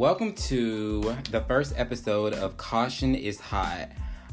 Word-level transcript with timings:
Welcome 0.00 0.32
to 0.32 1.14
the 1.30 1.42
first 1.42 1.74
episode 1.76 2.32
of 2.32 2.56
Caution 2.56 3.14
is 3.14 3.38
Hot. 3.38 3.90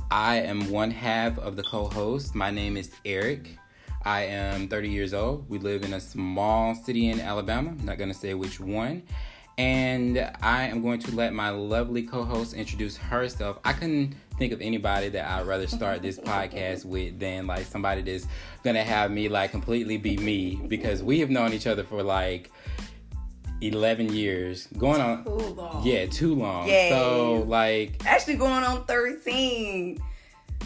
I 0.10 0.38
am 0.38 0.72
one 0.72 0.92
half 0.92 1.38
of 1.40 1.58
the 1.58 1.64
co 1.64 1.90
host. 1.90 2.34
My 2.34 2.52
name 2.52 2.78
is 2.78 2.90
Eric. 3.04 3.50
I 4.06 4.22
am 4.28 4.70
30 4.70 4.88
years 4.88 5.14
old. 5.14 5.50
We 5.50 5.60
live 5.60 5.84
in 5.84 5.92
a 5.92 6.00
small 6.00 6.74
city 6.74 7.10
in 7.10 7.20
Alabama. 7.20 7.72
I'm 7.72 7.86
not 7.86 7.98
going 7.98 8.10
to 8.10 8.18
say 8.18 8.34
which 8.34 8.62
one. 8.62 9.04
And 9.58 10.32
I 10.42 10.68
am 10.70 10.82
going 10.82 11.02
to 11.02 11.14
let 11.14 11.34
my 11.34 11.50
lovely 11.50 12.04
co 12.04 12.24
host 12.24 12.54
introduce 12.54 12.96
herself. 12.96 13.60
I 13.66 13.74
couldn't 13.74 14.16
think 14.38 14.54
of 14.54 14.62
anybody 14.62 15.10
that 15.10 15.30
I'd 15.30 15.48
rather 15.48 15.68
start 15.68 16.02
this 16.02 16.18
podcast 16.18 16.86
with 16.86 17.20
than 17.20 17.46
like 17.46 17.66
somebody 17.66 18.04
that's 18.04 18.26
going 18.64 18.78
to 18.78 18.84
have 18.84 19.12
me 19.12 19.28
like 19.28 19.52
completely 19.52 19.98
be 19.98 20.16
me 20.16 20.62
because 20.70 21.04
we 21.04 21.20
have 21.20 21.30
known 21.30 21.52
each 21.52 21.68
other 21.68 21.84
for 21.84 22.04
like 22.04 22.52
11 23.62 24.14
years 24.14 24.68
going 24.78 25.02
on 25.02 25.24
Too 25.24 25.32
long. 25.32 25.86
yeah 25.86 26.06
too 26.06 26.36
long 26.36 26.68
Yes. 26.68 26.92
so 26.92 27.44
like 27.48 28.02
Actually 28.06 28.36
going 28.36 28.64
on 28.64 28.86
13. 28.86 30.00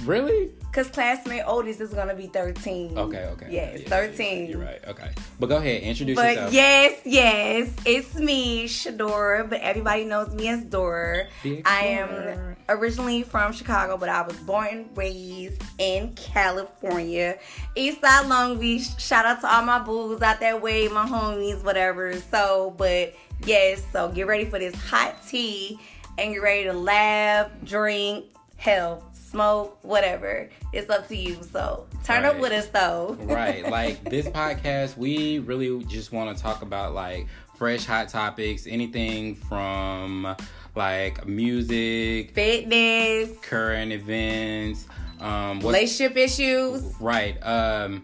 really 0.04 0.52
Cause 0.74 0.88
classmate 0.90 1.44
oldest 1.46 1.82
is 1.82 1.94
gonna 1.94 2.16
be 2.16 2.28
13. 2.28 2.98
okay 2.98 3.26
okay 3.26 3.48
Yes, 3.50 3.82
Yeah, 3.82 3.90
13. 3.90 4.48
you're 4.48 4.58
right, 4.60 4.80
you're 4.86 4.86
right 4.86 4.88
okay 4.88 5.10
but 5.40 5.48
go 5.48 5.58
ahead 5.58 5.82
introduce 5.84 6.16
But 6.16 6.30
yourself 6.36 6.54
yes, 6.54 7.02
yes, 7.04 7.70
it's 7.86 8.16
me, 8.16 8.66
Shadora, 8.66 9.50
but 9.50 9.60
everybody 9.62 10.06
knows 10.06 10.34
me 10.34 10.48
as 10.48 10.62
Dora. 10.64 11.28
I 11.66 11.80
am 11.86 12.56
originally 12.70 13.24
from 13.24 13.52
Chicago, 13.52 13.98
but 13.98 14.08
I 14.08 14.22
was 14.22 14.38
born 14.38 14.68
and 14.70 14.98
raised 14.98 15.62
in 15.78 16.14
California. 16.16 17.38
Eastside 17.76 18.30
Long 18.30 18.60
Beach. 18.60 18.88
Shout 18.98 19.26
out 19.26 19.42
to 19.42 19.54
all 19.54 19.64
my 19.64 19.80
booze 19.80 20.22
out 20.22 20.40
that 20.40 20.62
way, 20.62 20.88
my 20.88 21.06
homies, 21.06 21.64
whatever. 21.64 22.14
So, 22.32 22.74
but 22.78 23.14
yes, 23.46 23.84
so 23.92 24.10
get 24.10 24.28
ready 24.28 24.46
for 24.46 24.60
this 24.60 24.76
hot 24.76 25.16
tea 25.28 25.80
and 26.18 26.34
get 26.34 26.42
ready 26.42 26.64
to 26.66 26.74
laugh, 26.74 27.50
drink, 27.66 28.26
hell, 28.58 29.04
smoke, 29.32 29.78
whatever. 29.84 30.50
It's 30.74 30.90
up 30.90 31.08
to 31.08 31.16
you. 31.16 31.38
So 31.44 31.88
turn 32.04 32.26
up 32.26 32.38
with 32.40 32.52
us 32.52 32.68
though. 32.68 33.18
right 33.22 33.68
like 33.80 34.04
this 34.04 34.28
podcast 34.28 34.98
we 34.98 35.40
really 35.40 35.84
just 35.86 36.12
want 36.12 36.36
to 36.36 36.42
talk 36.44 36.62
about 36.62 36.94
like 36.94 37.28
fresh 37.56 37.86
hot 37.86 38.10
topics 38.10 38.66
anything 38.68 39.36
from 39.36 40.36
like 40.76 41.26
music 41.28 42.34
Fitness, 42.34 43.30
current 43.42 43.92
events 43.92 44.88
um 45.20 45.60
relationship 45.60 46.18
issues. 46.18 46.84
right 47.00 47.38
um 47.46 48.04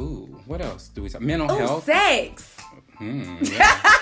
ooh 0.00 0.40
what 0.46 0.62
else 0.62 0.88
do 0.88 1.02
we 1.02 1.08
talk 1.10 1.20
mental 1.20 1.50
Oh, 1.50 1.56
health 1.58 1.84
sex. 1.84 2.56
Hmm, 2.96 3.36
yeah. 3.42 3.80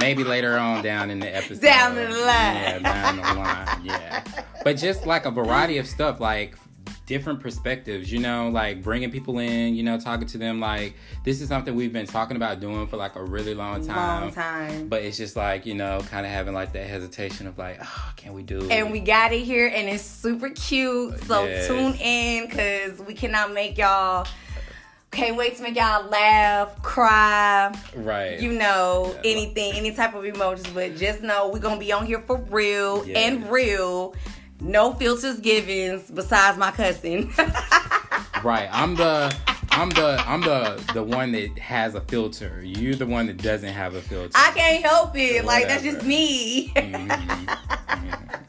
Maybe 0.00 0.24
later 0.24 0.56
on 0.58 0.82
down 0.82 1.10
in 1.10 1.18
the 1.20 1.34
episode. 1.34 1.60
Down 1.62 1.94
the 1.94 2.08
line. 2.08 2.14
Yeah, 2.16 2.78
down 2.78 3.16
the 3.16 3.22
line. 3.22 3.84
Yeah. 3.84 4.24
But 4.64 4.76
just 4.76 5.06
like 5.06 5.26
a 5.26 5.30
variety 5.30 5.78
of 5.78 5.86
stuff, 5.86 6.20
like 6.20 6.56
different 7.04 7.40
perspectives, 7.40 8.10
you 8.12 8.18
know, 8.20 8.48
like 8.48 8.82
bringing 8.82 9.10
people 9.10 9.38
in, 9.38 9.74
you 9.74 9.82
know, 9.82 9.98
talking 9.98 10.26
to 10.26 10.38
them. 10.38 10.60
Like, 10.60 10.94
this 11.24 11.40
is 11.42 11.48
something 11.48 11.74
we've 11.74 11.92
been 11.92 12.06
talking 12.06 12.36
about 12.36 12.60
doing 12.60 12.86
for 12.86 12.96
like 12.96 13.16
a 13.16 13.22
really 13.22 13.54
long 13.54 13.84
time. 13.86 14.22
Long 14.22 14.32
time. 14.32 14.88
But 14.88 15.02
it's 15.02 15.16
just 15.18 15.36
like, 15.36 15.66
you 15.66 15.74
know, 15.74 16.00
kind 16.10 16.24
of 16.24 16.32
having 16.32 16.54
like 16.54 16.72
that 16.72 16.86
hesitation 16.86 17.46
of 17.46 17.58
like, 17.58 17.78
oh, 17.82 18.12
can 18.16 18.32
we 18.34 18.42
do 18.42 18.60
it? 18.64 18.70
and 18.70 18.90
we 18.92 19.00
got 19.00 19.32
it 19.32 19.40
here 19.42 19.66
and 19.66 19.88
it's 19.88 20.04
super 20.04 20.48
cute. 20.50 21.22
So 21.24 21.44
Yes. 21.44 21.66
tune 21.66 21.94
in 21.96 22.46
because 22.48 22.98
we 23.00 23.14
cannot 23.14 23.52
make 23.52 23.76
y'all 23.78 24.26
can't 25.12 25.36
wait 25.36 25.56
to 25.58 25.62
make 25.62 25.76
y'all 25.76 26.08
laugh, 26.08 26.80
cry, 26.82 27.72
Right. 27.94 28.40
you 28.40 28.52
know, 28.52 29.14
Yeah. 29.22 29.30
anything, 29.32 29.74
any 29.74 29.92
type 29.92 30.14
of 30.14 30.24
emotions. 30.24 30.68
But 30.74 30.96
just 30.96 31.20
know 31.22 31.48
we're 31.52 31.58
gonna 31.60 31.78
be 31.78 31.92
on 31.92 32.06
here 32.06 32.22
for 32.26 32.38
real 32.50 33.06
Yeah. 33.06 33.18
and 33.18 33.50
real. 33.50 34.14
No 34.60 34.92
filters 34.94 35.38
givens 35.40 36.10
besides 36.10 36.58
my 36.58 36.70
cousin. 36.70 37.32
Right. 38.42 38.68
I'm 38.72 38.96
the 38.96 39.32
I'm 39.70 39.90
the 39.90 40.20
I'm 40.26 40.40
the 40.40 40.82
the 40.94 41.02
one 41.02 41.30
that 41.32 41.56
has 41.60 41.94
a 41.94 42.00
filter. 42.00 42.60
You're 42.64 42.96
the 42.96 43.06
one 43.06 43.26
that 43.28 43.36
doesn't 43.36 43.72
have 43.72 43.94
a 43.94 44.00
filter. 44.02 44.32
I 44.34 44.50
can't 44.50 44.84
help 44.84 45.16
it. 45.16 45.44
Like 45.44 45.68
that's 45.68 45.84
just 45.84 46.02
me. 46.04 46.72
Mhm, 46.76 47.08
mhm. 47.08 48.42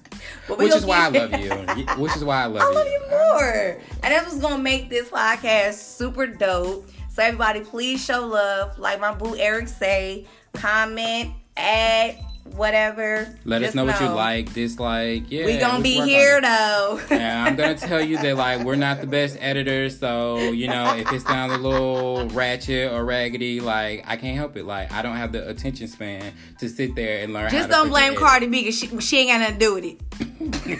Which 0.47 0.73
is 0.73 0.85
why 0.85 1.05
I 1.05 1.09
love 1.09 1.31
you. 1.39 1.85
Which 2.01 2.15
is 2.15 2.23
why 2.23 2.43
I 2.43 2.45
love 2.47 2.61
you. 2.61 2.67
I 2.67 2.71
you. 2.71 2.75
love 2.75 2.87
you 2.87 3.01
more. 3.09 3.81
And 4.03 4.13
that's 4.13 4.25
what's 4.27 4.39
gonna 4.39 4.61
make 4.61 4.89
this 4.89 5.09
podcast 5.09 5.75
super 5.75 6.27
dope. 6.27 6.89
So 7.09 7.21
everybody, 7.23 7.61
please 7.61 8.03
show 8.03 8.25
love. 8.25 8.77
Like 8.79 8.99
my 8.99 9.13
boo 9.13 9.35
Eric 9.37 9.67
say, 9.67 10.25
comment, 10.53 11.31
add, 11.55 12.17
whatever. 12.55 13.33
Let 13.45 13.61
us 13.61 13.67
Just 13.67 13.75
know, 13.75 13.85
what 13.85 13.99
you 13.99 14.07
like, 14.07 14.53
dislike. 14.53 15.31
Yeah, 15.31 15.45
We 15.45 15.57
gonna 15.57 15.81
be 15.83 16.01
here 16.01 16.39
though. 16.41 16.99
yeah, 17.09 17.45
I'm 17.45 17.55
gonna 17.55 17.75
tell 17.75 18.01
you 18.01 18.17
that 18.17 18.35
like 18.37 18.63
we're 18.63 18.75
not 18.75 19.01
the 19.01 19.07
best 19.07 19.37
editors, 19.39 19.99
so 19.99 20.37
you 20.37 20.67
know 20.67 20.95
if 20.95 21.11
it 21.11 21.21
sounds 21.21 21.53
a 21.53 21.57
little 21.57 22.27
ratchet 22.29 22.91
or 22.91 23.03
raggedy, 23.05 23.59
like 23.59 24.03
I 24.07 24.17
can't 24.17 24.37
help 24.37 24.57
it. 24.57 24.65
Like 24.65 24.91
I 24.91 25.01
don't 25.01 25.15
have 25.17 25.31
the 25.31 25.47
attention 25.47 25.87
span 25.87 26.33
to 26.59 26.69
sit 26.69 26.95
there 26.95 27.23
and 27.23 27.33
learn. 27.33 27.49
Just 27.49 27.69
don't 27.69 27.89
blame. 27.89 28.15
Cardi 28.15 28.47
B 28.47 28.61
because 28.61 28.77
she, 28.77 28.99
she 28.99 29.19
ain't 29.19 29.29
got 29.29 29.39
nothing 29.39 29.59
to 29.59 29.65
do 29.65 29.73
with 29.75 29.85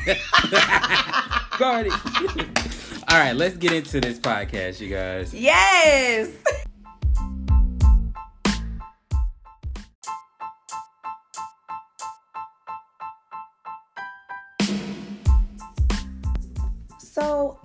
it. 0.07 0.18
Cardi. 1.51 1.90
All 3.09 3.19
right, 3.19 3.35
let's 3.35 3.57
get 3.57 3.72
into 3.74 4.01
this 4.01 4.18
podcast, 4.19 4.80
you 4.80 4.90
guys. 4.90 5.34
Yes. 5.34 6.30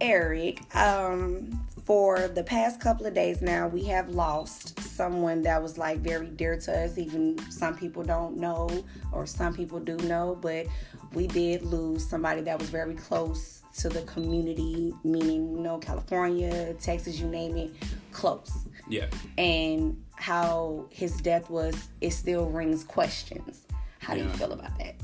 Eric, 0.08 0.74
um, 0.74 1.66
for 1.84 2.28
the 2.28 2.42
past 2.42 2.80
couple 2.80 3.04
of 3.04 3.12
days 3.12 3.42
now, 3.42 3.68
we 3.68 3.84
have 3.84 4.08
lost 4.08 4.80
someone 4.80 5.42
that 5.42 5.62
was 5.62 5.76
like 5.76 5.98
very 5.98 6.28
dear 6.28 6.58
to 6.60 6.84
us. 6.84 6.96
Even 6.96 7.38
some 7.50 7.76
people 7.76 8.02
don't 8.02 8.38
know, 8.38 8.70
or 9.12 9.26
some 9.26 9.52
people 9.52 9.78
do 9.78 9.98
know, 9.98 10.34
but 10.40 10.66
we 11.12 11.26
did 11.26 11.62
lose 11.62 12.08
somebody 12.08 12.40
that 12.40 12.58
was 12.58 12.70
very 12.70 12.94
close 12.94 13.60
to 13.80 13.90
the 13.90 14.00
community, 14.02 14.94
meaning, 15.04 15.52
you 15.52 15.60
know, 15.60 15.76
California, 15.76 16.72
Texas, 16.80 17.20
you 17.20 17.26
name 17.26 17.58
it, 17.58 17.74
close. 18.10 18.66
Yeah. 18.88 19.08
And 19.36 20.02
how 20.14 20.86
his 20.88 21.18
death 21.20 21.50
was, 21.50 21.88
it 22.00 22.12
still 22.12 22.46
rings 22.46 22.82
questions. 22.82 23.66
How 23.98 24.14
do 24.14 24.20
you 24.20 24.30
feel 24.30 24.52
about 24.52 24.78
that? 24.78 24.94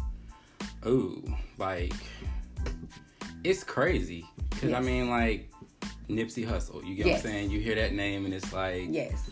Ooh, 0.86 1.22
like 1.58 1.92
it's 3.44 3.62
crazy 3.62 4.26
because 4.54 4.72
I 4.72 4.80
mean, 4.80 5.10
like 5.10 5.50
Nipsey 6.08 6.46
Hussle. 6.46 6.86
You 6.86 6.94
get 6.94 7.06
Yes. 7.06 7.22
what 7.24 7.30
I'm 7.30 7.32
saying? 7.36 7.50
You 7.50 7.60
hear 7.60 7.74
that 7.76 7.92
name 7.94 8.24
and 8.24 8.34
it's 8.34 8.52
like 8.52 8.88
Yes. 8.90 9.30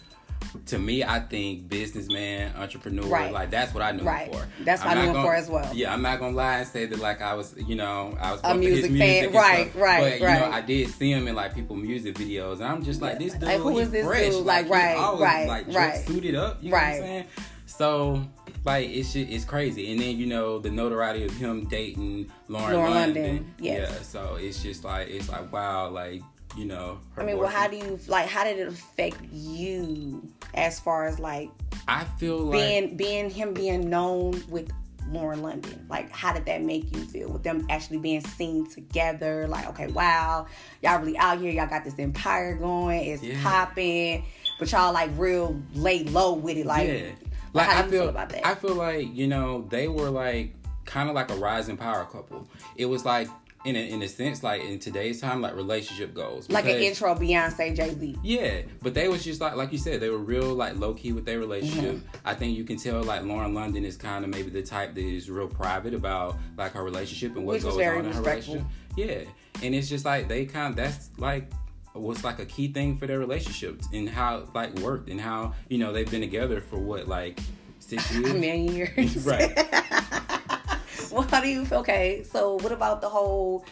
to 0.66 0.78
me, 0.78 1.02
I 1.04 1.20
think 1.20 1.68
businessman, 1.68 2.54
entrepreneur, 2.56 3.06
Right. 3.06 3.32
like 3.32 3.50
that's 3.50 3.72
what 3.74 3.82
I 3.82 3.92
knew 3.92 4.02
Right. 4.04 4.26
him 4.28 4.34
for. 4.40 4.46
That's 4.64 4.82
what 4.84 4.92
I'm 4.92 4.98
I 4.98 5.00
knew 5.02 5.08
him 5.08 5.14
gonna- 5.14 5.26
for 5.28 5.34
as 5.34 5.48
well. 5.48 5.70
Yeah, 5.74 5.92
I'm 5.92 6.02
not 6.02 6.18
gonna 6.18 6.36
lie 6.36 6.58
and 6.58 6.68
say 6.68 6.86
that 6.86 6.98
like 6.98 7.20
I 7.22 7.34
was, 7.34 7.54
you 7.66 7.74
know, 7.74 8.16
I 8.20 8.32
was 8.32 8.40
A 8.44 8.54
music 8.54 8.84
fan. 8.86 8.92
music 8.94 9.24
and 9.26 9.34
Right, 9.34 9.70
stuff. 9.70 9.82
right, 9.82 10.00
but, 10.20 10.28
You 10.34 10.40
know. 10.40 10.50
I 10.52 10.60
did 10.62 10.90
see 10.90 11.10
him 11.12 11.28
in 11.28 11.34
like 11.34 11.54
people 11.54 11.76
music 11.76 12.14
videos, 12.16 12.54
and 12.54 12.64
I'm 12.64 12.82
just 12.82 13.00
like, 13.02 13.18
this 13.18 13.32
dude, 13.34 13.42
Like, 13.44 13.58
who 13.60 13.78
is 13.78 13.90
this 13.90 14.06
fresh. 14.06 14.30
dude? 14.30 14.44
Like, 14.46 14.66
he 14.66 14.72
right, 14.72 14.96
always, 14.96 15.20
right, 15.22 15.46
like, 15.48 15.66
right. 15.74 16.06
suited 16.06 16.34
up. 16.34 16.58
You 16.62 16.70
know 16.70 16.76
what 16.76 16.82
Right. 16.82 16.94
I'm 16.96 17.00
saying? 17.02 17.24
So, 17.66 18.24
like, 18.64 18.88
it's 18.90 19.12
just, 19.12 19.30
it's 19.30 19.44
crazy. 19.44 19.90
And 19.92 20.00
then 20.00 20.16
you 20.16 20.26
know 20.26 20.58
the 20.58 20.70
notoriety 20.70 21.24
of 21.24 21.32
him 21.36 21.66
dating 21.66 22.30
Lauren, 22.48 22.74
Lauren 22.74 22.90
London. 22.92 23.22
London, 23.24 23.54
yes. 23.58 23.90
Yeah. 23.90 24.02
So 24.02 24.36
it's 24.36 24.62
just 24.62 24.84
like 24.84 25.08
it's 25.08 25.28
like 25.28 25.52
wow, 25.52 25.88
like 25.88 26.22
you 26.56 26.64
know. 26.66 27.00
her 27.14 27.22
I 27.22 27.26
mean, 27.26 27.38
well, 27.38 27.48
how 27.48 27.68
do 27.68 27.76
you 27.76 27.98
like? 28.08 28.28
How 28.28 28.44
did 28.44 28.58
it 28.58 28.68
affect 28.68 29.18
you 29.32 30.26
as 30.54 30.78
far 30.78 31.06
as 31.06 31.18
like 31.18 31.50
I 31.88 32.04
feel 32.18 32.38
like 32.38 32.52
being 32.52 32.96
being 32.96 33.30
him 33.30 33.54
being 33.54 33.88
known 33.88 34.42
with 34.48 34.70
Lauren 35.08 35.42
London? 35.42 35.86
Like, 35.88 36.10
how 36.10 36.32
did 36.32 36.46
that 36.46 36.62
make 36.62 36.94
you 36.94 37.04
feel 37.04 37.30
with 37.30 37.42
them 37.42 37.66
actually 37.70 37.98
being 37.98 38.20
seen 38.20 38.66
together? 38.66 39.46
Like, 39.48 39.66
okay, 39.70 39.88
wow, 39.88 40.46
y'all 40.82 40.98
really 41.00 41.16
out 41.18 41.38
here. 41.40 41.50
Y'all 41.50 41.66
got 41.66 41.84
this 41.84 41.98
empire 41.98 42.54
going. 42.54 43.04
It's 43.06 43.22
Yeah. 43.22 43.42
popping, 43.42 44.24
but 44.58 44.70
y'all 44.70 44.92
like 44.92 45.10
real 45.16 45.60
lay 45.74 46.04
low 46.04 46.34
with 46.34 46.56
it. 46.56 46.66
Like, 46.66 46.88
yeah. 46.88 47.10
Like, 47.52 47.68
I 47.68 47.82
feel, 47.82 47.90
feel 47.90 48.08
about 48.08 48.30
that? 48.30 48.46
I 48.46 48.54
feel 48.54 48.74
like 48.74 49.14
you 49.14 49.26
know 49.26 49.66
they 49.68 49.88
were 49.88 50.10
like 50.10 50.54
kind 50.84 51.08
of 51.08 51.14
like 51.14 51.30
a 51.30 51.36
rising 51.36 51.76
power 51.76 52.04
couple. 52.04 52.48
It 52.76 52.86
was 52.86 53.04
like 53.04 53.28
in 53.64 53.76
a, 53.76 53.90
in 53.90 54.02
a 54.02 54.08
sense 54.08 54.42
like 54.42 54.62
in 54.62 54.78
today's 54.78 55.20
time 55.20 55.40
like 55.40 55.54
relationship 55.54 56.14
goals. 56.14 56.50
like 56.50 56.64
an 56.64 56.80
intro 56.82 57.14
Beyonce 57.14 57.74
Jay 57.76 57.94
Z. 57.94 58.18
Yeah, 58.22 58.62
but 58.82 58.94
they 58.94 59.08
was 59.08 59.22
just 59.24 59.40
like 59.40 59.54
like 59.54 59.72
you 59.72 59.78
said, 59.78 60.00
they 60.00 60.10
were 60.10 60.18
real 60.18 60.54
like 60.54 60.76
low 60.76 60.94
key 60.94 61.12
with 61.12 61.24
their 61.24 61.38
relationship. 61.38 61.96
Mm-hmm. 61.96 62.16
I 62.24 62.34
think 62.34 62.56
you 62.56 62.64
can 62.64 62.76
tell 62.76 63.02
like 63.02 63.22
Lauren 63.22 63.54
London 63.54 63.84
is 63.84 63.96
kind 63.96 64.24
of 64.24 64.30
maybe 64.30 64.50
the 64.50 64.62
type 64.62 64.94
that 64.94 65.04
is 65.04 65.30
real 65.30 65.48
private 65.48 65.94
about 65.94 66.36
like 66.56 66.72
her 66.72 66.82
relationship 66.82 67.36
and 67.36 67.46
what 67.46 67.54
Which 67.54 67.62
goes 67.62 67.74
on 67.74 68.04
in 68.04 68.12
her 68.12 68.20
relationship. 68.20 68.66
Yeah, 68.96 69.20
and 69.62 69.74
it's 69.74 69.88
just 69.88 70.04
like 70.04 70.28
they 70.28 70.46
kind 70.46 70.70
of 70.70 70.76
that's 70.76 71.10
like 71.18 71.50
was 71.94 72.24
like 72.24 72.38
a 72.38 72.46
key 72.46 72.68
thing 72.68 72.96
for 72.96 73.06
their 73.06 73.18
relationship 73.18 73.80
and 73.92 74.08
how 74.08 74.48
like 74.54 74.74
worked 74.78 75.08
and 75.08 75.20
how 75.20 75.54
you 75.68 75.78
know 75.78 75.92
they've 75.92 76.10
been 76.10 76.20
together 76.22 76.60
for 76.60 76.78
what 76.78 77.06
like 77.06 77.38
Six 77.82 78.12
years. 78.14 78.32
million 78.34 78.74
years. 78.74 79.26
Right. 79.26 79.54
well, 81.10 81.22
how 81.22 81.40
do 81.40 81.48
you 81.48 81.64
feel? 81.66 81.78
Okay, 81.80 82.22
so 82.22 82.54
what 82.54 82.72
about 82.72 83.00
the 83.00 83.08
whole? 83.08 83.64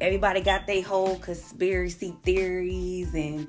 Everybody 0.00 0.40
got 0.40 0.66
their 0.66 0.82
whole 0.82 1.18
conspiracy 1.18 2.16
theories 2.22 3.14
and 3.14 3.46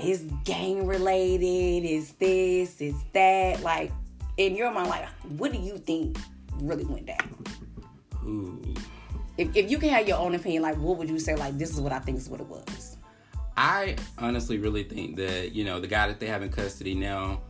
is 0.00 0.26
gang 0.44 0.86
related? 0.86 1.88
Is 1.88 2.12
this? 2.12 2.80
Is 2.80 2.94
that? 3.14 3.62
Like 3.62 3.90
in 4.36 4.54
your 4.54 4.72
mind, 4.72 4.90
like 4.90 5.08
what 5.38 5.50
do 5.52 5.58
you 5.58 5.78
think 5.78 6.18
really 6.60 6.84
went 6.84 7.06
down? 7.06 7.44
Ooh. 8.24 8.62
If, 9.36 9.56
if 9.56 9.70
you 9.70 9.78
can 9.78 9.88
have 9.88 10.06
your 10.06 10.18
own 10.18 10.34
opinion, 10.34 10.62
like 10.62 10.76
what 10.76 10.98
would 10.98 11.08
you 11.08 11.18
say? 11.18 11.34
Like 11.34 11.58
this 11.58 11.70
is 11.70 11.80
what 11.80 11.92
I 11.92 11.98
think 12.00 12.18
is 12.18 12.28
what 12.28 12.40
it 12.40 12.46
was. 12.46 12.93
I 13.56 13.96
honestly 14.18 14.58
really 14.58 14.84
think 14.84 15.16
that 15.16 15.52
you 15.52 15.64
know 15.64 15.80
the 15.80 15.86
guy 15.86 16.06
that 16.08 16.20
they 16.20 16.26
have 16.26 16.42
in 16.42 16.50
custody 16.50 16.94
now. 16.94 17.40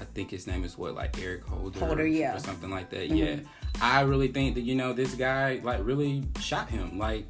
I 0.00 0.04
think 0.14 0.30
his 0.30 0.46
name 0.46 0.62
is 0.64 0.78
what, 0.78 0.94
like 0.94 1.20
Eric 1.20 1.44
Holder, 1.44 1.80
Holder, 1.80 2.06
yeah. 2.06 2.36
or 2.36 2.38
something 2.38 2.70
like 2.70 2.90
that. 2.90 3.10
Mhm. 3.10 3.16
Yeah, 3.16 3.36
I 3.80 4.02
really 4.02 4.28
think 4.28 4.54
that 4.54 4.60
you 4.60 4.74
know 4.76 4.92
this 4.92 5.14
guy 5.14 5.60
like 5.64 5.84
really 5.84 6.22
shot 6.40 6.70
him. 6.70 6.98
Like, 6.98 7.24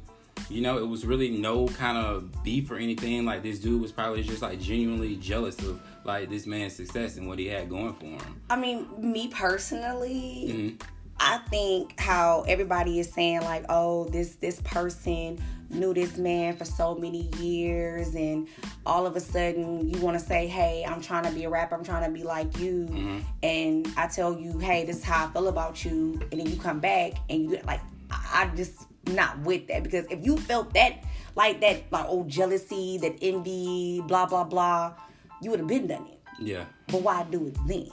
you 0.49 0.61
know, 0.61 0.77
it 0.77 0.87
was 0.87 1.05
really 1.05 1.29
no 1.29 1.67
kind 1.69 1.97
of 1.97 2.43
beef 2.43 2.69
or 2.69 2.75
anything. 2.75 3.25
Like 3.25 3.41
this 3.41 3.59
dude 3.59 3.81
was 3.81 3.91
probably 3.91 4.21
just 4.21 4.41
like 4.41 4.59
genuinely 4.59 5.15
jealous 5.15 5.57
of 5.59 5.81
like 6.05 6.29
this 6.29 6.45
man's 6.45 6.73
success 6.73 7.17
and 7.17 7.27
what 7.27 7.39
he 7.39 7.47
had 7.47 7.69
going 7.69 7.93
for 7.93 8.05
him. 8.05 8.41
I 8.49 8.55
mean, 8.55 8.87
me 8.99 9.29
personally, 9.29 10.45
Mhm. 10.79 10.81
I 11.19 11.39
think 11.49 11.99
how 11.99 12.43
everybody 12.47 12.99
is 12.99 13.09
saying 13.11 13.41
like, 13.41 13.65
oh, 13.69 14.05
this 14.05 14.35
this 14.35 14.61
person 14.63 15.39
knew 15.69 15.93
this 15.93 16.17
man 16.17 16.55
for 16.55 16.65
so 16.65 16.95
many 16.95 17.29
years, 17.39 18.15
and 18.15 18.47
all 18.85 19.05
of 19.05 19.15
a 19.15 19.19
sudden 19.19 19.87
you 19.89 19.99
want 20.01 20.17
to 20.19 20.25
say, 20.25 20.47
hey, 20.47 20.85
I'm 20.87 21.01
trying 21.01 21.23
to 21.25 21.31
be 21.31 21.43
a 21.43 21.49
rapper, 21.49 21.75
I'm 21.75 21.83
trying 21.83 22.05
to 22.05 22.11
be 22.11 22.23
like 22.23 22.57
you, 22.59 22.87
Mhm. 22.89 23.23
and 23.43 23.87
I 23.97 24.07
tell 24.07 24.37
you, 24.39 24.57
hey, 24.59 24.85
this 24.85 24.97
is 24.97 25.03
how 25.03 25.27
I 25.27 25.29
feel 25.31 25.47
about 25.47 25.83
you, 25.85 26.19
and 26.31 26.39
then 26.39 26.47
you 26.49 26.57
come 26.57 26.79
back 26.79 27.13
and 27.29 27.43
you 27.43 27.59
like, 27.65 27.81
I 28.11 28.43
I 28.51 28.55
just 28.55 28.85
not 29.07 29.39
with 29.39 29.67
that 29.67 29.81
because 29.83 30.05
if 30.09 30.23
you 30.25 30.37
felt 30.37 30.73
that 30.73 31.03
like 31.35 31.61
that 31.61 31.83
like 31.91 32.05
oh 32.09 32.23
jealousy, 32.25 32.97
that 32.99 33.15
envy, 33.21 34.01
blah 34.07 34.25
blah 34.25 34.43
blah, 34.43 34.93
you 35.41 35.49
would 35.51 35.59
have 35.59 35.67
been 35.69 35.87
done 35.87 36.05
it 36.07 36.19
Yeah, 36.39 36.65
but 36.87 37.01
why 37.01 37.23
do 37.29 37.47
it 37.47 37.57
then? 37.67 37.89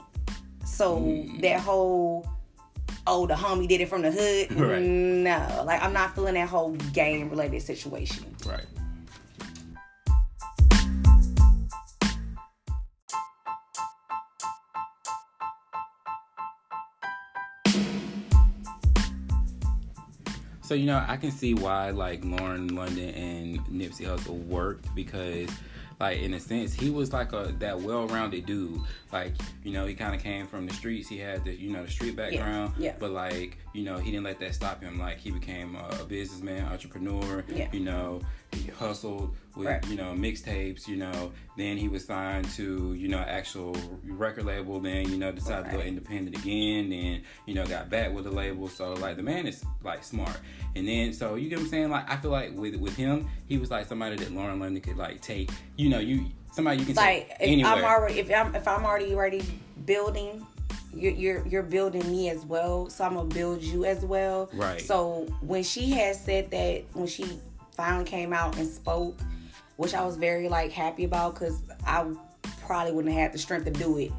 So 0.65 0.97
Mm. 0.99 1.41
that 1.41 1.59
whole 1.61 2.25
oh 3.07 3.25
the 3.25 3.33
homie 3.33 3.67
did 3.67 3.81
it 3.81 3.89
from 3.89 4.01
the 4.01 4.11
hood. 4.11 4.51
Right. 4.57 4.81
No, 4.81 5.63
like 5.65 5.81
I'm 5.81 5.93
not 5.93 6.13
feeling 6.15 6.33
that 6.33 6.49
whole 6.49 6.71
game 6.93 7.29
related 7.29 7.61
situation. 7.61 8.35
right. 8.45 8.65
So 20.67 20.73
you 20.73 20.85
know, 20.85 21.01
I 21.07 21.15
can 21.15 21.31
see 21.31 21.53
why 21.53 21.91
like 21.91 22.25
Lauren 22.25 22.75
London 22.75 23.09
and 23.11 23.59
Nipsey 23.67 24.05
Hussle 24.05 24.45
worked 24.47 24.93
because, 24.93 25.49
like 25.99 26.19
in 26.19 26.33
a 26.33 26.39
sense, 26.39 26.73
he 26.73 26.89
was 26.89 27.11
like 27.11 27.33
a 27.33 27.55
that 27.59 27.81
well-rounded 27.81 28.45
dude. 28.45 28.79
Like 29.11 29.33
you 29.63 29.71
know, 29.71 29.85
he 29.85 29.95
kind 29.95 30.13
of 30.13 30.21
came 30.21 30.45
from 30.45 30.67
the 30.67 30.73
streets. 30.73 31.09
He 31.09 31.17
had 31.17 31.43
the 31.43 31.53
you 31.53 31.71
know 31.71 31.85
the 31.85 31.91
street 31.91 32.15
background. 32.15 32.73
yeah. 32.77 32.91
yeah. 32.91 32.95
But 32.99 33.11
like 33.11 33.57
you 33.73 33.83
know, 33.83 33.97
he 33.97 34.11
didn't 34.11 34.25
let 34.25 34.39
that 34.39 34.53
stop 34.53 34.81
him. 34.81 34.99
Like 34.99 35.17
he 35.17 35.31
became 35.31 35.75
a, 35.75 36.03
businessman, 36.05 36.65
entrepreneur. 36.65 37.43
Yeah. 37.47 37.67
You 37.71 37.79
know, 37.79 38.21
he 38.51 38.69
hustled 38.71 39.35
with 39.55 39.67
Right. 39.67 39.87
you 39.89 39.95
know 39.95 40.13
mixtapes. 40.13 40.87
You 40.87 40.97
know, 40.97 41.31
then 41.57 41.77
he 41.77 41.87
was 41.87 42.05
signed 42.05 42.49
to 42.51 42.93
you 42.93 43.07
know 43.07 43.19
actual 43.19 43.75
record 44.03 44.45
label. 44.45 44.79
Then 44.79 45.09
you 45.09 45.17
know 45.17 45.31
decided 45.31 45.69
to 45.71 45.77
go 45.77 45.83
independent 45.83 46.37
again. 46.37 46.89
Then 46.89 47.23
you 47.45 47.53
know 47.53 47.65
got 47.65 47.89
back 47.89 48.13
with 48.13 48.23
the 48.25 48.31
label. 48.31 48.67
So 48.67 48.93
like 48.93 49.17
the 49.17 49.23
man 49.23 49.47
is 49.47 49.63
like 49.83 50.03
smart. 50.03 50.37
And 50.75 50.87
then 50.87 51.13
so 51.13 51.35
you 51.35 51.49
get 51.49 51.57
what 51.57 51.65
I'm 51.65 51.69
saying. 51.69 51.89
Like 51.89 52.09
I 52.09 52.17
feel 52.17 52.31
like 52.31 52.55
with 52.55 52.75
with 52.75 52.95
him, 52.95 53.27
he 53.47 53.57
was 53.57 53.71
like 53.71 53.87
somebody 53.87 54.15
that 54.17 54.31
Lauren 54.31 54.59
London 54.59 54.81
could 54.81 54.97
like 54.97 55.21
take. 55.21 55.49
You 55.75 55.89
know, 55.89 55.99
you 55.99 56.27
somebody 56.51 56.79
you 56.79 56.85
can 56.85 56.95
Like 56.95 57.29
take 57.29 57.37
if 57.39 57.47
anywhere. 57.49 57.73
I'm 57.73 57.83
already 57.83 58.19
if 58.19 58.31
I'm 58.31 58.55
if 58.55 58.67
I'm 58.67 58.85
already 58.85 59.13
already 59.13 59.43
building. 59.85 60.45
You're, 60.93 61.11
you're 61.11 61.47
you're 61.47 61.63
building 61.63 62.09
me 62.09 62.29
as 62.29 62.43
well, 62.43 62.89
so 62.89 63.03
I'm 63.03 63.13
gonna 63.13 63.29
build 63.29 63.61
you 63.61 63.85
as 63.85 64.03
well. 64.03 64.49
Right. 64.53 64.81
So 64.81 65.27
when 65.41 65.61
she 65.61 65.91
had 65.91 66.15
said 66.15 66.49
that, 66.49 66.85
when 66.93 67.05
she 67.05 67.39
finally 67.77 68.03
came 68.03 68.33
out 68.33 68.57
and 68.57 68.67
spoke, 68.67 69.19
which 69.77 69.93
I 69.93 70.03
was 70.03 70.17
very 70.17 70.49
like 70.49 70.71
happy 70.71 71.05
about, 71.05 71.35
because 71.35 71.61
I 71.85 72.05
probably 72.65 72.91
wouldn't 72.91 73.13
have 73.13 73.21
had 73.21 73.31
the 73.33 73.37
strength 73.37 73.65
to 73.65 73.71
do 73.71 73.97
it 73.99 74.11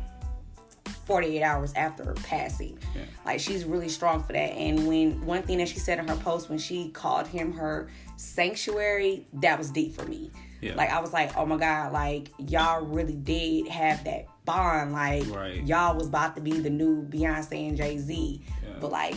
48 1.07 1.43
hours 1.43 1.73
after 1.75 2.05
her 2.05 2.15
passing. 2.15 2.79
Yeah. 2.95 3.03
Like 3.27 3.41
she's 3.41 3.65
really 3.65 3.89
strong 3.89 4.23
for 4.23 4.33
that. 4.33 4.53
And 4.53 4.87
when 4.87 5.25
one 5.27 5.43
thing 5.43 5.59
that 5.59 5.69
she 5.69 5.79
said 5.79 5.99
in 5.99 6.07
her 6.09 6.17
post 6.17 6.49
when 6.49 6.59
she 6.59 6.91
called 6.91 7.27
him 7.27 7.53
her 7.53 7.89
sanctuary, 8.17 9.27
that 9.35 9.59
was 9.59 9.71
deep 9.71 9.95
for 9.95 10.05
me. 10.05 10.31
Yeah. 10.61 10.75
Like 10.75 10.91
I 10.91 11.01
was 11.01 11.13
like, 11.13 11.37
oh 11.37 11.47
my 11.47 11.57
god, 11.57 11.93
like 11.93 12.31
y'all 12.39 12.85
really 12.85 13.15
did 13.17 13.69
have 13.69 14.05
that 14.05 14.27
bond. 14.45 14.93
Like 14.93 15.25
Right. 15.29 15.67
y'all 15.67 15.97
was 15.97 16.09
about 16.09 16.37
to 16.37 16.43
be 16.43 16.53
the 16.53 16.71
new 16.71 17.03
Beyonce 17.05 17.69
and 17.69 17.77
Jay 17.77 17.99
Z, 17.99 18.43
Yeah. 18.63 18.75
but 18.81 18.91
like 18.93 19.15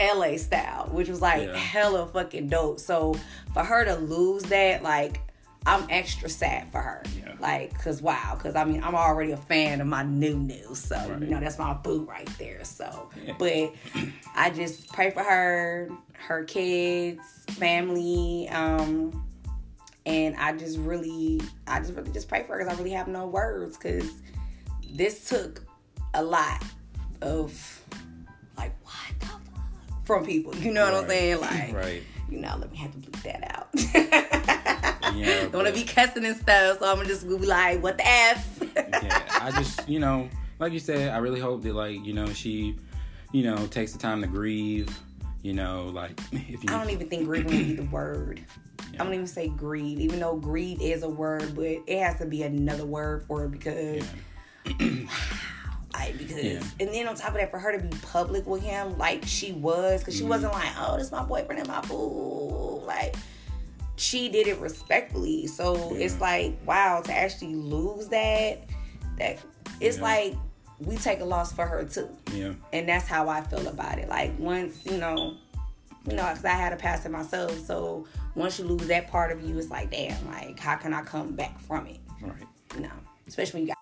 LA 0.00 0.36
style, 0.36 0.88
which 0.92 1.08
was 1.08 1.20
like 1.20 1.42
Yeah. 1.48 1.56
hella 1.56 2.06
fucking 2.06 2.48
dope. 2.48 2.80
So 2.80 3.14
for 3.52 3.64
her 3.64 3.84
to 3.84 3.96
lose 3.96 4.42
that, 4.44 4.82
like 4.82 5.20
I'm 5.66 5.84
extra 5.90 6.28
sad 6.28 6.70
for 6.70 6.80
her. 6.80 7.02
Yeah. 7.18 7.34
Like, 7.40 7.76
cause 7.82 8.00
wow, 8.00 8.38
cause 8.40 8.54
I 8.56 8.64
mean 8.64 8.82
I'm 8.82 8.94
already 8.94 9.32
a 9.32 9.36
fan 9.36 9.80
of 9.80 9.86
my 9.86 10.02
new 10.02 10.36
new, 10.38 10.74
so 10.74 10.96
Right. 10.96 11.20
you 11.20 11.26
know 11.28 11.40
that's 11.40 11.58
my 11.58 11.74
boo 11.74 12.04
right 12.08 12.28
there. 12.38 12.64
So, 12.64 13.10
Yeah. 13.24 13.34
but 13.38 13.74
I 14.34 14.50
just 14.50 14.88
pray 14.92 15.10
for 15.10 15.22
her, 15.22 15.90
her 16.14 16.44
kids, 16.44 17.20
family, 17.50 18.48
um, 18.50 19.24
and 20.06 20.36
I 20.36 20.52
just 20.56 20.78
really, 20.78 21.40
I 21.66 21.80
just 21.80 21.92
really 21.94 22.12
just 22.12 22.28
pray 22.28 22.44
for 22.44 22.52
her 22.54 22.58
because 22.60 22.72
I 22.72 22.78
really 22.78 22.94
have 22.94 23.08
no 23.08 23.26
words 23.26 23.76
because 23.76 24.10
this 24.94 25.28
took 25.28 25.62
a 26.14 26.22
lot 26.22 26.62
of 27.20 27.52
from 30.08 30.24
people. 30.24 30.56
You 30.56 30.72
know 30.72 30.86
what 30.86 30.94
I'm 30.94 31.08
saying? 31.08 31.40
Like, 31.40 31.74
right. 31.74 32.02
you 32.30 32.38
know, 32.40 32.56
let 32.58 32.72
me 32.72 32.78
have 32.78 32.90
to 32.92 32.98
bleep 32.98 33.22
that 33.22 33.54
out. 33.54 33.68
Yeah, 35.14 35.42
Don't 35.44 35.54
wanna 35.54 35.72
be 35.72 35.84
cussing 35.84 36.24
and 36.26 36.36
stuff, 36.36 36.78
so 36.78 36.88
I'm 36.88 36.96
gonna 36.96 37.08
just 37.08 37.26
be 37.26 37.34
like, 37.34 37.82
what 37.82 37.96
the 37.96 38.06
f? 38.06 38.60
yeah, 38.76 39.22
I 39.40 39.50
just, 39.52 39.88
you 39.88 39.98
know, 39.98 40.28
like 40.58 40.72
you 40.72 40.78
said, 40.78 41.12
I 41.12 41.16
really 41.16 41.40
hope 41.40 41.62
that, 41.62 41.74
like, 41.74 42.04
you 42.04 42.12
know, 42.12 42.26
she, 42.26 42.76
you 43.32 43.42
know, 43.42 43.66
takes 43.68 43.92
the 43.92 43.98
time 43.98 44.20
to 44.20 44.26
grieve. 44.28 44.88
You 45.42 45.54
know, 45.54 45.86
like 45.94 46.20
if 46.32 46.62
you, 46.62 46.68
I 46.68 46.78
don't 46.78 46.90
even 46.90 47.08
think 47.08 47.24
grieve 47.24 47.46
would 47.46 47.52
be 47.52 47.74
the 47.74 47.84
word. 47.84 48.44
I 48.94 48.96
don't 48.98 49.14
even 49.14 49.26
say 49.26 49.48
grieve, 49.48 49.98
even 49.98 50.20
though 50.20 50.36
grieve 50.36 50.80
is 50.82 51.02
a 51.02 51.08
word, 51.08 51.54
but 51.54 51.64
it 51.64 52.02
has 52.02 52.18
to 52.18 52.26
be 52.26 52.42
another 52.42 52.84
word 52.84 53.24
for 53.24 53.46
it 53.46 53.50
because, 53.50 54.04
Because, 56.16 56.42
Yeah. 56.44 56.62
and 56.80 56.88
then 56.94 57.08
on 57.08 57.14
top 57.16 57.30
of 57.30 57.34
that, 57.34 57.50
for 57.50 57.58
her 57.58 57.72
to 57.76 57.82
be 57.82 57.96
public 58.02 58.46
with 58.46 58.62
him 58.62 58.96
like 58.98 59.24
she 59.26 59.52
was, 59.52 60.00
because 60.00 60.14
she 60.14 60.20
Mm-hmm. 60.20 60.28
wasn't 60.30 60.52
like, 60.52 60.68
oh, 60.78 60.96
this 60.96 61.06
is 61.06 61.12
my 61.12 61.24
boyfriend 61.24 61.58
and 61.60 61.68
my 61.68 61.80
boo, 61.82 62.82
like. 62.86 63.14
She 63.96 64.28
did 64.28 64.46
it 64.46 64.60
respectfully, 64.60 65.48
so 65.48 65.74
Yeah. 65.96 66.04
it's 66.04 66.20
like 66.20 66.56
wow 66.64 67.00
to 67.00 67.12
actually 67.12 67.56
lose 67.56 68.06
that. 68.08 68.60
That 69.18 69.38
it's 69.80 69.96
Yeah. 69.96 70.02
like 70.04 70.34
we 70.78 70.96
take 70.96 71.18
a 71.18 71.24
loss 71.24 71.52
for 71.52 71.66
her 71.66 71.82
too 71.82 72.08
yeah, 72.32 72.52
and 72.72 72.88
that's 72.88 73.08
how 73.08 73.28
I 73.28 73.40
feel 73.42 73.66
about 73.66 73.98
it. 73.98 74.08
Like 74.08 74.38
once 74.38 74.86
you 74.86 74.98
know, 74.98 75.34
you 76.08 76.14
know, 76.14 76.28
because 76.28 76.44
I 76.44 76.50
had 76.50 76.72
a 76.72 76.76
past 76.76 77.06
in 77.06 77.10
myself. 77.10 77.58
So 77.66 78.06
once 78.36 78.60
you 78.60 78.66
lose 78.66 78.86
that 78.86 79.08
part 79.10 79.32
of 79.32 79.42
you, 79.42 79.58
it's 79.58 79.68
like, 79.68 79.90
damn, 79.90 80.24
like 80.28 80.60
how 80.60 80.76
can 80.76 80.94
I 80.94 81.02
come 81.02 81.34
back 81.34 81.58
from 81.58 81.88
it? 81.88 81.98
right. 82.20 82.46
You 82.76 82.82
know, 82.82 82.92
especially 83.26 83.62
when 83.62 83.66
you 83.66 83.74
got. 83.74 83.77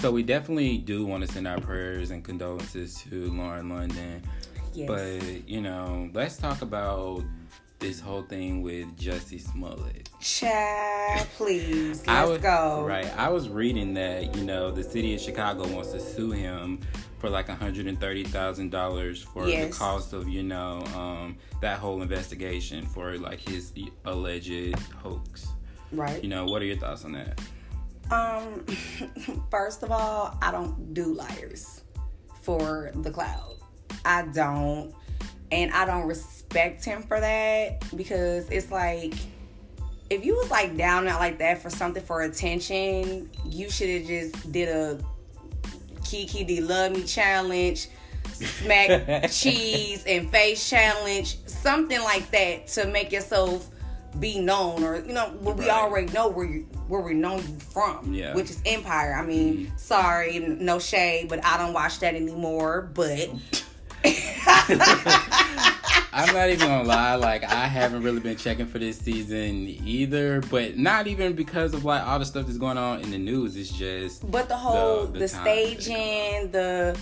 So 0.00 0.12
we 0.12 0.22
definitely 0.22 0.78
do 0.78 1.04
want 1.04 1.26
to 1.26 1.32
send 1.32 1.48
our 1.48 1.60
prayers 1.60 2.12
and 2.12 2.22
condolences 2.22 3.02
to 3.10 3.32
Lauren 3.32 3.68
London. 3.68 4.22
Yes. 4.72 4.86
But 4.86 5.48
you 5.48 5.60
know, 5.60 6.08
let's 6.12 6.36
talk 6.36 6.62
about 6.62 7.24
this 7.80 7.98
whole 7.98 8.22
thing 8.22 8.62
with 8.62 8.96
Jussie 8.96 9.40
Smollett. 9.40 10.08
Chad, 10.20 11.26
please, 11.36 12.06
let's 12.06 12.08
I 12.08 12.24
was, 12.24 12.40
go. 12.40 12.84
Right. 12.86 13.12
I 13.16 13.28
was 13.28 13.48
reading 13.48 13.94
that, 13.94 14.36
you 14.36 14.44
know, 14.44 14.70
the 14.70 14.82
city 14.84 15.14
of 15.14 15.20
Chicago 15.20 15.66
wants 15.66 15.92
to 15.92 16.00
sue 16.00 16.30
him 16.30 16.80
for 17.18 17.28
like 17.28 17.48
$130,000 17.48 19.24
for 19.24 19.46
the 19.46 19.68
cost 19.70 20.12
of, 20.12 20.28
you 20.28 20.42
know, 20.44 20.84
um, 20.94 21.36
that 21.60 21.78
whole 21.78 22.02
investigation 22.02 22.86
for 22.86 23.16
like 23.18 23.40
his 23.40 23.72
alleged 24.04 24.78
hoax. 25.02 25.48
Right. 25.90 26.22
You 26.22 26.28
know, 26.28 26.44
what 26.44 26.62
are 26.62 26.66
your 26.66 26.76
thoughts 26.76 27.04
on 27.04 27.12
that? 27.12 27.40
Um, 28.10 28.64
first 29.50 29.82
of 29.82 29.90
all, 29.90 30.36
I 30.40 30.50
don't 30.50 30.94
do 30.94 31.12
liars 31.14 31.82
for 32.42 32.90
the 32.94 33.10
cloud. 33.10 33.56
I 34.04 34.22
don't. 34.22 34.94
and 35.50 35.72
I 35.72 35.84
don't 35.84 36.06
respect 36.06 36.84
him 36.84 37.02
for 37.02 37.20
that 37.20 37.84
because 37.96 38.48
it's 38.50 38.70
like 38.70 39.14
if 40.10 40.24
you 40.24 40.34
was 40.34 40.50
like 40.50 40.76
down 40.76 41.06
out 41.06 41.20
like 41.20 41.38
that 41.38 41.60
for 41.60 41.70
something 41.70 42.02
for 42.02 42.22
attention, 42.22 43.30
you 43.44 43.70
should 43.70 43.88
have 43.90 44.06
just 44.06 44.52
did 44.52 44.68
a 44.68 44.98
Kiki 46.04 46.44
D 46.44 46.60
Love 46.60 46.92
Me 46.92 47.04
challenge, 47.04 47.88
smack 48.32 49.30
cheese 49.30 50.04
and 50.06 50.30
face 50.30 50.68
challenge, 50.68 51.44
something 51.46 52.00
like 52.00 52.30
that 52.30 52.68
to 52.68 52.86
make 52.86 53.12
yourself 53.12 53.68
be 54.18 54.38
known 54.40 54.82
or 54.82 54.96
you 54.96 55.12
know 55.12 55.26
what 55.40 55.56
we 55.56 55.68
already 55.70 56.10
know 56.12 56.28
where 56.28 56.46
you 56.46 56.62
where 56.88 57.00
we 57.00 57.14
know 57.14 57.36
you 57.36 57.58
from 57.58 58.12
Yeah. 58.12 58.34
which 58.34 58.50
is 58.50 58.60
empire 58.64 59.14
i 59.14 59.22
mean 59.24 59.58
mm-hmm. 59.66 59.76
sorry 59.76 60.38
no 60.38 60.78
shade 60.78 61.28
but 61.28 61.44
i 61.44 61.56
don't 61.58 61.72
watch 61.72 62.00
that 62.00 62.14
anymore 62.14 62.90
but 62.94 63.28
I'm 66.12 66.34
not 66.34 66.48
even 66.48 66.66
gonna 66.66 66.84
lie, 66.84 67.14
like 67.16 67.44
I 67.44 67.66
haven't 67.66 68.02
really 68.02 68.20
been 68.20 68.36
checking 68.36 68.66
for 68.66 68.78
this 68.78 68.98
season 68.98 69.68
either, 69.68 70.40
but 70.50 70.76
not 70.76 71.06
even 71.06 71.34
because 71.34 71.74
of 71.74 71.84
like 71.84 72.02
all 72.02 72.18
the 72.18 72.24
stuff 72.24 72.46
that's 72.46 72.58
going 72.58 72.78
on 72.78 73.00
in 73.00 73.10
the 73.10 73.18
news. 73.18 73.56
It's 73.56 73.70
just 73.70 74.28
But 74.30 74.48
the 74.48 74.56
whole 74.56 75.06
The- 75.06 75.12
the, 75.12 75.18
the 75.20 75.28
time 75.28 75.44
that 75.44 75.44
they 75.44 75.74
staging, 75.76 76.50
the 76.50 76.98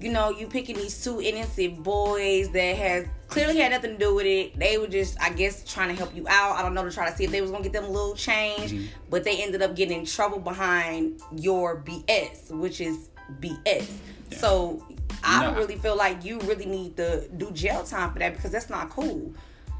you 0.00 0.12
know, 0.12 0.30
you 0.30 0.46
picking 0.46 0.76
these 0.76 1.02
two 1.02 1.20
innocent 1.20 1.82
boys 1.82 2.50
that 2.50 2.76
has 2.76 3.06
clearly 3.26 3.56
had 3.58 3.72
nothing 3.72 3.92
to 3.92 3.98
do 3.98 4.14
with 4.14 4.26
it. 4.26 4.58
They 4.58 4.78
were 4.78 4.86
just, 4.86 5.20
I 5.20 5.30
guess, 5.30 5.64
trying 5.70 5.88
to 5.88 5.94
help 5.94 6.14
you 6.14 6.26
out. 6.28 6.56
I 6.56 6.62
don't 6.62 6.72
know 6.74 6.84
to 6.84 6.90
try 6.90 7.10
to 7.10 7.16
see 7.16 7.24
if 7.24 7.30
they 7.30 7.40
was 7.40 7.50
gonna 7.50 7.62
get 7.64 7.72
them 7.72 7.84
a 7.84 7.90
little 7.90 8.14
change, 8.14 8.72
Mm-hmm. 8.72 8.86
but 9.10 9.24
they 9.24 9.42
ended 9.42 9.60
up 9.62 9.74
getting 9.76 10.00
in 10.00 10.06
trouble 10.06 10.38
behind 10.38 11.20
your 11.36 11.82
BS, 11.82 12.50
which 12.50 12.80
is 12.80 13.10
BS. 13.40 13.88
So 14.32 14.86
I 15.24 15.42
No, 15.42 15.50
I- 15.50 15.56
really 15.58 15.76
feel 15.76 15.96
like 15.96 16.24
you 16.24 16.38
really 16.40 16.66
need 16.66 16.96
to 16.96 17.28
do 17.36 17.50
jail 17.50 17.82
time 17.84 18.12
for 18.12 18.18
that 18.20 18.34
because 18.36 18.50
that's 18.52 18.70
not 18.70 18.90
cool. 18.90 19.34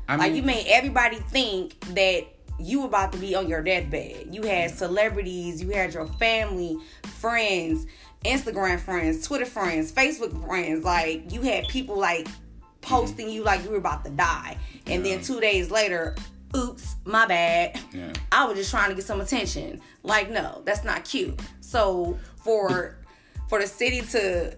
I 0.08 0.16
Like 0.16 0.34
you 0.34 0.42
made 0.42 0.66
everybody 0.68 1.16
think 1.30 1.78
that 1.94 2.22
you 2.58 2.84
about 2.84 3.12
to 3.12 3.18
be 3.18 3.34
on 3.36 3.46
your 3.46 3.62
deathbed. 3.62 4.34
You 4.34 4.42
had 4.42 4.70
celebrities, 4.72 5.62
you 5.62 5.68
had 5.70 5.94
your 5.94 6.06
family, 6.06 6.76
friends, 7.20 7.86
Instagram 8.24 8.78
friends, 8.80 9.26
Twitter 9.26 9.46
friends, 9.46 9.92
Facebook 9.92 10.44
friends. 10.46 10.84
Like 10.84 11.32
you 11.32 11.42
had 11.42 11.68
people 11.68 11.98
like 11.98 12.26
posting 12.80 13.28
you 13.28 13.42
like 13.44 13.62
you 13.64 13.70
were 13.70 13.76
about 13.76 14.04
to 14.04 14.10
die. 14.10 14.56
And 14.86 15.04
then 15.04 15.20
two 15.22 15.40
days 15.40 15.70
later, 15.70 16.14
oops, 16.56 16.96
my 17.04 17.26
bad. 17.26 17.78
Yeah. 17.92 18.12
I 18.32 18.46
was 18.46 18.56
just 18.56 18.70
trying 18.70 18.88
to 18.90 18.94
get 18.94 19.04
some 19.04 19.20
attention. 19.20 19.80
Like, 20.02 20.30
no, 20.30 20.62
that's 20.64 20.84
not 20.84 21.04
cute. 21.04 21.40
So 21.60 22.18
for 22.42 22.96
for 23.48 23.60
the 23.60 23.66
city 23.66 24.00
to 24.12 24.56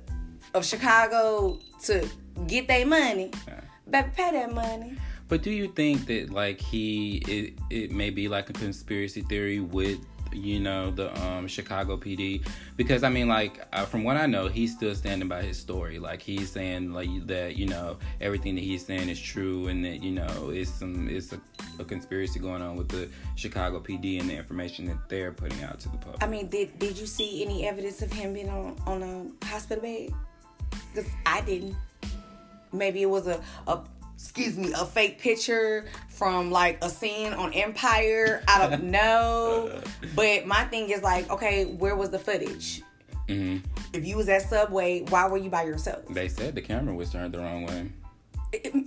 of 0.54 0.64
Chicago 0.64 1.58
to 1.84 2.08
get 2.46 2.66
their 2.68 2.86
money, 2.86 3.30
Yeah. 3.46 3.60
baby, 3.88 4.08
pay 4.16 4.30
that 4.32 4.52
money. 4.52 4.96
But 5.28 5.42
do 5.42 5.50
you 5.50 5.68
think 5.68 6.06
that 6.06 6.30
like 6.30 6.60
he 6.60 7.18
it, 7.28 7.58
it 7.70 7.92
may 7.92 8.10
be 8.10 8.26
like 8.28 8.50
a 8.50 8.52
conspiracy 8.52 9.22
theory 9.22 9.60
with 9.60 9.98
you 10.32 10.60
know 10.60 10.90
the 10.90 11.16
um 11.22 11.46
Chicago 11.48 11.96
PD 11.96 12.44
because 12.76 13.02
I 13.02 13.08
mean 13.08 13.28
like 13.28 13.60
uh, 13.72 13.84
from 13.84 14.04
what 14.04 14.16
I 14.16 14.26
know 14.26 14.48
he's 14.48 14.74
still 14.74 14.94
standing 14.94 15.28
by 15.28 15.42
his 15.42 15.58
story 15.58 15.98
like 15.98 16.22
he's 16.22 16.50
saying 16.50 16.92
like 16.92 17.08
that 17.26 17.56
you 17.56 17.66
know 17.66 17.98
everything 18.20 18.54
that 18.54 18.64
he's 18.64 18.84
saying 18.84 19.08
is 19.08 19.20
true 19.20 19.68
and 19.68 19.84
that 19.84 20.02
you 20.02 20.12
know 20.12 20.50
it's 20.50 20.70
some 20.70 21.08
it's 21.08 21.32
a, 21.32 21.40
a 21.78 21.84
conspiracy 21.84 22.38
going 22.38 22.62
on 22.62 22.76
with 22.76 22.88
the 22.88 23.08
Chicago 23.36 23.80
PD 23.80 24.20
and 24.20 24.28
the 24.28 24.34
information 24.36 24.86
that 24.86 25.08
they're 25.08 25.32
putting 25.32 25.62
out 25.62 25.80
to 25.80 25.88
the 25.88 25.98
public. 25.98 26.22
I 26.22 26.26
mean, 26.26 26.48
did 26.48 26.78
did 26.78 26.98
you 26.98 27.06
see 27.06 27.42
any 27.44 27.66
evidence 27.66 28.02
of 28.02 28.12
him 28.12 28.34
being 28.34 28.48
on 28.48 28.76
on 28.86 29.02
a 29.02 29.46
hospital 29.46 29.82
bed? 29.82 30.10
Because 30.92 31.10
I 31.26 31.40
didn't. 31.42 31.76
Maybe 32.72 33.02
it 33.02 33.10
was 33.10 33.26
a 33.26 33.42
a 33.66 33.80
excuse 34.20 34.56
me 34.56 34.72
a 34.72 34.84
fake 34.84 35.18
picture 35.18 35.86
from 36.08 36.50
like 36.50 36.82
a 36.84 36.90
scene 36.90 37.32
on 37.32 37.52
Empire. 37.54 38.42
I 38.46 38.68
don't 38.68 38.84
know. 38.90 39.80
but 40.14 40.46
my 40.46 40.64
thing 40.64 40.90
is 40.90 41.02
like, 41.02 41.30
okay, 41.30 41.64
where 41.64 41.96
was 41.96 42.10
the 42.10 42.18
footage? 42.18 42.82
hmm 43.28 43.58
If 43.92 44.06
you 44.06 44.16
was 44.16 44.28
at 44.28 44.42
Subway, 44.42 45.04
why 45.08 45.26
were 45.28 45.38
you 45.38 45.50
by 45.50 45.64
yourself? 45.64 46.06
They 46.08 46.28
said 46.28 46.54
the 46.54 46.62
camera 46.62 46.94
was 46.94 47.10
turned 47.10 47.34
the 47.34 47.38
wrong 47.38 47.66
way. 47.66 47.90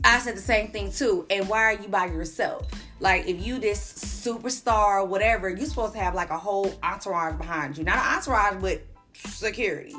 I 0.04 0.20
said 0.20 0.36
the 0.36 0.42
same 0.42 0.68
thing 0.70 0.92
too. 0.92 1.26
And 1.30 1.48
why 1.48 1.64
are 1.64 1.74
you 1.74 1.88
by 1.88 2.06
yourself? 2.08 2.68
Like, 3.00 3.28
if 3.28 3.46
you 3.46 3.60
this 3.60 3.80
superstar 3.82 5.08
whatever, 5.08 5.50
you 5.50 5.66
supposed 5.66 5.94
to 5.94 6.00
have 6.00 6.14
like 6.16 6.30
a 6.30 6.38
whole 6.38 6.74
entourage 6.84 7.38
behind 7.38 7.78
you. 7.78 7.86
Not 7.86 7.98
an 7.98 8.18
entourage, 8.18 8.62
but 8.62 8.82
security. 9.14 9.96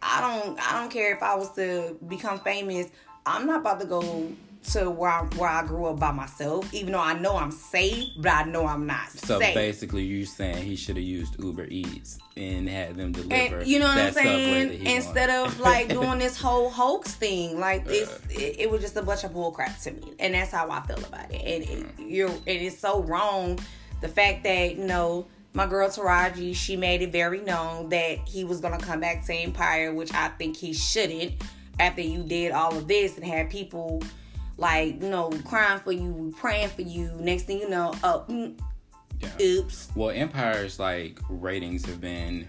I 0.00 0.20
don't. 0.20 0.58
I 0.60 0.80
don't 0.80 0.90
care 0.90 1.12
if 1.14 1.22
I 1.22 1.34
was 1.34 1.52
to 1.56 1.96
become 2.06 2.38
famous. 2.40 2.86
I'm 3.26 3.46
not 3.46 3.60
about 3.60 3.80
to 3.80 3.86
go 3.86 4.30
to 4.72 4.90
where 4.90 5.10
I, 5.10 5.22
where 5.36 5.48
I 5.48 5.64
grew 5.66 5.86
up 5.86 5.98
by 5.98 6.12
myself. 6.12 6.72
Even 6.72 6.92
though 6.92 7.00
I 7.00 7.18
know 7.18 7.36
I'm 7.36 7.50
safe, 7.50 8.10
but 8.16 8.32
I 8.32 8.44
know 8.44 8.66
I'm 8.66 8.86
not 8.86 9.10
So 9.10 9.38
safe. 9.38 9.54
basically, 9.54 10.04
you 10.04 10.24
saying 10.24 10.64
he 10.64 10.76
should 10.76 10.96
have 10.96 11.04
used 11.04 11.42
Uber 11.42 11.66
Eats 11.70 12.18
and 12.36 12.68
had 12.68 12.96
them 12.96 13.12
deliver. 13.12 13.58
and 13.58 13.66
you 13.66 13.78
know 13.78 13.88
what 13.88 13.98
I'm 13.98 14.12
saying? 14.12 14.86
Instead 14.86 15.28
wanted. 15.28 15.52
of 15.52 15.60
like 15.60 15.88
doing 16.00 16.18
this 16.18 16.40
whole 16.40 16.70
hoax 16.70 17.14
thing, 17.14 17.58
like 17.58 17.86
uh. 17.86 17.90
it's 17.90 18.20
it, 18.30 18.60
it 18.60 18.70
was 18.70 18.80
just 18.80 18.96
a 18.96 19.02
bunch 19.02 19.24
of 19.24 19.32
bullcrap 19.32 19.82
to 19.84 19.92
me, 19.92 20.14
and 20.18 20.34
that's 20.34 20.50
how 20.52 20.70
I 20.70 20.80
feel 20.82 20.98
about 20.98 21.32
it. 21.32 21.42
And 21.42 21.64
it, 21.64 21.96
mm. 21.96 22.10
you're 22.10 22.28
and 22.30 22.42
it's 22.46 22.78
so 22.78 23.02
wrong. 23.02 23.58
The 24.00 24.08
fact 24.08 24.44
that 24.44 24.76
you 24.76 24.84
know 24.84 25.26
my 25.54 25.66
girl 25.66 25.88
Taraji, 25.88 26.54
she 26.54 26.76
made 26.76 27.02
it 27.02 27.10
very 27.10 27.40
known 27.40 27.88
that 27.88 28.18
he 28.28 28.44
was 28.44 28.60
gonna 28.60 28.78
come 28.78 29.00
back 29.00 29.24
to 29.26 29.34
Empire, 29.34 29.92
which 29.92 30.12
I 30.14 30.28
think 30.28 30.56
he 30.56 30.72
shouldn't. 30.72 31.34
After 31.80 32.02
you 32.02 32.24
did 32.24 32.50
all 32.50 32.76
of 32.76 32.88
this 32.88 33.16
and 33.16 33.24
had 33.24 33.50
people 33.50 34.02
like 34.58 35.00
you 35.02 35.08
know 35.08 35.30
crying 35.44 35.80
for 35.80 35.92
you, 35.92 36.34
praying 36.36 36.68
for 36.68 36.82
you. 36.82 37.10
Next 37.18 37.44
thing 37.44 37.60
you 37.60 37.68
know, 37.70 37.94
oh, 38.04 38.24
mm, 38.28 38.58
Yeah. 39.20 39.30
oops. 39.40 39.88
Well, 39.94 40.10
Empire's 40.10 40.78
like 40.78 41.18
ratings 41.30 41.86
have 41.86 42.00
been, 42.00 42.46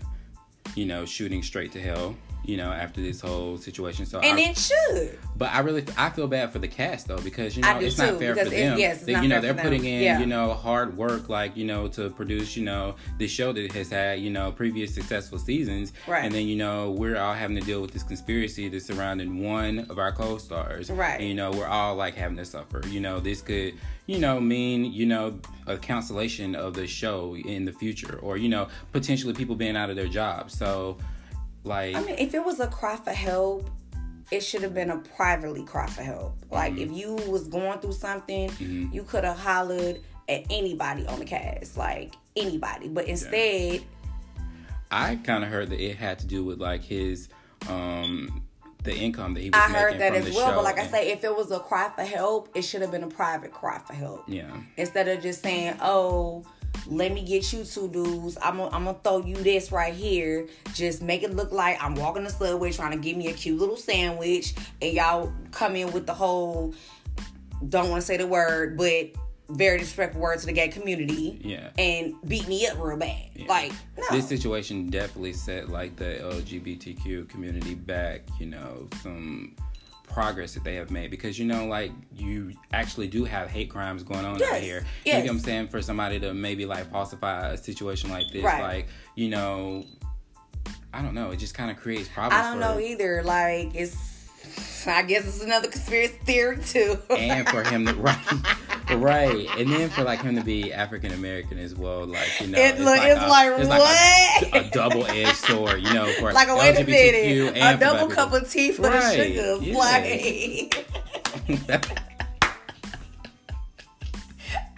you 0.75 0.85
know, 0.85 1.05
shooting 1.05 1.41
straight 1.41 1.71
to 1.73 1.81
hell. 1.81 2.15
You 2.45 2.57
know, 2.57 2.71
after 2.71 2.99
this 2.99 3.21
whole 3.21 3.57
situation. 3.57 4.07
So, 4.07 4.19
And 4.21 4.39
I, 4.39 4.41
it 4.49 4.57
should. 4.57 5.19
but 5.35 5.51
I 5.53 5.59
really, 5.59 5.85
I 5.97 6.09
feel 6.09 6.25
bad 6.27 6.51
for 6.51 6.57
the 6.57 6.67
cast 6.67 7.07
though 7.07 7.19
because 7.19 7.55
you 7.55 7.61
know 7.61 7.77
it's 7.77 7.95
too, 7.95 8.03
not 8.07 8.17
fair 8.19 8.33
for 8.33 8.43
because 8.45 8.53
it- 8.53 8.55
them. 8.55 8.79
yes, 8.79 9.03
They- 9.03 9.21
you 9.21 9.27
know, 9.27 9.39
they're 9.39 9.53
them. 9.53 9.63
putting 9.63 9.85
in, 9.85 10.01
Yeah. 10.01 10.19
you 10.19 10.25
know, 10.25 10.53
hard 10.55 10.97
work, 10.97 11.29
like 11.29 11.55
you 11.55 11.65
know, 11.65 11.87
to 11.89 12.09
produce, 12.09 12.55
you 12.57 12.63
know, 12.65 12.95
this 13.19 13.29
show 13.29 13.53
that 13.53 13.71
has 13.73 13.89
had, 13.91 14.19
you 14.19 14.31
know, 14.31 14.51
previous 14.51 14.95
successful 14.95 15.37
seasons. 15.37 15.93
Right. 16.07 16.23
And 16.25 16.33
then 16.33 16.47
you 16.47 16.55
know, 16.55 16.89
we're 16.91 17.17
all 17.17 17.35
having 17.35 17.55
to 17.57 17.61
deal 17.61 17.81
with 17.81 17.91
this 17.91 18.01
conspiracy 18.03 18.67
that's 18.67 18.85
surrounding 18.85 19.43
one 19.43 19.85
of 19.89 19.99
our 19.99 20.11
co-stars. 20.11 20.89
Right. 20.89 21.19
And 21.19 21.27
you 21.29 21.35
know, 21.35 21.51
we're 21.51 21.67
all 21.67 21.95
like 21.95 22.15
having 22.15 22.37
to 22.37 22.45
suffer. 22.45 22.81
You 22.89 22.99
know, 23.01 23.19
this 23.19 23.41
could, 23.41 23.75
you 24.07 24.17
know, 24.17 24.39
mean, 24.39 24.85
you 24.91 25.05
know, 25.05 25.39
a 25.67 25.77
cancellation 25.77 26.55
of 26.55 26.73
the 26.73 26.87
show 26.87 27.35
in 27.35 27.65
the 27.65 27.73
future, 27.73 28.17
or 28.23 28.37
you 28.37 28.49
know, 28.49 28.69
potentially 28.91 29.33
people 29.33 29.55
being 29.55 29.75
out 29.77 29.91
of 29.91 29.95
their 29.97 30.07
jobs. 30.07 30.57
So, 30.57 30.97
like, 31.63 31.95
I 31.95 32.01
mean, 32.01 32.15
if 32.17 32.33
it 32.33 32.43
was 32.45 32.59
a 32.59 32.67
cry 32.67 32.95
for 32.97 33.11
help, 33.11 33.69
it 34.31 34.41
should 34.41 34.61
have 34.61 34.73
been 34.73 34.91
a 34.91 34.97
privately 34.97 35.63
cry 35.63 35.87
for 35.87 36.03
help. 36.03 36.35
Like 36.51 36.73
Mm-hmm. 36.73 36.81
if 36.81 36.91
you 36.91 37.15
was 37.29 37.47
going 37.47 37.79
through 37.79 37.93
something, 37.93 38.51
you 38.59 39.03
could 39.03 39.23
have 39.23 39.37
hollered 39.39 39.99
at 40.27 40.43
anybody 40.51 41.05
on 41.07 41.17
the 41.19 41.25
cast, 41.25 41.77
like 41.77 42.13
anybody. 42.35 42.87
But 42.87 43.07
instead, 43.07 43.81
I 44.91 45.15
kind 45.17 45.43
of 45.43 45.49
heard 45.49 45.69
that 45.69 45.79
it 45.79 45.97
had 45.97 46.19
to 46.19 46.27
do 46.27 46.43
with 46.43 46.59
like 46.59 46.83
his, 46.83 47.29
um, 47.67 48.43
the 48.83 48.95
income 48.95 49.33
that 49.33 49.41
he 49.41 49.49
was 49.49 49.59
I 49.59 49.67
heard 49.67 49.99
that 49.99 50.13
as 50.15 50.33
well. 50.33 50.55
But 50.55 50.63
like 50.63 50.79
I 50.79 50.87
say, 50.87 51.11
if 51.11 51.23
it 51.23 51.35
was 51.35 51.51
a 51.51 51.59
cry 51.59 51.91
for 51.95 52.03
help, 52.03 52.49
it 52.55 52.61
should 52.61 52.81
have 52.81 52.91
been 52.91 53.03
a 53.03 53.07
private 53.09 53.51
cry 53.51 53.79
for 53.79 53.93
help. 53.93 54.23
yeah. 54.27 54.45
Instead 54.77 55.07
of 55.07 55.21
just 55.21 55.41
saying, 55.41 55.75
"Oh, 55.81 56.43
let 56.87 57.13
me 57.13 57.23
get 57.23 57.53
you 57.53 57.63
two 57.63 57.87
dudes. 57.89 58.37
I'm 58.41 58.57
gonna, 58.57 58.75
I'm 58.75 58.85
gonna 58.85 58.97
throw 59.03 59.25
you 59.25 59.35
this 59.35 59.71
right 59.71 59.93
here. 59.93 60.47
Just 60.73 61.01
make 61.01 61.23
it 61.23 61.35
look 61.35 61.51
like 61.51 61.81
I'm 61.83 61.95
walking 61.95 62.23
the 62.23 62.29
subway 62.29 62.71
trying 62.71 62.91
to 62.91 62.97
give 62.97 63.17
me 63.17 63.27
a 63.27 63.33
cute 63.33 63.59
little 63.59 63.77
sandwich, 63.77 64.53
and 64.81 64.93
y'all 64.93 65.31
come 65.51 65.75
in 65.75 65.91
with 65.91 66.05
the 66.07 66.13
whole 66.13 66.73
don't 67.67 67.89
want 67.89 68.01
to 68.01 68.05
say 68.05 68.17
the 68.17 68.27
word, 68.27 68.77
but 68.77 69.11
very 69.49 69.79
disrespectful 69.79 70.21
word 70.21 70.39
to 70.39 70.45
the 70.45 70.53
gay 70.53 70.67
community. 70.67 71.39
Yeah. 71.43 71.69
and 71.77 72.13
beat 72.27 72.47
me 72.47 72.67
up 72.67 72.77
real 72.79 72.97
bad. 72.97 73.29
Like 73.47 73.71
no, 73.97 74.03
This 74.11 74.27
situation 74.27 74.89
definitely 74.89 75.33
set 75.33 75.69
like 75.69 75.95
the 75.95 76.19
LGBTQ 76.21 77.27
community 77.29 77.73
back, 77.73 78.21
you 78.39 78.45
know, 78.45 78.87
some 79.01 79.55
progress 80.09 80.53
that 80.55 80.63
they 80.63 80.75
have 80.75 80.91
made 80.91 81.11
because 81.11 81.37
you 81.39 81.45
know 81.45 81.65
like 81.67 81.91
you 82.15 82.51
actually 82.73 83.07
do 83.07 83.23
have 83.25 83.49
hate 83.49 83.69
crimes 83.69 84.03
going 84.03 84.25
on 84.25 84.41
out 84.41 84.55
here. 84.55 84.83
yes. 85.05 85.05
You 85.05 85.13
know 85.13 85.19
what 85.19 85.29
I'm 85.31 85.39
saying? 85.39 85.67
For 85.69 85.81
somebody 85.81 86.19
to 86.19 86.33
maybe 86.33 86.65
like 86.65 86.91
falsify 86.91 87.51
a 87.51 87.57
situation 87.57 88.09
like 88.09 88.31
this, 88.31 88.43
Right. 88.43 88.61
like, 88.61 88.87
you 89.15 89.29
know, 89.29 89.85
I 90.93 91.01
don't 91.01 91.13
know, 91.13 91.31
it 91.31 91.37
just 91.37 91.53
kind 91.53 91.69
of 91.71 91.77
creates 91.77 92.09
problems. 92.09 92.43
I 92.43 92.49
don't 92.49 92.59
know 92.59 92.79
either. 92.79 93.21
Like 93.23 93.75
it's, 93.75 94.87
I 94.87 95.03
guess 95.03 95.27
it's 95.27 95.43
another 95.43 95.67
conspiracy 95.67 96.15
theory 96.25 96.57
too. 96.63 96.97
and 97.09 97.47
for 97.47 97.63
him 97.63 97.85
to 97.85 97.93
right, 97.95 98.17
right, 98.97 99.47
and 99.57 99.69
then 99.71 99.89
for 99.89 100.03
like 100.03 100.21
him 100.21 100.35
to 100.35 100.43
be 100.43 100.71
African 100.73 101.11
American 101.13 101.57
as 101.59 101.75
well, 101.75 102.05
like 102.05 102.27
you 102.41 102.47
know, 102.47 102.57
It 102.59 102.79
look- 102.79 102.99
it's 103.01 103.21
like, 103.21 103.51
it's 103.59 103.67
what? 103.69 104.53
a, 104.53 104.67
a 104.67 104.69
double 104.71 105.05
edged 105.05 105.35
sword, 105.37 105.81
you 105.81 105.93
know, 105.93 106.11
for 106.19 106.31
like 106.33 106.47
a 106.47 106.55
wait 106.55 106.77
a 106.79 106.83
minute, 106.83 107.55
a 107.57 107.77
double 107.77 108.07
cup 108.07 108.29
people. 108.29 108.37
of 108.45 108.49
tea 108.51 108.71
for 108.71 108.83
Right, 108.83 109.17
the 109.17 109.59
sugar. 109.59 109.63
yeah. 109.65 109.77
Like 109.77 110.87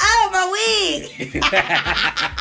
oh, 0.02 0.30
my 0.32 0.46
wig. 0.52 1.44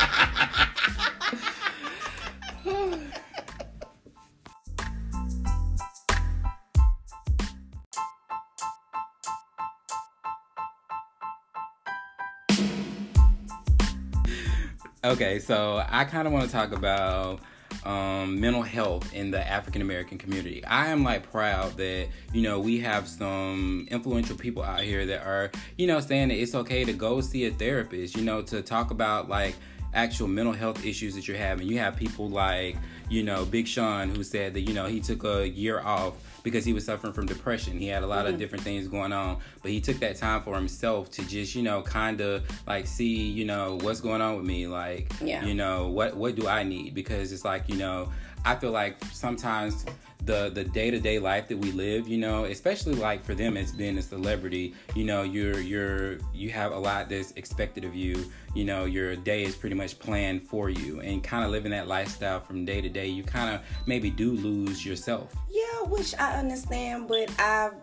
okay, 15.11 15.39
so 15.39 15.83
I 15.89 16.05
kind 16.05 16.25
of 16.25 16.33
want 16.33 16.45
to 16.45 16.51
talk 16.51 16.71
about 16.71 17.41
um, 17.85 18.39
mental 18.39 18.61
health 18.61 19.13
in 19.13 19.29
the 19.29 19.45
African 19.45 19.81
American 19.81 20.17
community. 20.17 20.63
I 20.63 20.87
am 20.87 21.03
like 21.03 21.29
proud 21.29 21.75
that 21.77 22.07
you 22.33 22.41
know 22.41 22.59
we 22.59 22.79
have 22.79 23.07
some 23.07 23.87
influential 23.91 24.37
people 24.37 24.63
out 24.63 24.81
here 24.81 25.05
that 25.05 25.25
are 25.25 25.51
you 25.77 25.87
know 25.87 25.99
saying 25.99 26.29
that 26.29 26.35
it's 26.35 26.55
okay 26.55 26.85
to 26.85 26.93
go 26.93 27.19
see 27.19 27.45
a 27.45 27.51
therapist. 27.51 28.15
You 28.15 28.23
know 28.23 28.41
to 28.43 28.61
talk 28.61 28.91
about 28.91 29.27
like 29.27 29.55
actual 29.93 30.29
mental 30.29 30.53
health 30.53 30.85
issues 30.85 31.13
that 31.15 31.27
you're 31.27 31.37
having. 31.37 31.67
You 31.67 31.79
have 31.79 31.97
people 31.97 32.29
like 32.29 32.77
you 33.09 33.23
know 33.23 33.43
Big 33.43 33.67
Sean 33.67 34.15
who 34.15 34.23
said 34.23 34.53
that 34.53 34.61
you 34.61 34.73
know 34.73 34.85
he 34.85 35.01
took 35.01 35.25
a 35.25 35.47
year 35.47 35.81
off 35.81 36.13
because 36.43 36.65
he 36.65 36.73
was 36.73 36.85
suffering 36.85 37.13
from 37.13 37.25
depression. 37.25 37.77
He 37.77 37.87
had 37.87 38.03
a 38.03 38.07
lot 38.07 38.25
mm-hmm. 38.25 38.33
of 38.33 38.39
different 38.39 38.63
things 38.63 38.87
going 38.87 39.13
on, 39.13 39.39
but 39.61 39.71
he 39.71 39.79
took 39.81 39.97
that 39.99 40.15
time 40.15 40.41
for 40.41 40.55
himself 40.55 41.09
to 41.11 41.27
just, 41.27 41.55
you 41.55 41.63
know, 41.63 41.81
kind 41.81 42.21
of 42.21 42.43
like 42.67 42.87
see, 42.87 43.15
you 43.15 43.45
know, 43.45 43.77
what's 43.81 44.01
going 44.01 44.21
on 44.21 44.37
with 44.37 44.45
me, 44.45 44.67
like, 44.67 45.11
yeah. 45.21 45.43
you 45.45 45.53
know, 45.53 45.87
what 45.87 46.15
what 46.15 46.35
do 46.35 46.47
I 46.47 46.63
need? 46.63 46.93
Because 46.93 47.31
it's 47.31 47.45
like, 47.45 47.67
you 47.69 47.75
know, 47.75 48.11
I 48.43 48.55
feel 48.55 48.71
like 48.71 49.03
sometimes 49.11 49.85
the 50.25 50.51
the 50.53 50.63
day-to-day 50.63 51.19
life 51.19 51.47
that 51.47 51.57
we 51.57 51.71
live 51.71 52.07
you 52.07 52.17
know 52.17 52.45
especially 52.45 52.93
like 52.93 53.23
for 53.23 53.33
them 53.33 53.57
as 53.57 53.71
being 53.71 53.97
a 53.97 54.01
celebrity 54.01 54.73
you 54.95 55.03
know 55.03 55.23
you're 55.23 55.59
you're 55.59 56.17
you 56.33 56.49
have 56.49 56.71
a 56.71 56.77
lot 56.77 57.09
that's 57.09 57.31
expected 57.31 57.83
of 57.83 57.95
you 57.95 58.23
you 58.53 58.63
know 58.63 58.85
your 58.85 59.15
day 59.15 59.43
is 59.43 59.55
pretty 59.55 59.75
much 59.75 59.97
planned 59.97 60.43
for 60.43 60.69
you 60.69 60.99
and 61.01 61.23
kind 61.23 61.43
of 61.43 61.49
living 61.49 61.71
that 61.71 61.87
lifestyle 61.87 62.39
from 62.39 62.65
day 62.65 62.81
to 62.81 62.89
day 62.89 63.07
you 63.07 63.23
kind 63.23 63.53
of 63.53 63.61
maybe 63.87 64.09
do 64.09 64.33
lose 64.33 64.85
yourself 64.85 65.33
yeah 65.49 65.60
which 65.87 66.13
i 66.19 66.33
understand 66.33 67.07
but 67.07 67.29
i've 67.39 67.73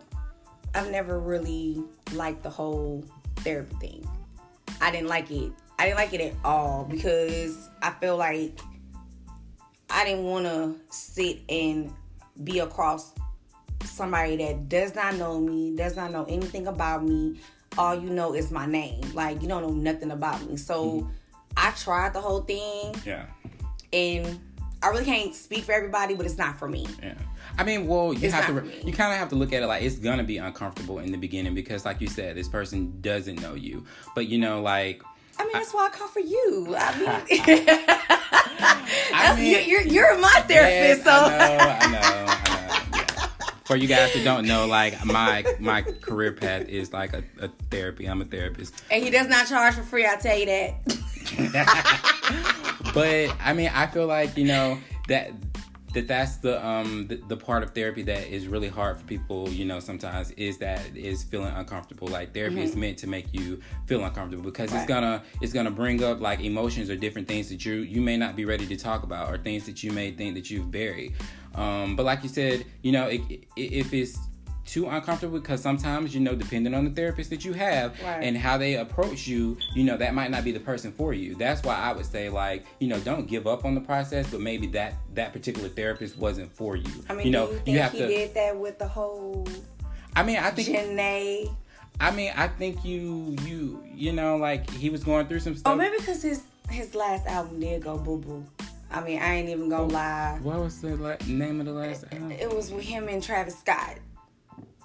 i've 0.75 0.91
never 0.91 1.19
really 1.19 1.83
liked 2.13 2.43
the 2.43 2.49
whole 2.49 3.03
therapy 3.37 3.75
thing 3.79 4.09
i 4.81 4.91
didn't 4.91 5.07
like 5.07 5.29
it 5.31 5.51
i 5.77 5.85
didn't 5.85 5.97
like 5.97 6.13
it 6.13 6.21
at 6.21 6.33
all 6.43 6.85
because 6.85 7.69
i 7.81 7.89
feel 7.91 8.17
like 8.17 8.59
I 9.89 10.05
didn't 10.05 10.23
want 10.23 10.45
to 10.45 10.75
sit 10.89 11.39
and 11.49 11.91
be 12.43 12.59
across 12.59 13.13
somebody 13.83 14.35
that 14.37 14.69
does 14.69 14.93
not 14.95 15.15
know 15.15 15.39
me, 15.39 15.75
does 15.75 15.95
not 15.95 16.11
know 16.11 16.25
anything 16.29 16.67
about 16.67 17.03
me. 17.03 17.39
All 17.77 17.95
you 17.95 18.09
know 18.09 18.33
is 18.33 18.51
my 18.51 18.65
name. 18.65 19.01
Like 19.13 19.41
you 19.41 19.47
don't 19.47 19.61
know 19.63 19.73
nothing 19.73 20.11
about 20.11 20.45
me. 20.47 20.57
So 20.57 20.85
mm-hmm. 20.85 21.09
I 21.57 21.71
tried 21.71 22.13
the 22.13 22.21
whole 22.21 22.41
thing. 22.41 22.95
Yeah. 23.05 23.25
And 23.91 24.39
I 24.83 24.89
really 24.89 25.05
can't 25.05 25.33
speak 25.33 25.63
for 25.63 25.71
everybody, 25.71 26.13
but 26.13 26.25
it's 26.25 26.37
not 26.37 26.57
for 26.57 26.67
me. 26.67 26.85
Yeah. 27.01 27.15
I 27.59 27.63
mean, 27.63 27.87
well, 27.87 28.13
you 28.13 28.27
it's 28.27 28.33
have 28.33 28.47
to 28.47 28.87
you 28.87 28.93
kind 28.93 29.11
of 29.11 29.19
have 29.19 29.27
to 29.29 29.35
look 29.35 29.51
at 29.51 29.61
it 29.61 29.67
like 29.67 29.83
it's 29.83 29.97
gonna 29.97 30.23
be 30.23 30.37
uncomfortable 30.37 30.99
in 30.99 31.11
the 31.11 31.17
beginning 31.17 31.53
because, 31.53 31.83
like 31.83 31.99
you 31.99 32.07
said, 32.07 32.37
this 32.37 32.47
person 32.47 33.01
doesn't 33.01 33.41
know 33.41 33.53
you. 33.53 33.85
But 34.15 34.27
you 34.27 34.37
know, 34.37 34.61
like 34.61 35.03
I 35.37 35.43
mean, 35.43 35.51
that's 35.51 35.73
I, 35.73 35.77
why 35.77 35.87
I 35.87 35.89
come 35.89 36.07
for 36.07 36.21
you. 36.21 36.73
I 36.77 36.97
mean, 36.97 37.65
I 39.13 39.35
mean 39.35 39.69
you're, 39.69 39.81
you're 39.81 40.17
my 40.19 40.41
therapist, 40.47 41.03
so 41.03 41.11
I 41.11 41.87
know, 41.91 41.99
I 41.99 42.25
know. 43.17 43.25
For 43.65 43.75
you 43.75 43.89
guys 43.89 44.13
that 44.13 44.23
don't 44.23 44.47
know, 44.47 44.65
like 44.65 45.03
my 45.05 45.43
my 45.59 45.81
career 45.81 46.31
path 46.31 46.69
is 46.69 46.93
like 46.93 47.13
a, 47.13 47.23
a 47.41 47.49
therapy. 47.69 48.05
I'm 48.05 48.21
a 48.21 48.25
therapist, 48.25 48.73
and 48.89 49.03
he 49.03 49.09
does 49.09 49.27
not 49.27 49.47
charge 49.47 49.75
for 49.75 49.83
free. 49.83 50.07
I 50.07 50.15
tell 50.15 50.37
you 50.37 50.45
that. 50.45 50.75
but 52.93 53.35
I 53.41 53.51
mean, 53.51 53.69
I 53.73 53.85
feel 53.87 54.07
like 54.07 54.37
you 54.37 54.45
know 54.45 54.79
that 55.09 55.33
that 55.93 56.07
that's 56.07 56.37
the 56.37 56.65
um 56.65 57.07
the, 57.07 57.15
the, 57.27 57.37
part 57.37 57.63
of 57.63 57.71
therapy 57.71 58.03
that 58.03 58.27
is 58.27 58.47
really 58.47 58.67
hard 58.67 58.97
for 58.97 59.03
people 59.05 59.49
you 59.49 59.65
know 59.65 59.79
sometimes 59.79 60.31
is 60.31 60.57
that 60.57 60.81
is 60.95 61.23
feeling 61.23 61.53
uncomfortable 61.55 62.07
like 62.07 62.33
therapy 62.33 62.55
mm-hmm. 62.55 62.63
is 62.63 62.75
meant 62.75 62.97
to 62.97 63.07
make 63.07 63.33
you 63.33 63.59
feel 63.87 64.03
uncomfortable 64.03 64.43
because 64.43 64.71
right. 64.71 64.79
it's 64.79 64.87
gonna 64.87 65.23
it's 65.41 65.53
gonna 65.53 65.71
bring 65.71 66.03
up 66.03 66.19
like 66.19 66.39
emotions 66.41 66.89
or 66.89 66.95
different 66.95 67.27
things 67.27 67.49
that 67.49 67.65
you 67.65 67.75
you 67.75 68.01
may 68.01 68.17
not 68.17 68.35
be 68.35 68.45
ready 68.45 68.67
to 68.67 68.75
talk 68.75 69.03
about 69.03 69.29
or 69.29 69.37
things 69.37 69.65
that 69.65 69.83
you 69.83 69.91
may 69.91 70.11
think 70.11 70.35
that 70.35 70.49
you've 70.49 70.69
buried 70.69 71.13
um 71.55 71.95
but 71.95 72.05
like 72.05 72.21
you 72.21 72.29
said 72.29 72.65
you 72.83 72.91
know 72.91 73.07
it, 73.07 73.21
it, 73.29 73.47
if 73.55 73.93
it's 73.93 74.17
too 74.69 74.87
uncomfortable 74.87 75.39
because 75.39 75.61
sometimes 75.61 76.13
you 76.13 76.21
know 76.21 76.35
depending 76.35 76.73
on 76.73 76.85
the 76.85 76.91
therapist 76.91 77.29
that 77.31 77.43
you 77.43 77.53
have 77.53 77.99
right. 78.03 78.23
and 78.23 78.37
how 78.37 78.57
they 78.57 78.75
approach 78.75 79.27
you 79.27 79.57
you 79.73 79.83
know 79.83 79.97
that 79.97 80.13
might 80.13 80.29
not 80.29 80.43
be 80.43 80.51
the 80.51 80.59
person 80.59 80.91
for 80.91 81.11
you 81.13 81.33
that's 81.35 81.63
why 81.63 81.75
i 81.75 81.91
would 81.91 82.05
say 82.05 82.29
like 82.29 82.65
you 82.79 82.87
know 82.87 82.99
don't 82.99 83.27
give 83.27 83.47
up 83.47 83.65
on 83.65 83.73
the 83.73 83.81
process 83.81 84.29
but 84.29 84.41
maybe 84.41 84.67
that 84.67 84.93
that 85.15 85.33
particular 85.33 85.69
therapist 85.69 86.17
wasn't 86.17 86.51
for 86.51 86.75
you 86.75 86.91
i 87.09 87.13
mean 87.13 87.25
you 87.25 87.31
know 87.31 87.49
you, 87.65 87.73
you 87.73 87.79
have 87.79 87.91
he 87.91 87.99
to 87.99 88.07
did 88.07 88.33
that 88.35 88.55
with 88.55 88.77
the 88.77 88.87
whole 88.87 89.47
i 90.15 90.21
mean 90.21 90.37
i 90.37 90.51
think 90.51 90.69
Jhené. 90.69 91.49
I 92.01 92.11
mean, 92.11 92.31
I 92.33 92.47
think 92.47 92.85
you, 92.85 93.35
you, 93.43 93.83
you 93.93 94.13
know, 94.13 94.37
like 94.37 94.69
he 94.69 94.89
was 94.89 95.03
going 95.03 95.27
through 95.27 95.41
some 95.41 95.51
oh, 95.51 95.57
stuff. 95.57 95.73
Oh, 95.73 95.75
maybe 95.75 95.97
because 95.97 96.21
his 96.21 96.43
his 96.69 96.95
last 96.95 97.27
album 97.27 97.59
did 97.59 97.83
go 97.83 97.97
boo 97.97 98.19
boo. 98.19 98.45
I 98.91 99.01
mean, 99.01 99.21
I 99.21 99.35
ain't 99.35 99.49
even 99.49 99.69
gonna 99.69 99.83
oh, 99.83 99.87
lie. 99.87 100.39
What 100.41 100.59
was 100.59 100.81
the 100.81 100.95
la- 100.95 101.17
name 101.27 101.59
of 101.59 101.65
the 101.65 101.73
last 101.73 102.05
album? 102.11 102.31
It 102.31 102.53
was 102.53 102.71
with 102.71 102.85
him 102.85 103.07
and 103.07 103.21
Travis 103.21 103.59
Scott. 103.59 103.97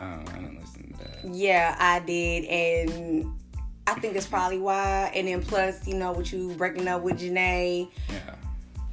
Oh, 0.01 0.05
I 0.05 0.17
didn't 0.17 0.61
listen 0.61 0.93
to 0.93 0.99
that. 1.05 1.35
Yeah, 1.35 1.77
I 1.79 2.01
did, 2.01 2.45
and 2.45 3.33
I 3.87 3.95
think 3.95 4.17
it's 4.17 4.27
probably 4.27 4.59
why. 4.59 5.13
And 5.15 5.29
then 5.29 5.43
plus, 5.43 5.87
you 5.87 5.95
know, 5.95 6.13
with 6.13 6.33
you 6.33 6.55
breaking 6.55 6.89
up 6.89 7.03
with 7.03 7.21
Jhené. 7.21 7.91
Yeah. 8.09 8.35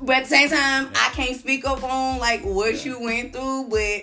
But 0.01 0.17
at 0.17 0.23
the 0.23 0.29
same 0.29 0.49
time, 0.49 0.85
yeah. 0.85 0.91
I 0.95 1.09
can't 1.13 1.39
speak 1.39 1.65
up 1.65 1.83
on 1.83 2.19
like 2.19 2.41
what 2.43 2.73
yeah. 2.73 2.91
you 2.91 3.01
went 3.01 3.33
through, 3.33 3.69
but 3.69 4.01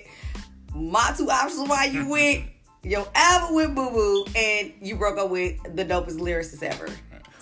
my 0.74 1.12
two 1.16 1.30
options 1.30 1.68
why 1.68 1.86
you 1.86 2.08
went, 2.10 2.44
your 2.82 3.06
album 3.14 3.54
went 3.54 3.74
boo 3.74 3.90
boo, 3.90 4.24
and 4.36 4.72
you 4.80 4.96
broke 4.96 5.18
up 5.18 5.30
with 5.30 5.60
the 5.76 5.84
dopest 5.84 6.18
lyricist 6.18 6.62
ever. 6.62 6.88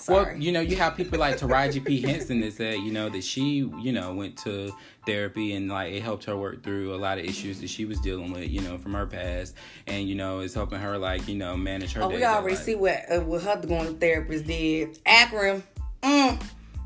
Sorry. 0.07 0.35
Well, 0.35 0.41
you 0.41 0.53
know, 0.53 0.61
you 0.61 0.77
have 0.77 0.97
people 0.97 1.19
like 1.19 1.37
Taraji 1.39 1.85
P. 1.85 2.01
Henson 2.01 2.41
that 2.43 2.53
said, 2.53 2.79
you 2.79 2.93
know, 2.93 3.09
that 3.09 3.25
she, 3.25 3.69
you 3.81 3.91
know, 3.91 4.15
went 4.15 4.39
to 4.39 4.73
therapy 5.05 5.53
and 5.55 5.69
like 5.69 5.93
it 5.93 6.01
helped 6.01 6.27
her 6.27 6.37
work 6.37 6.63
through 6.63 6.95
a 6.95 6.97
lot 6.97 7.19
of 7.19 7.25
issues 7.25 7.61
that 7.61 7.69
she 7.69 7.85
was 7.85 7.99
dealing 8.01 8.31
with, 8.31 8.49
you 8.49 8.61
know, 8.61 8.79
from 8.79 8.95
her 8.95 9.05
past, 9.05 9.57
and 9.89 10.09
you 10.09 10.15
know, 10.15 10.39
it's 10.41 10.55
helping 10.55 10.79
her 10.79 10.97
like, 10.97 11.27
you 11.27 11.35
know, 11.35 11.57
manage 11.57 11.95
her. 11.95 12.05
Oh, 12.05 12.09
we 12.09 12.23
already 12.23 12.55
see 12.55 12.77
what 12.77 13.01
uh, 13.11 13.19
what 13.21 13.43
her 13.43 13.61
going 13.67 13.87
to 13.87 13.95
therapist 13.95 14.47
did. 14.47 14.97
Akron. 15.05 15.65
Mm. 16.03 16.41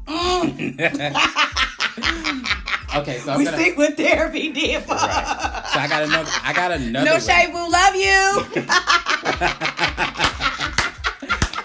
Mm. 0.06 0.80
okay, 2.96 3.18
so 3.18 3.32
I'm 3.32 3.38
we 3.38 3.44
gonna, 3.44 3.58
see 3.58 3.74
what 3.74 3.98
therapy 3.98 4.50
did 4.50 4.82
for 4.82 4.94
right. 4.94 5.62
So 5.74 5.78
I 5.78 5.86
got 5.88 6.04
another. 6.04 6.30
I 6.42 6.54
got 6.54 6.72
another. 6.72 7.04
No 7.04 7.18
shade, 7.18 7.52
boo. 7.52 7.68
Love 7.70 7.96
you. 7.96 8.46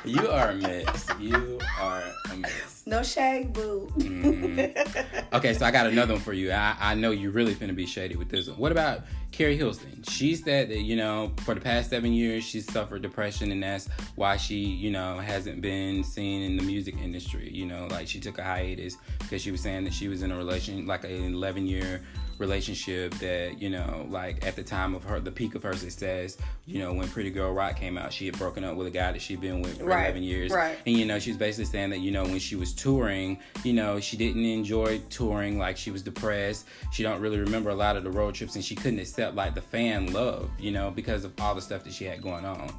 you 0.06 0.28
are 0.28 0.50
a 0.50 0.56
mess. 0.56 1.08
You 1.20 1.60
are 1.80 2.04
a 2.32 2.36
mess. 2.38 2.84
No 2.86 3.02
shade, 3.04 3.54
boo. 3.54 3.90
mm-hmm. 3.98 5.36
Okay, 5.36 5.54
so 5.54 5.66
I 5.66 5.72
got 5.72 5.88
another 5.88 6.14
one 6.14 6.22
for 6.22 6.34
you. 6.34 6.52
I, 6.52 6.76
I 6.80 6.96
know 6.96 7.12
you're 7.12 7.32
really 7.32 7.56
finna 7.56 7.76
be 7.76 7.86
shady 7.86 8.16
with 8.16 8.30
this 8.30 8.48
one. 8.48 8.58
What 8.58 8.72
about 8.72 9.02
Keri 9.36 9.58
Hilson? 9.58 10.02
She 10.08 10.34
said 10.34 10.70
that, 10.70 10.80
you 10.80 10.96
know, 10.96 11.34
for 11.44 11.54
the 11.54 11.60
past 11.60 11.90
seven 11.90 12.14
years, 12.14 12.46
she's 12.46 12.72
suffered 12.72 13.02
depression, 13.02 13.52
and 13.52 13.62
that's 13.62 13.90
why 14.16 14.38
she, 14.38 14.56
you 14.56 14.92
know, 14.92 15.18
hasn't 15.18 15.60
been 15.60 16.06
seen 16.06 16.42
in 16.42 16.56
the 16.56 16.64
music 16.64 16.96
industry. 17.04 17.50
You 17.52 17.66
know, 17.66 17.86
like 17.92 18.08
she 18.08 18.22
took 18.22 18.38
a 18.38 18.44
hiatus 18.44 18.96
because 19.20 19.42
she 19.42 19.52
was 19.52 19.60
saying 19.60 19.84
that 19.84 19.94
she 19.94 20.08
was 20.08 20.22
in 20.22 20.32
a 20.32 20.38
relation, 20.38 20.88
like 20.88 21.04
an 21.04 21.34
11 21.34 21.68
year 21.68 22.02
relationship 22.38 23.14
that 23.16 23.62
you 23.62 23.70
know 23.70 24.06
like 24.10 24.46
at 24.46 24.56
the 24.56 24.64
time 24.64 24.94
of 24.94 25.04
her 25.04 25.20
the 25.22 25.32
peak 25.32 25.56
of 25.56 25.64
her 25.64 25.74
success 25.74 26.38
you 26.66 26.80
know 26.80 26.92
when 26.94 27.08
pretty 27.08 27.30
girl 27.30 27.54
rock 27.54 27.78
came 27.78 27.98
out 27.98 28.12
she 28.12 28.26
had 28.26 28.38
broken 28.38 28.64
up 28.64 28.76
with 28.76 28.88
a 28.88 28.92
guy 28.92 29.12
that 29.12 29.22
she'd 29.22 29.40
been 29.40 29.62
with 29.62 29.78
for 29.78 29.86
right, 29.86 30.06
11 30.06 30.24
years 30.24 30.52
right. 30.52 30.78
and 30.86 30.98
you 30.98 31.06
know 31.06 31.18
she 31.18 31.30
was 31.30 31.38
basically 31.38 31.64
saying 31.64 31.90
that 31.90 32.00
you 32.00 32.12
know 32.12 32.24
when 32.24 32.40
she 32.40 32.58
was 32.58 32.74
touring 32.74 33.40
you 33.64 33.72
know 33.72 34.02
she 34.02 34.18
didn't 34.18 34.44
enjoy 34.44 35.00
touring 35.10 35.58
like 35.58 35.78
she 35.78 35.92
was 35.92 36.02
depressed 36.02 36.68
she 36.92 37.04
don't 37.04 37.22
really 37.22 37.40
remember 37.40 37.70
a 37.70 37.76
lot 37.76 37.96
of 37.96 38.04
the 38.04 38.12
road 38.12 38.36
trips 38.36 38.56
and 38.56 38.66
she 38.66 38.76
couldn't 38.76 39.00
accept 39.00 39.25
like 39.34 39.56
the 39.56 39.62
fan 39.62 40.12
love 40.14 40.50
you 40.60 40.72
know 40.72 40.92
because 40.92 41.24
of 41.24 41.34
all 41.40 41.56
the 41.56 41.62
stuff 41.62 41.84
that 41.84 41.94
she 41.94 42.06
had 42.06 42.22
going 42.22 42.46
on 42.46 42.70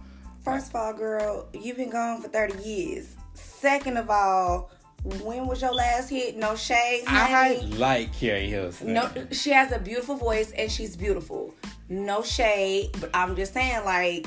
first 0.45 0.69
of 0.69 0.77
all 0.77 0.93
girl 0.93 1.49
you've 1.53 1.77
been 1.77 1.91
gone 1.91 2.23
for 2.23 2.29
30 2.29 2.63
years 2.63 3.17
second 3.35 3.97
of 3.97 4.09
all 4.11 4.71
when 5.05 5.47
was 5.47 5.63
your 5.63 5.73
last 5.73 6.11
hit? 6.11 6.37
No 6.37 6.57
shade. 6.57 7.05
Honey. 7.07 7.59
I 7.59 7.61
like 7.77 8.13
Keri 8.13 8.49
Hilson. 8.49 8.93
No, 8.93 9.09
she 9.31 9.51
has 9.51 9.73
a 9.73 9.79
beautiful 9.79 10.17
voice 10.17 10.53
and 10.53 10.71
she's 10.71 10.97
beautiful. 10.97 11.55
No 11.89 12.23
shade, 12.23 12.91
but 13.01 13.11
I'm 13.15 13.37
just 13.37 13.55
saying, 13.55 13.85
like, 13.85 14.27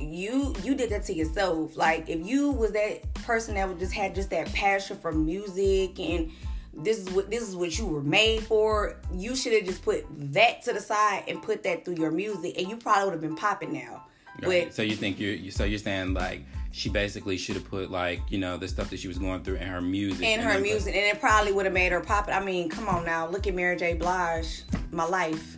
you 0.00 0.54
you 0.62 0.74
did 0.74 0.90
that 0.90 1.04
to 1.06 1.14
yourself. 1.14 1.76
Like, 1.76 2.08
if 2.08 2.24
you 2.24 2.52
was 2.52 2.72
that 2.72 3.12
person 3.14 3.56
that 3.56 3.68
would 3.68 3.78
just 3.78 3.92
had 3.92 4.14
just 4.14 4.30
that 4.30 4.52
passion 4.52 4.96
for 4.96 5.10
music 5.10 5.98
and 5.98 6.30
this 6.82 6.98
is 6.98 7.08
what 7.10 7.30
this 7.30 7.42
is 7.48 7.56
what 7.56 7.78
you 7.78 7.86
were 7.86 8.02
made 8.02 8.42
for, 8.42 8.96
you 9.14 9.34
should 9.36 9.52
have 9.54 9.64
just 9.64 9.82
put 9.82 10.04
that 10.32 10.62
to 10.62 10.72
the 10.72 10.80
side 10.80 11.24
and 11.28 11.42
put 11.42 11.62
that 11.64 11.84
through 11.84 11.96
your 11.96 12.10
music, 12.10 12.58
and 12.58 12.68
you 12.68 12.76
probably 12.76 13.04
would 13.04 13.12
have 13.12 13.20
been 13.20 13.36
popping 13.36 13.72
now. 13.72 14.04
Right. 14.42 14.66
But 14.66 14.74
so 14.74 14.82
you 14.82 14.94
think 14.96 15.18
you're 15.18 15.32
you- 15.32 15.50
so 15.50 15.64
you're 15.64 15.78
saying 15.78 16.12
like 16.14 16.42
she 16.72 16.90
basically 16.90 17.38
should 17.38 17.54
have 17.56 17.64
put 17.70 17.90
like 17.90 18.20
you 18.28 18.36
know 18.38 18.58
the 18.58 18.68
stuff 18.68 18.90
that 18.90 18.98
she 18.98 19.08
was 19.08 19.16
going 19.18 19.42
through 19.42 19.54
in 19.56 19.66
her 19.66 19.80
music. 19.80 20.26
in 20.26 20.40
her 20.40 20.58
music, 20.58 20.94
and 20.94 21.04
it 21.04 21.18
probably 21.20 21.52
would 21.52 21.64
have 21.64 21.72
made 21.74 21.90
her 21.92 22.00
pop. 22.00 22.28
I 22.28 22.44
mean, 22.44 22.68
come 22.68 22.86
on 22.88 23.04
now, 23.06 23.26
look 23.28 23.46
at 23.46 23.54
Mary 23.54 23.76
J. 23.76 23.94
Blige, 23.94 24.64
"My 24.90 25.04
Life," 25.04 25.56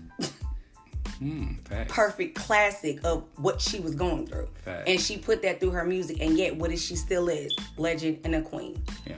hmm, 1.19 1.55
facts. 1.65 1.93
perfect 1.93 2.37
classic 2.37 3.01
of 3.05 3.25
what 3.37 3.61
she 3.61 3.81
was 3.81 3.95
going 3.97 4.27
through, 4.27 4.49
Facts. 4.65 4.85
and 4.87 5.01
she 5.01 5.19
put 5.19 5.43
that 5.43 5.59
through 5.59 5.71
her 5.71 5.85
music, 5.85 6.19
and 6.21 6.39
yet 6.39 6.55
what 6.55 6.71
is 6.71 6.81
she 6.85 6.95
still 6.95 7.29
is 7.29 7.53
legend 7.77 8.21
and 8.25 8.37
a 8.37 8.43
queen. 8.43 8.81
Yeah, 9.07 9.17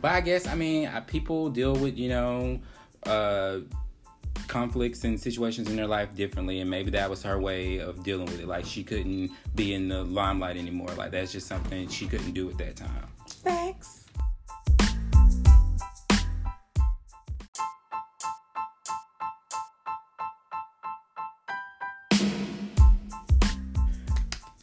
but 0.00 0.12
I 0.12 0.20
guess 0.20 0.46
I 0.46 0.54
mean 0.54 0.86
uh, 0.86 1.00
people 1.00 1.50
deal 1.50 1.74
with 1.74 1.96
you 1.96 2.08
know 2.08 2.60
uh, 3.06 3.58
conflicts 4.48 5.04
and 5.04 5.18
situations 5.20 5.68
in 5.68 5.76
their 5.76 5.86
life 5.86 6.14
differently, 6.14 6.60
and 6.60 6.70
maybe 6.70 6.90
that 6.92 7.08
was 7.08 7.22
her 7.22 7.38
way 7.38 7.78
of 7.78 8.02
dealing 8.02 8.26
with 8.26 8.40
it. 8.40 8.46
Like 8.46 8.64
she 8.64 8.84
couldn't 8.84 9.30
be 9.54 9.74
in 9.74 9.88
the 9.88 10.04
limelight 10.04 10.56
anymore. 10.56 10.90
Like 10.96 11.10
that's 11.10 11.32
just 11.32 11.46
something 11.46 11.88
she 11.88 12.06
couldn't 12.06 12.32
do 12.32 12.50
at 12.50 12.58
that 12.58 12.76
time. 12.76 13.08
Thanks. 13.28 14.04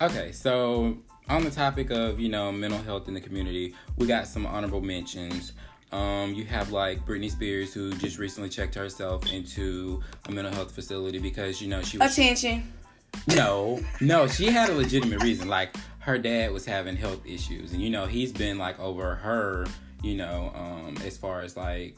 Okay, 0.02 0.32
so 0.32 0.98
on 1.32 1.46
the 1.46 1.50
topic 1.50 1.90
of 1.92 2.20
you 2.20 2.28
know 2.30 2.52
mental 2.52 2.82
health 2.82 3.08
in 3.08 3.14
the 3.14 3.22
community, 3.22 3.74
we 3.98 4.06
got 4.06 4.28
some 4.28 4.46
honorable 4.46 4.82
mentions. 4.82 5.54
Um, 5.92 6.34
you 6.34 6.46
have 6.46 6.72
like 6.72 7.06
Britney 7.06 7.32
Spears, 7.32 7.74
who 7.74 7.94
just 7.94 8.18
recently 8.18 8.50
checked 8.50 8.76
herself 8.76 9.32
into 9.32 10.02
a 10.28 10.32
mental 10.32 10.54
health 10.54 10.72
facility 10.74 11.20
because 11.20 11.62
you 11.62 11.68
know 11.70 11.82
she 11.82 11.98
was 11.98 12.12
Attention. 12.14 12.72
no, 13.28 13.80
no, 14.02 14.28
she 14.28 14.46
had 14.48 14.70
a 14.70 14.74
legitimate 14.74 15.24
reason. 15.24 15.48
Like 15.48 15.76
her 16.00 16.18
dad 16.18 16.52
was 16.52 16.66
having 16.66 16.96
health 16.98 17.26
issues, 17.26 17.72
and 17.72 17.82
you 17.82 17.90
know 17.90 18.06
he's 18.06 18.32
been 18.34 18.58
like 18.58 18.80
over 18.80 19.16
her, 19.16 19.66
you 20.04 20.16
know, 20.16 20.52
um, 20.54 20.98
as 21.06 21.18
far 21.18 21.42
as 21.42 21.56
like 21.56 21.98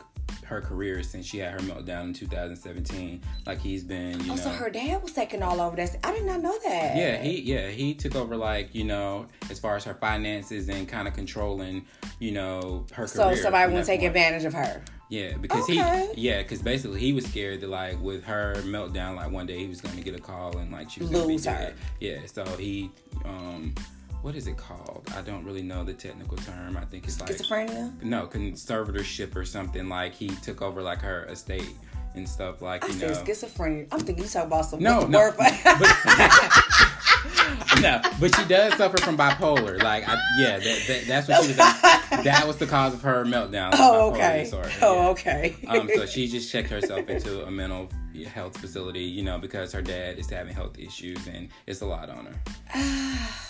her 0.53 0.61
career 0.61 1.03
since 1.03 1.25
she 1.25 1.39
had 1.39 1.51
her 1.53 1.59
meltdown 1.59 2.03
in 2.05 2.13
2017. 2.13 3.21
Like 3.45 3.59
he's 3.59 3.83
been, 3.83 4.19
you 4.23 4.31
Oh, 4.31 4.35
know, 4.35 4.41
so 4.41 4.49
her 4.49 4.69
dad 4.69 5.01
was 5.01 5.11
taking 5.13 5.41
all 5.43 5.59
over 5.59 5.75
that. 5.75 5.97
I 6.03 6.11
did 6.13 6.25
not 6.25 6.41
know 6.41 6.57
that. 6.65 6.95
yeah, 6.95 7.17
he 7.17 7.41
yeah 7.41 7.67
he 7.69 7.93
took 7.93 8.15
over 8.15 8.35
like 8.37 8.73
you 8.73 8.83
know 8.83 9.25
as 9.49 9.59
far 9.59 9.75
as 9.75 9.83
her 9.83 9.93
finances 9.95 10.69
and 10.69 10.87
kind 10.87 11.07
of 11.07 11.13
controlling, 11.13 11.85
you 12.19 12.31
know, 12.31 12.85
her 12.93 13.07
So 13.07 13.35
somebody 13.35 13.67
wouldn't 13.71 13.85
take 13.87 14.01
point. 14.01 14.07
advantage 14.09 14.45
of 14.45 14.53
her. 14.53 14.81
Yeah, 15.09 15.37
because 15.37 15.63
Okay. 15.69 16.09
he 16.15 16.21
yeah, 16.27 16.41
because 16.41 16.61
basically 16.61 16.99
he 16.99 17.13
was 17.13 17.25
scared 17.25 17.61
that 17.61 17.69
like 17.69 18.01
with 18.01 18.23
her 18.25 18.55
meltdown, 18.63 19.15
like 19.15 19.31
one 19.31 19.45
day 19.45 19.59
he 19.59 19.67
was 19.67 19.79
going 19.81 19.95
to 19.95 20.01
get 20.03 20.15
a 20.15 20.19
call 20.21 20.57
and 20.57 20.71
like 20.71 20.89
she 20.89 21.01
was 21.01 21.09
going 21.09 21.23
to 21.23 21.27
be 21.27 21.37
dead. 21.37 21.75
Yeah, 21.99 22.19
so 22.25 22.43
he 22.57 22.89
um, 23.25 23.75
what 24.23 24.35
is 24.35 24.47
it 24.47 24.55
called? 24.55 25.05
I 25.15 25.21
don't 25.21 25.43
really 25.43 25.61
know 25.61 25.83
the 25.83 25.93
technical 25.93 26.37
term. 26.37 26.77
I 26.77 26.85
think 26.85 27.03
it's 27.03 27.19
like 27.19 27.29
Schizophrenia. 27.29 28.01
no 28.01 28.25
conservatorship 28.25 29.35
or 29.35 29.43
something. 29.43 29.89
Like 29.89 30.13
he 30.13 30.29
took 30.29 30.61
over 30.61 30.81
like 30.81 31.01
her 31.01 31.25
estate 31.25 31.69
and 32.15 32.27
stuff. 32.27 32.61
Like 32.61 32.87
you 32.87 32.93
know. 32.95 33.09
schizophrenia. 33.09 33.85
I'm 33.91 33.99
thinking 33.99 34.23
you 34.23 34.29
talking 34.29 34.47
about 34.47 34.65
some 34.65 34.81
No, 34.81 35.05
no. 35.05 35.19
word 35.19 35.33
for- 35.33 35.43
no, 37.81 38.01
but 38.21 38.33
she 38.33 38.45
does 38.45 38.75
suffer 38.75 38.97
from 38.99 39.17
bipolar. 39.17 39.83
Like, 39.83 40.07
I, 40.07 40.15
yeah, 40.37 40.57
that, 40.57 40.83
that, 40.87 41.03
that's 41.05 41.27
what 41.27 41.41
she 41.43 41.49
was. 41.49 41.57
That 42.23 42.47
was 42.47 42.55
the 42.57 42.67
cause 42.67 42.93
of 42.93 43.01
her 43.01 43.25
meltdown. 43.25 43.71
oh, 43.73 44.13
okay. 44.13 44.43
disorder, 44.45 44.71
Oh, 44.81 44.95
yeah. 45.01 45.09
okay. 45.09 45.55
Um, 45.67 45.89
so 45.93 46.05
she 46.05 46.27
just 46.29 46.49
checked 46.49 46.69
herself 46.69 47.09
into 47.09 47.43
a 47.45 47.51
mental 47.51 47.89
health 48.31 48.55
facility, 48.57 49.03
you 49.03 49.23
know, 49.23 49.37
because 49.39 49.73
her 49.73 49.81
dad 49.81 50.17
is 50.17 50.29
having 50.29 50.53
health 50.53 50.79
issues 50.79 51.27
and 51.27 51.49
it's 51.67 51.81
a 51.81 51.85
lot 51.85 52.09
on 52.09 52.27
her. 52.27 52.39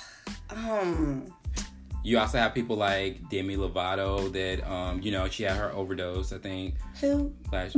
um, 0.50 1.34
You 2.04 2.20
also 2.20 2.38
have 2.38 2.54
people 2.54 2.76
like 2.76 3.30
Demi 3.30 3.56
Lovato 3.58 4.32
that, 4.34 4.70
um, 4.70 5.02
you 5.02 5.12
know, 5.12 5.28
she 5.30 5.44
had 5.44 5.58
her 5.58 5.72
overdose. 5.72 6.34
I 6.34 6.38
think 6.38 6.76
who? 7.00 7.34
last. 7.52 7.76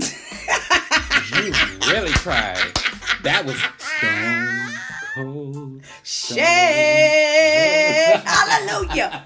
you 1.31 1.53
really 1.91 2.11
tried. 2.13 2.73
That 3.23 3.45
was 3.45 3.55
stone 3.77 4.69
cold. 5.15 5.81
Shit! 6.03 6.45
Hallelujah! 8.25 9.23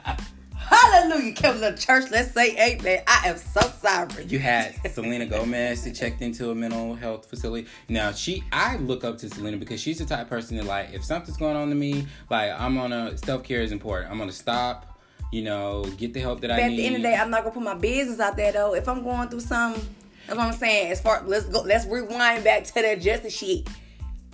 Hallelujah! 0.70 1.34
Come 1.34 1.62
to 1.62 1.76
church. 1.76 2.12
Let's 2.12 2.32
say 2.32 2.56
amen. 2.56 3.02
I 3.08 3.30
am 3.30 3.38
so 3.38 3.62
sorry. 3.82 4.26
You 4.26 4.38
had 4.38 4.76
Selena 4.92 5.26
Gomez 5.26 5.84
that 5.84 5.96
checked 5.96 6.22
into 6.22 6.52
a 6.52 6.56
mental 6.56 6.94
health 6.94 7.26
facility. 7.28 7.68
Now 7.88 8.12
she, 8.12 8.44
I 8.52 8.76
look 8.78 9.04
up 9.04 9.18
to 9.20 9.30
Selena 9.30 9.58
because 9.58 9.82
she's 9.82 9.98
the 9.98 10.06
type 10.06 10.22
of 10.22 10.30
person 10.30 10.58
that 10.58 10.68
like, 10.68 10.94
if 10.94 11.04
something's 11.04 11.38
going 11.38 11.56
on 11.56 11.70
to 11.70 11.76
me, 11.76 12.06
like 12.30 12.52
I'm 12.52 12.76
gonna 12.76 13.18
self 13.18 13.44
care 13.44 13.62
is 13.62 13.72
important. 13.72 14.12
I'm 14.12 14.20
gonna 14.20 14.32
stop, 14.32 15.00
you 15.32 15.42
know, 15.42 15.86
get 15.98 16.14
the 16.14 16.20
help 16.20 16.42
that 16.42 16.50
But 16.50 16.60
I 16.60 16.62
at 16.62 16.70
need. 16.70 16.74
At 16.74 16.78
the 16.78 16.86
end 16.86 16.96
of 16.98 17.02
the 17.02 17.08
day, 17.08 17.16
I'm 17.16 17.32
not 17.32 17.44
gonna 17.44 17.56
put 17.56 17.64
my 17.64 17.74
business 17.74 18.20
out 18.20 18.38
there 18.38 18.52
though. 18.52 18.76
If 18.76 18.88
I'm 18.88 19.04
going 19.04 19.28
through 19.30 19.40
something, 19.40 19.84
that's 20.28 20.38
what 20.38 20.46
I'm 20.46 20.54
saying. 20.54 20.92
As 20.92 21.02
far 21.02 21.24
let's 21.26 21.48
go, 21.48 21.62
let's 21.62 21.88
rewind 21.88 22.44
back 22.44 22.64
to 22.66 22.74
that 22.76 23.02
justice 23.02 23.36
shit. 23.36 23.68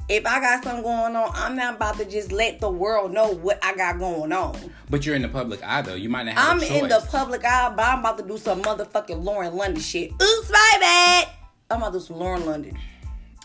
If 0.08 0.26
I 0.26 0.40
got 0.40 0.64
something 0.64 0.84
going 0.84 1.16
on, 1.16 1.32
I'm 1.34 1.56
not 1.56 1.76
about 1.76 1.98
to 1.98 2.06
just 2.06 2.32
let 2.32 2.60
the 2.60 2.70
world 2.70 3.12
know 3.12 3.30
what 3.34 3.58
I 3.64 3.76
got 3.76 3.98
going 3.98 4.32
on. 4.32 4.56
but 4.90 5.06
you're 5.06 5.16
in 5.16 5.24
the 5.24 5.30
public 5.30 5.64
eye 5.64 5.82
though. 5.82 5.96
You 5.96 6.10
might 6.10 6.24
not 6.24 6.36
have 6.36 6.58
I'm 6.58 6.64
in 6.64 6.88
the 6.90 7.04
public 7.10 7.44
eye, 7.44 7.74
but 7.76 7.84
I'm 7.84 8.00
about 8.00 8.18
to 8.20 8.24
do 8.24 8.38
some 8.38 8.62
motherfucking 8.62 9.24
Lauren 9.24 9.56
London 9.56 9.82
shit. 9.82 10.12
Oops, 10.12 10.50
my 10.52 10.78
bad. 10.80 11.30
I'm 11.72 11.78
about 11.78 11.94
to 11.94 12.00
do 12.00 12.06
some 12.06 12.18
Lauren 12.18 12.46
London. 12.46 12.78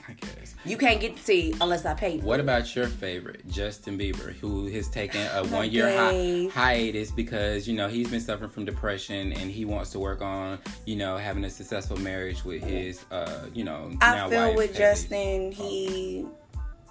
I 0.07 0.13
guess. 0.13 0.55
You 0.67 0.77
can't 0.77 1.01
get 1.01 1.17
to 1.17 1.23
see 1.23 1.55
unless 1.63 1.87
I 1.87 1.95
pay. 1.95 2.19
What 2.19 2.41
about 2.41 2.77
your 2.77 2.89
favorite, 2.89 3.49
Justin 3.49 3.97
Bieber, 3.99 4.35
who 4.35 4.67
has 4.67 4.89
taken 4.91 5.23
a 5.35 5.47
one 5.47 5.71
year 5.71 5.89
hi- 5.89 6.49
hiatus 6.53 7.11
because, 7.11 7.67
you 7.67 7.75
know, 7.75 7.89
he's 7.89 8.11
been 8.11 8.21
suffering 8.21 8.51
from 8.51 8.67
depression 8.67 9.33
and 9.33 9.51
he 9.51 9.65
wants 9.65 9.91
to 9.93 9.99
work 9.99 10.21
on, 10.21 10.59
you 10.85 10.97
know, 10.97 11.17
having 11.17 11.45
a 11.45 11.51
successful 11.51 11.97
marriage 11.99 12.45
with 12.45 12.63
his, 12.63 13.03
uh, 13.11 13.47
you 13.55 13.65
know, 13.65 13.91
I 14.03 14.17
now 14.17 14.29
feel 14.29 14.55
with 14.57 14.77
Justin, 14.77 15.53
he, 15.53 16.27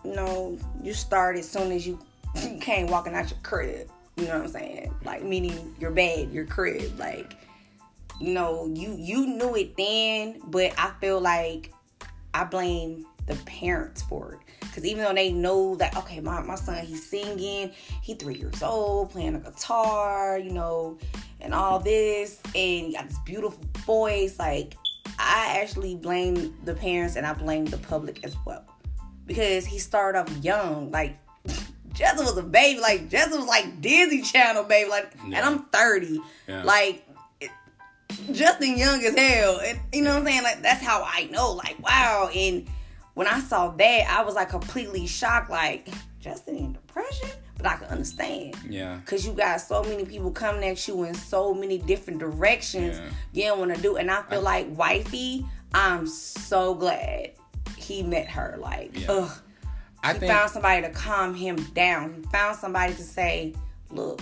know, 0.04 0.58
you 0.82 0.94
start 0.94 1.38
as 1.38 1.50
soon 1.50 1.72
as 1.72 1.86
you, 1.86 2.00
you 2.36 2.58
came 2.60 2.88
walking 2.88 3.14
out 3.14 3.30
your 3.30 3.40
crib. 3.44 3.90
You 4.16 4.26
know 4.26 4.38
what 4.38 4.48
I'm 4.48 4.52
saying? 4.52 4.94
Like 5.06 5.24
meaning 5.24 5.76
your 5.80 5.92
bed, 5.92 6.32
your 6.32 6.46
crib. 6.46 6.98
Like, 7.00 7.36
you 8.20 8.34
know, 8.34 8.70
you 8.74 8.96
you 8.98 9.26
knew 9.26 9.56
it 9.56 9.78
then, 9.78 10.42
but 10.48 10.74
I 10.78 10.92
feel 11.00 11.22
like 11.22 11.74
I 12.34 12.44
blame 12.44 13.06
the 13.28 13.36
parents 13.46 14.02
for 14.02 14.34
it. 14.34 14.68
Cause 14.74 14.86
even 14.86 15.04
though 15.04 15.14
they 15.14 15.32
know 15.32 15.76
that 15.76 15.96
okay, 15.98 16.20
my, 16.20 16.42
my 16.42 16.56
son 16.56 16.86
he's 16.86 17.08
singing, 17.10 17.72
he 18.02 18.14
three 18.14 18.36
years 18.36 18.62
old, 18.62 19.12
playing 19.12 19.36
a 19.36 19.40
guitar, 19.40 20.38
you 20.38 20.52
know, 20.52 20.98
and 21.40 21.54
all 21.54 21.80
this, 21.80 22.40
and 22.46 22.88
he 22.88 22.94
got 22.94 23.08
this 23.08 23.20
beautiful 23.26 23.64
voice, 23.86 24.38
like 24.38 24.76
I 25.18 25.60
actually 25.62 25.96
blame 25.96 26.56
the 26.64 26.74
parents 26.74 27.16
and 27.16 27.26
I 27.26 27.34
blame 27.34 27.66
the 27.66 27.78
public 27.78 28.24
as 28.24 28.36
well. 28.46 28.66
Because 29.30 29.66
he 29.66 29.78
started 29.78 30.20
off 30.20 30.44
young, 30.44 30.90
like 30.92 31.18
Jessica 31.94 32.24
was 32.24 32.38
a 32.38 32.44
baby, 32.44 32.80
like 32.82 33.10
Jessica 33.10 33.38
was 33.38 33.46
like 33.48 33.80
Disney 33.80 34.22
Channel 34.24 34.64
baby, 34.64 34.90
like 34.90 35.14
and 35.24 35.36
I'm 35.36 35.66
30. 35.66 36.20
Yeah. 36.48 36.64
Like 36.64 37.06
it- 37.40 37.52
Justin 38.32 38.76
young 38.78 39.02
as 39.04 39.16
hell. 39.16 39.60
And 39.64 39.80
you 39.94 40.02
know 40.02 40.12
what 40.16 40.20
I'm 40.22 40.26
saying? 40.26 40.44
Like 40.44 40.62
that's 40.64 40.84
how 40.84 41.04
I 41.06 41.26
know, 41.32 41.54
like, 41.54 41.78
wow. 41.84 42.30
And 42.36 42.68
when 43.14 43.28
I 43.28 43.40
saw 43.40 43.70
that, 43.70 44.08
I 44.10 44.24
was 44.24 44.34
like 44.36 44.50
completely 44.50 45.06
shocked, 45.08 45.50
like, 45.52 45.88
Justin 46.20 46.58
in 46.58 46.74
depression? 46.74 47.30
But 47.58 47.66
I 47.68 47.76
can 47.76 47.88
understand. 47.90 48.56
Yeah. 48.68 49.00
Cause 49.06 49.26
you 49.26 49.34
got 49.34 49.62
so 49.62 49.84
many 49.84 50.06
people 50.06 50.32
coming 50.32 50.64
at 50.64 50.88
you 50.88 51.04
in 51.04 51.14
so 51.14 51.54
many 51.54 51.78
different 51.78 52.20
directions 52.20 52.98
Yeah. 52.98 53.10
you 53.34 53.44
don't 53.50 53.60
want 53.60 53.76
to 53.76 53.82
do. 53.82 53.98
And 53.98 54.10
I 54.10 54.22
feel 54.24 54.42
like 54.42 54.68
wifey, 54.78 55.46
I'm 55.74 56.08
so 56.08 56.74
glad 56.74 57.32
he 57.96 58.04
met 58.04 58.28
her. 58.30 58.58
Like, 58.60 58.98
Yeah. 59.00 59.12
ugh. 59.12 59.32
I 60.02 60.14
He 60.14 60.20
think 60.20 60.32
found 60.32 60.50
somebody 60.52 60.82
to 60.84 60.90
calm 60.92 61.34
him 61.36 61.58
down. 61.74 62.14
He 62.14 62.22
found 62.30 62.58
somebody 62.58 62.94
to 62.94 63.04
say, 63.04 63.54
look, 63.92 64.22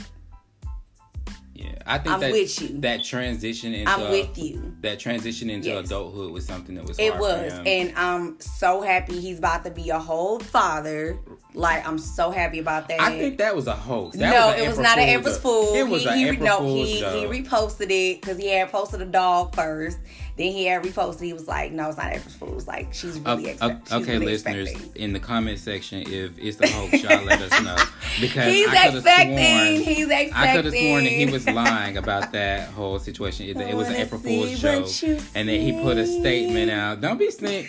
yeah, 1.53 1.69
I 1.87 1.97
think 1.97 2.13
I'm 2.13 2.19
that 2.19 2.31
with 2.31 2.61
you. 2.61 2.79
that 2.81 3.03
transition 3.03 3.73
into 3.73 3.91
I'm 3.91 4.11
with 4.11 4.37
you. 4.37 4.75
that 4.81 4.99
transition 4.99 5.49
into 5.49 5.69
Yes. 5.69 5.85
adulthood 5.87 6.31
was 6.31 6.45
something 6.45 6.75
that 6.75 6.85
was 6.85 6.99
It 6.99 7.15
was. 7.17 7.51
And 7.65 7.93
I'm 7.95 8.39
so 8.39 8.81
happy 8.81 9.19
he's 9.19 9.39
about 9.39 9.63
to 9.65 9.71
be 9.71 9.89
a 9.89 9.97
whole 9.97 10.39
father. 10.39 11.19
Like, 11.55 11.87
I'm 11.87 11.97
so 11.97 12.29
happy 12.29 12.59
about 12.59 12.87
that. 12.89 13.01
I 13.01 13.17
think 13.17 13.37
that 13.39 13.55
was 13.55 13.65
a 13.65 13.73
hoax. 13.73 14.17
That 14.17 14.31
no, 14.33 14.47
was 14.51 14.61
it 14.61 14.67
was 14.69 14.79
not 14.79 14.97
an 14.99 15.09
Empress. 15.09 15.39
Fool. 15.39 15.73
It 15.73 15.87
was 15.87 16.03
he, 16.03 16.09
an 16.09 16.17
he, 16.17 16.27
April 16.29 16.45
no, 16.45 16.57
Fool's 16.59 16.89
he, 16.89 16.97
he 16.99 17.25
reposted 17.25 17.89
it 17.89 18.21
because 18.21 18.37
he 18.37 18.49
had 18.49 18.71
posted 18.71 19.01
a 19.01 19.05
dog 19.05 19.55
first. 19.55 19.97
Then 20.37 20.51
he 20.51 20.65
had 20.65 20.83
reposted. 20.83 21.21
He 21.21 21.33
was 21.33 21.47
like, 21.47 21.71
"No, 21.71 21.89
it's 21.89 21.97
not 21.97 22.13
April 22.13 22.29
Fool's. 22.39 22.67
Like 22.67 22.93
she's 22.93 23.17
really 23.19 23.41
Okay, 23.43 23.51
expect- 23.53 23.87
she's 23.87 23.93
okay, 24.01 24.13
really 24.13 24.25
listeners, 24.27 24.69
expecting." 24.71 25.01
in 25.01 25.13
the 25.13 25.19
comment 25.19 25.57
section, 25.59 26.01
if 26.05 26.37
it's 26.37 26.57
the 26.57 26.67
hoax, 26.67 27.01
y'all 27.03 27.23
let 27.23 27.41
us 27.41 27.63
know 27.63 27.75
because 28.21 28.53
He's 28.53 28.67
I 28.67 28.71
could 28.71 28.77
have 28.77 28.95
expecting. 28.97 29.37
sworn 29.37 29.65
He's 29.95 30.09
expecting. 30.09 30.33
I 30.35 30.55
could 30.55 30.65
have 30.65 30.73
sworn 30.75 31.03
that 31.05 31.09
he 31.13 31.25
was 31.25 31.47
lying 31.47 31.97
about 31.97 32.31
that 32.33 32.69
whole 32.69 32.99
situation. 32.99 33.47
It, 33.47 33.57
it 33.57 33.75
was 33.75 33.87
an 33.89 33.95
April 33.95 34.21
Fool's 34.21 34.59
joke, 34.59 34.87
and 35.33 35.49
then 35.49 35.59
he 35.61 35.71
put 35.81 35.97
a 35.97 36.05
statement 36.05 36.69
out. 36.69 37.01
Don't 37.01 37.17
be 37.17 37.31
sneak. 37.31 37.67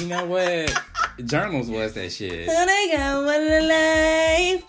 you 0.00 0.06
know 0.06 0.24
what? 0.24 0.72
Journals 1.24 1.68
was 1.70 1.92
that 1.94 2.10
shit. 2.12 2.46
Got 2.46 3.24
one 3.24 3.68
life. 3.68 4.64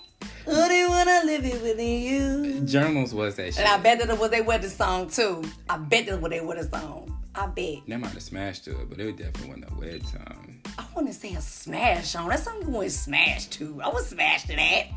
Who 0.47 0.67
they 0.69 0.85
wanna 0.87 1.21
live 1.25 1.43
it 1.43 1.61
with 1.61 1.77
you? 1.77 2.61
Journals 2.61 3.13
was 3.13 3.35
that 3.35 3.53
shit. 3.53 3.59
And 3.59 3.67
I 3.67 3.77
bet 3.79 3.99
that 4.07 4.17
was 4.17 4.29
they 4.31 4.39
the 4.39 4.69
song 4.69 5.09
too. 5.09 5.43
I 5.69 5.75
bet 5.77 6.05
that 6.05 6.21
was 6.21 6.29
they 6.29 6.39
the 6.39 6.69
song. 6.71 7.17
I 7.35 7.47
bet. 7.47 7.79
They 7.85 7.97
might 7.97 8.11
have 8.13 8.23
smashed 8.23 8.63
to 8.63 8.79
it, 8.79 8.89
but 8.89 8.97
it 9.01 9.17
definitely 9.17 9.49
wasn't 9.49 9.71
a 9.71 9.75
wed 9.75 10.07
song. 10.07 10.61
I 10.77 10.85
want 10.95 11.07
to 11.07 11.13
say 11.13 11.33
a 11.33 11.41
smash 11.41 12.15
on. 12.15 12.29
That's 12.29 12.43
something 12.43 12.65
you 12.65 12.73
want 12.73 12.87
to 12.89 12.95
smash 12.95 13.47
to. 13.47 13.81
I 13.83 13.89
was 13.89 14.07
smashed 14.07 14.47
to 14.47 14.55
that. 14.55 14.87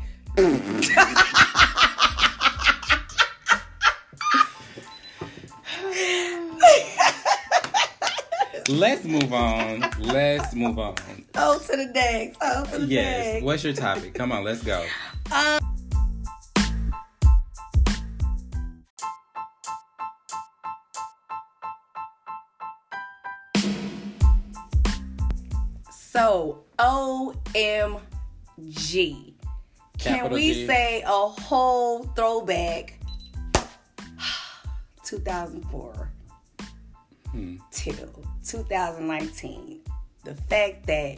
Let's 8.69 9.03
move 9.05 9.33
on. 9.33 9.81
Let's 9.99 10.53
move 10.55 10.77
on. 10.79 10.95
Oh, 11.35 11.57
to 11.59 11.67
the 11.77 11.85
next. 11.93 12.37
Oh, 12.41 12.65
to 12.65 12.79
the 12.79 12.85
Yes. 12.85 13.33
next. 13.33 13.43
What's 13.45 13.63
your 13.63 13.73
topic? 13.73 14.13
Come 14.13 14.31
on, 14.31 14.43
let's 14.43 14.63
go. 14.63 14.85
So, 25.89 26.63
OMG. 26.77 28.01
Can 29.97 30.15
Capital 30.17 30.35
we 30.35 30.53
G. 30.53 30.67
say 30.67 31.03
a 31.05 31.09
whole 31.09 32.03
throwback 32.15 32.99
2004 35.03 36.11
Hmm. 37.31 37.57
till 37.71 38.09
2019? 38.45 39.79
The 40.25 40.35
fact 40.35 40.85
that 40.87 41.17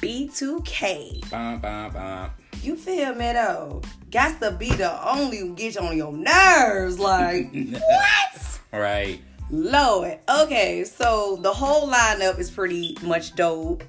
B2K, 0.00 1.28
Bum, 1.30 1.58
bum, 1.58 1.92
bum. 1.92 2.30
You 2.64 2.76
feel 2.76 3.14
me 3.14 3.32
though, 3.32 3.82
got 4.10 4.40
to 4.40 4.50
be 4.52 4.70
the 4.70 5.08
only 5.08 5.50
get 5.54 5.76
on 5.76 5.96
your 5.96 6.12
nerves. 6.12 6.98
Like, 6.98 7.50
what? 7.54 8.60
Right. 8.72 9.20
Lord. 9.50 10.18
Okay, 10.28 10.84
so 10.84 11.38
the 11.42 11.52
whole 11.52 11.88
lineup 11.88 12.38
is 12.38 12.50
pretty 12.50 12.96
much 13.02 13.34
dope. 13.34 13.84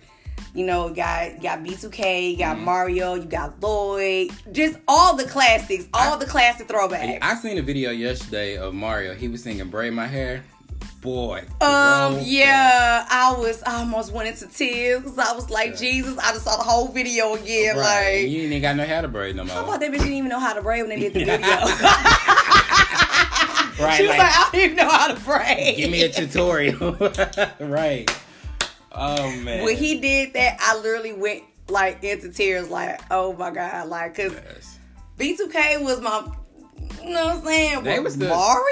You 0.56 0.66
know, 0.68 0.94
got 0.94 1.42
got 1.42 1.60
B2K, 1.64 2.32
you 2.32 2.38
Mm-hmm. 2.38 2.40
got 2.40 2.60
Mario, 2.60 3.16
you 3.16 3.24
got 3.26 3.60
Lloyd, 3.60 4.30
just 4.52 4.78
all 4.88 5.16
the 5.16 5.24
classics, 5.24 5.88
all 5.94 6.18
the 6.18 6.26
classic 6.28 6.68
throwbacks. 6.68 7.18
I 7.24 7.34
seen 7.36 7.58
a 7.58 7.62
video 7.64 7.90
yesterday 7.92 8.58
of 8.58 8.74
Mario. 8.76 9.16
He 9.16 9.28
was 9.30 9.42
singing 9.42 9.70
"Braid 9.70 9.94
My 9.94 10.06
Hair." 10.06 10.44
Boy. 11.04 11.44
um, 11.60 12.20
yeah, 12.24 13.06
I 13.10 13.36
was 13.38 13.62
I 13.64 13.80
almost 13.80 14.14
went 14.14 14.30
into 14.30 14.48
tears 14.48 15.02
because 15.02 15.20
I 15.20 15.34
was 15.34 15.50
like, 15.50 15.78
Jesus, 15.78 16.18
I 16.18 16.32
just 16.32 16.46
saw 16.46 16.56
the 16.56 16.64
whole 16.64 16.88
video 16.88 17.34
again. 17.36 17.76
Right. 17.76 18.22
Like, 18.24 18.30
you 18.32 18.44
ain't 18.44 18.52
even 18.54 18.62
got 18.62 18.78
no 18.78 18.86
hair 18.86 19.02
to 19.02 19.10
braid 19.10 19.36
no 19.36 19.44
more. 19.44 19.54
how 19.54 19.66
about 19.66 19.82
that 19.82 19.92
bitch 19.92 19.98
didn't 20.00 20.14
even 20.14 20.30
know 20.30 20.40
how 20.40 20.54
to 20.54 20.62
braid 20.62 20.88
when 20.88 20.98
they 20.98 21.10
did 21.10 21.14
the 21.14 21.20
video? 21.26 21.48
right. 23.80 23.96
she 23.98 24.04
was 24.04 24.10
like, 24.12 24.20
like, 24.20 24.32
I 24.34 24.50
don't 24.52 24.62
even 24.62 24.78
know 24.78 24.90
how 24.90 25.08
to 25.14 25.20
braid. 25.22 25.78
give 25.78 25.92
me 25.92 26.04
a 26.04 26.10
tutorial. 26.10 26.96
right. 27.60 28.10
Oh 28.92 29.36
man. 29.38 29.64
when 29.66 29.76
he 29.76 30.00
did 30.00 30.34
that, 30.34 30.58
I 30.62 30.76
literally 30.78 31.14
went 31.14 31.44
like 31.68 32.04
into 32.04 32.30
tears, 32.30 32.70
like, 32.70 33.02
oh 33.12 33.34
my 33.34 33.52
god, 33.52 33.88
like, 33.90 34.16
cause 34.16 34.32
Yes. 34.34 34.80
B2K 35.20 35.84
was 35.84 36.00
my, 36.02 36.26
you 37.04 37.10
know 37.10 37.26
what 37.26 37.36
I'm 37.38 37.44
saying? 37.44 37.84
They 37.84 38.00
was 38.00 38.18
the- 38.18 38.30
Mario. 38.30 38.64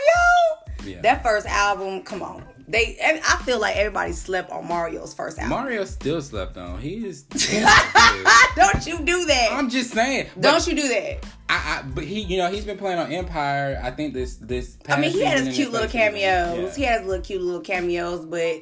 Yeah. 0.86 1.02
That 1.02 1.24
first 1.24 1.48
album, 1.48 2.04
come 2.04 2.22
on. 2.24 2.44
They, 2.68 2.98
I 3.04 3.42
feel 3.44 3.60
like 3.60 3.76
everybody 3.76 4.14
slept 4.14 4.50
on 4.52 4.66
Mario's 4.68 5.14
first 5.14 5.38
album. 5.38 5.50
Mario 5.50 5.84
still 5.84 6.22
slept 6.22 6.56
on. 6.58 6.80
He 6.80 7.06
is. 7.06 7.24
Don't 8.56 8.86
you 8.86 9.00
do 9.00 9.26
that? 9.26 9.50
I'm 9.52 9.70
just 9.70 9.92
saying. 9.92 10.28
Don't 10.40 10.66
you 10.68 10.76
do 10.76 10.88
that? 10.88 11.26
I, 11.50 11.80
I, 11.80 11.82
but 11.84 12.04
he, 12.06 12.22
you 12.22 12.38
know, 12.38 12.50
he's 12.50 12.64
been 12.66 12.78
playing 12.78 13.00
on 13.00 13.12
Empire. 13.12 13.80
I 13.84 13.92
think 13.92 14.14
this, 14.14 14.38
this. 14.38 14.76
Past 14.84 14.98
I 14.98 15.02
mean, 15.02 15.12
he 15.12 15.22
had 15.22 15.40
his 15.46 15.56
cute 15.56 15.72
little 15.72 15.90
cameos. 15.90 16.76
He 16.76 16.84
Yeah. 16.84 16.92
had 16.92 17.00
his 17.02 17.10
little 17.10 17.24
cute 17.26 17.42
little 17.42 17.62
cameos, 17.62 18.26
but 18.26 18.62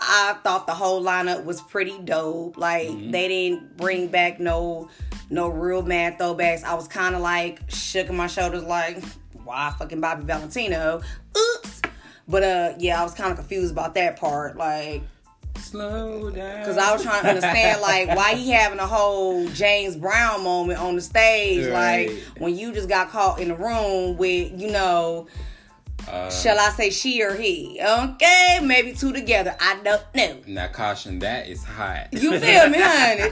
I 0.00 0.36
thought 0.44 0.66
the 0.66 0.74
whole 0.74 1.02
lineup 1.02 1.44
was 1.44 1.60
pretty 1.62 1.98
dope. 2.04 2.58
Like 2.58 2.88
Mm-hmm. 2.88 3.10
they 3.10 3.28
didn't 3.28 3.76
bring 3.78 4.08
back 4.08 4.38
no 4.38 4.90
no 5.30 5.48
real 5.48 5.82
mad 5.82 6.18
throwbacks. 6.18 6.62
I 6.62 6.74
was 6.74 6.86
kind 6.88 7.14
of 7.14 7.22
like 7.22 7.60
shook 7.70 8.10
my 8.10 8.26
shoulders, 8.26 8.64
like 8.64 9.02
why 9.46 9.72
fucking 9.78 10.00
Bobby 10.00 10.24
Valentino? 10.24 11.00
Oops. 11.36 11.82
But 12.28 12.42
uh, 12.42 12.72
yeah, 12.78 13.00
I 13.00 13.04
was 13.04 13.14
kind 13.14 13.30
of 13.30 13.38
confused 13.38 13.72
about 13.72 13.94
that 13.94 14.18
part, 14.18 14.56
like. 14.56 15.02
Slow 15.58 16.28
down. 16.30 16.64
Cause 16.66 16.76
I 16.76 16.92
was 16.92 17.02
trying 17.02 17.22
to 17.22 17.28
understand 17.30 17.80
like 17.80 18.08
why 18.14 18.34
he 18.34 18.50
having 18.50 18.78
a 18.78 18.86
whole 18.86 19.48
James 19.48 19.96
Brown 19.96 20.44
moment 20.44 20.78
on 20.78 20.96
the 20.96 21.00
stage, 21.00 21.66
Right. 21.72 22.10
like 22.10 22.18
when 22.38 22.56
you 22.58 22.72
just 22.74 22.90
got 22.90 23.08
caught 23.08 23.40
in 23.40 23.48
the 23.48 23.54
room 23.54 24.18
with 24.18 24.52
you 24.60 24.70
know 24.70 25.26
Uh, 26.06 26.30
Shall 26.30 26.58
I 26.58 26.68
say 26.70 26.90
she 26.90 27.22
or 27.22 27.34
he? 27.34 27.80
Okay, 27.82 28.58
maybe 28.62 28.92
two 28.92 29.12
together. 29.14 29.56
I 29.58 29.80
don't 29.82 30.02
know. 30.14 30.36
Now, 30.46 30.68
caution, 30.68 31.18
that 31.20 31.48
is 31.48 31.64
hot. 31.64 32.08
You 32.12 32.38
feel 32.38 32.68
me, 32.68 32.78
honey? 32.80 33.22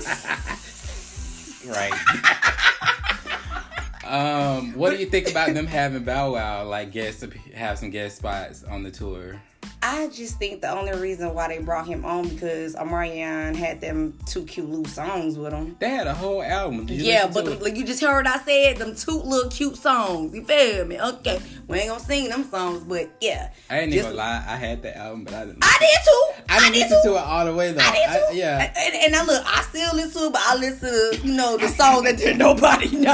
right. 1.69 1.93
um, 4.07 4.73
what 4.75 4.91
do 4.91 4.97
you 4.97 5.07
think 5.07 5.31
about 5.31 5.55
them 5.55 5.67
having 5.67 6.05
Bow 6.05 6.35
Wow 6.35 6.65
like 6.65 6.93
guest 6.93 7.25
have 7.55 7.79
some 7.79 7.91
guest 7.91 8.17
spots 8.17 8.65
on 8.65 8.83
the 8.83 8.91
tour? 8.91 9.41
I 9.83 10.09
just 10.09 10.39
think 10.39 10.61
the 10.63 10.71
only 10.71 10.93
reason 10.99 11.33
why 11.35 11.49
they 11.49 11.59
brought 11.59 11.87
him 11.87 12.05
on 12.05 12.29
because 12.29 12.75
Omarion 12.75 13.55
had 13.55 13.81
them 13.81 14.19
two 14.27 14.45
cute 14.45 14.69
little 14.69 14.85
songs 14.87 15.37
with 15.39 15.53
him. 15.53 15.77
They 15.79 15.91
had 15.91 16.07
a 16.07 16.15
whole 16.15 16.43
album. 16.43 16.87
Yeah, 16.89 17.27
but 17.27 17.45
the, 17.45 17.57
like 17.57 17.77
you 17.77 17.85
just 17.85 18.01
heard 18.01 18.27
I 18.27 18.39
said 18.39 18.79
them 18.79 18.95
two 18.95 19.21
little 19.23 19.51
cute 19.51 19.77
songs. 19.77 20.35
You 20.35 20.45
feel 20.45 20.85
me? 20.87 21.01
Okay, 21.01 21.41
we 21.69 21.79
ain't 21.79 21.89
gonna 21.89 22.01
sing 22.01 22.29
them 22.29 22.45
songs, 22.45 22.83
but 22.85 23.11
yeah. 23.21 23.51
I 23.71 23.81
ain't 23.81 23.93
Just- 23.93 24.05
even 24.07 24.17
lie. 24.17 24.45
I 24.47 24.57
had 24.57 24.83
the 24.83 24.97
album, 24.97 25.25
but 25.25 25.35
I 25.35 25.45
didn't. 25.47 25.59
I 25.63 25.77
did 25.81 25.99
too. 26.05 26.43
I 26.49 26.61
didn't 26.61 26.73
did 26.75 26.83
listen 26.91 27.03
too. 27.03 27.09
to 27.11 27.15
it 27.17 27.23
all 27.25 27.45
the 27.45 27.55
way 27.55 27.73
though. 27.73 27.81
I 27.83 27.91
did 27.93 28.31
too. 28.33 28.37
yeah. 28.37 28.73
And, 28.77 28.95
and 28.95 29.17
I 29.17 29.25
look, 29.25 29.43
I 29.47 29.63
still 29.63 29.95
listen 29.95 30.23
to 30.23 30.27
it, 30.29 30.33
but 30.33 30.43
I 30.45 30.57
listen 30.57 30.89
to, 30.91 31.27
you 31.27 31.35
know, 31.35 31.57
the 31.57 31.69
song 31.69 32.05
that 32.05 32.17
did 32.17 32.39
nobody 32.39 32.97
know. 32.97 33.11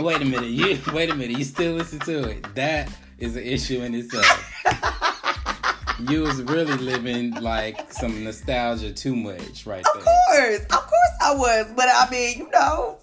Wait 0.00 0.22
a 0.22 0.24
minute. 0.24 0.50
You 0.50 0.78
wait 0.92 1.10
a 1.10 1.14
minute. 1.14 1.36
You 1.38 1.44
still 1.44 1.74
listen 1.74 1.98
to 2.00 2.28
it? 2.28 2.54
That 2.54 2.88
is 3.18 3.34
an 3.36 3.42
issue 3.42 3.82
in 3.82 3.94
itself. 3.94 4.54
you 6.08 6.22
was 6.22 6.40
really 6.42 6.76
living 6.76 7.32
like 7.34 7.92
some 7.92 8.22
nostalgia 8.22 8.92
too 8.92 9.16
much 9.16 9.66
right 9.66 9.84
Of 9.94 10.04
there. 10.04 10.04
course, 10.04 10.60
of 10.60 10.68
course 10.86 11.12
I 11.22 11.34
was. 11.34 11.72
But 11.74 11.88
I 11.88 12.08
mean, 12.10 12.38
you 12.38 12.50
know, 12.50 12.98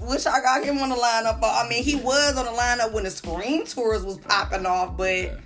wish 0.00 0.24
I 0.26 0.40
got 0.40 0.64
him 0.64 0.78
on 0.78 0.88
the 0.88 0.94
lineup. 0.96 1.38
I 1.42 1.68
mean, 1.68 1.84
he 1.84 1.96
was 1.96 2.36
on 2.36 2.46
the 2.46 2.50
lineup 2.52 2.92
when 2.92 3.04
the 3.04 3.10
Scream 3.10 3.66
tours 3.66 4.02
was 4.04 4.16
popping 4.18 4.64
off, 4.64 4.96
but 4.96 5.38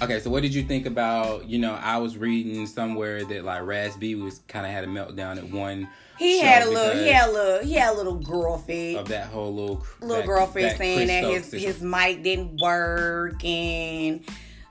Okay, 0.00 0.20
so 0.20 0.30
what 0.30 0.42
did 0.42 0.54
you 0.54 0.62
think 0.62 0.86
about? 0.86 1.48
You 1.48 1.58
know, 1.58 1.74
I 1.74 1.96
was 1.98 2.16
reading 2.16 2.66
somewhere 2.66 3.24
that 3.24 3.44
like 3.44 3.62
Raz 3.62 3.96
B 3.96 4.14
was 4.14 4.40
kind 4.48 4.64
of 4.64 4.72
had 4.72 4.84
a 4.84 4.86
meltdown 4.86 5.38
at 5.38 5.50
one. 5.50 5.88
he 6.18 6.40
had 6.40 6.62
a 6.66 6.70
little, 6.70 7.02
he 7.02 7.08
had 7.08 7.28
a 7.28 7.32
little, 7.32 7.64
he 7.66 7.72
had 7.74 7.92
a 7.92 7.96
little 7.96 8.14
girlfriend. 8.14 8.98
of 8.98 9.08
that 9.08 9.26
whole 9.26 9.52
little 9.54 9.84
little 10.00 10.16
that- 10.18 10.26
girlfriend 10.26 10.70
that 10.70 10.78
saying 10.78 11.08
that 11.08 11.24
his 11.24 11.50
his 11.50 11.82
mic 11.82 12.22
didn't 12.22 12.60
work 12.60 13.44
and 13.44 14.24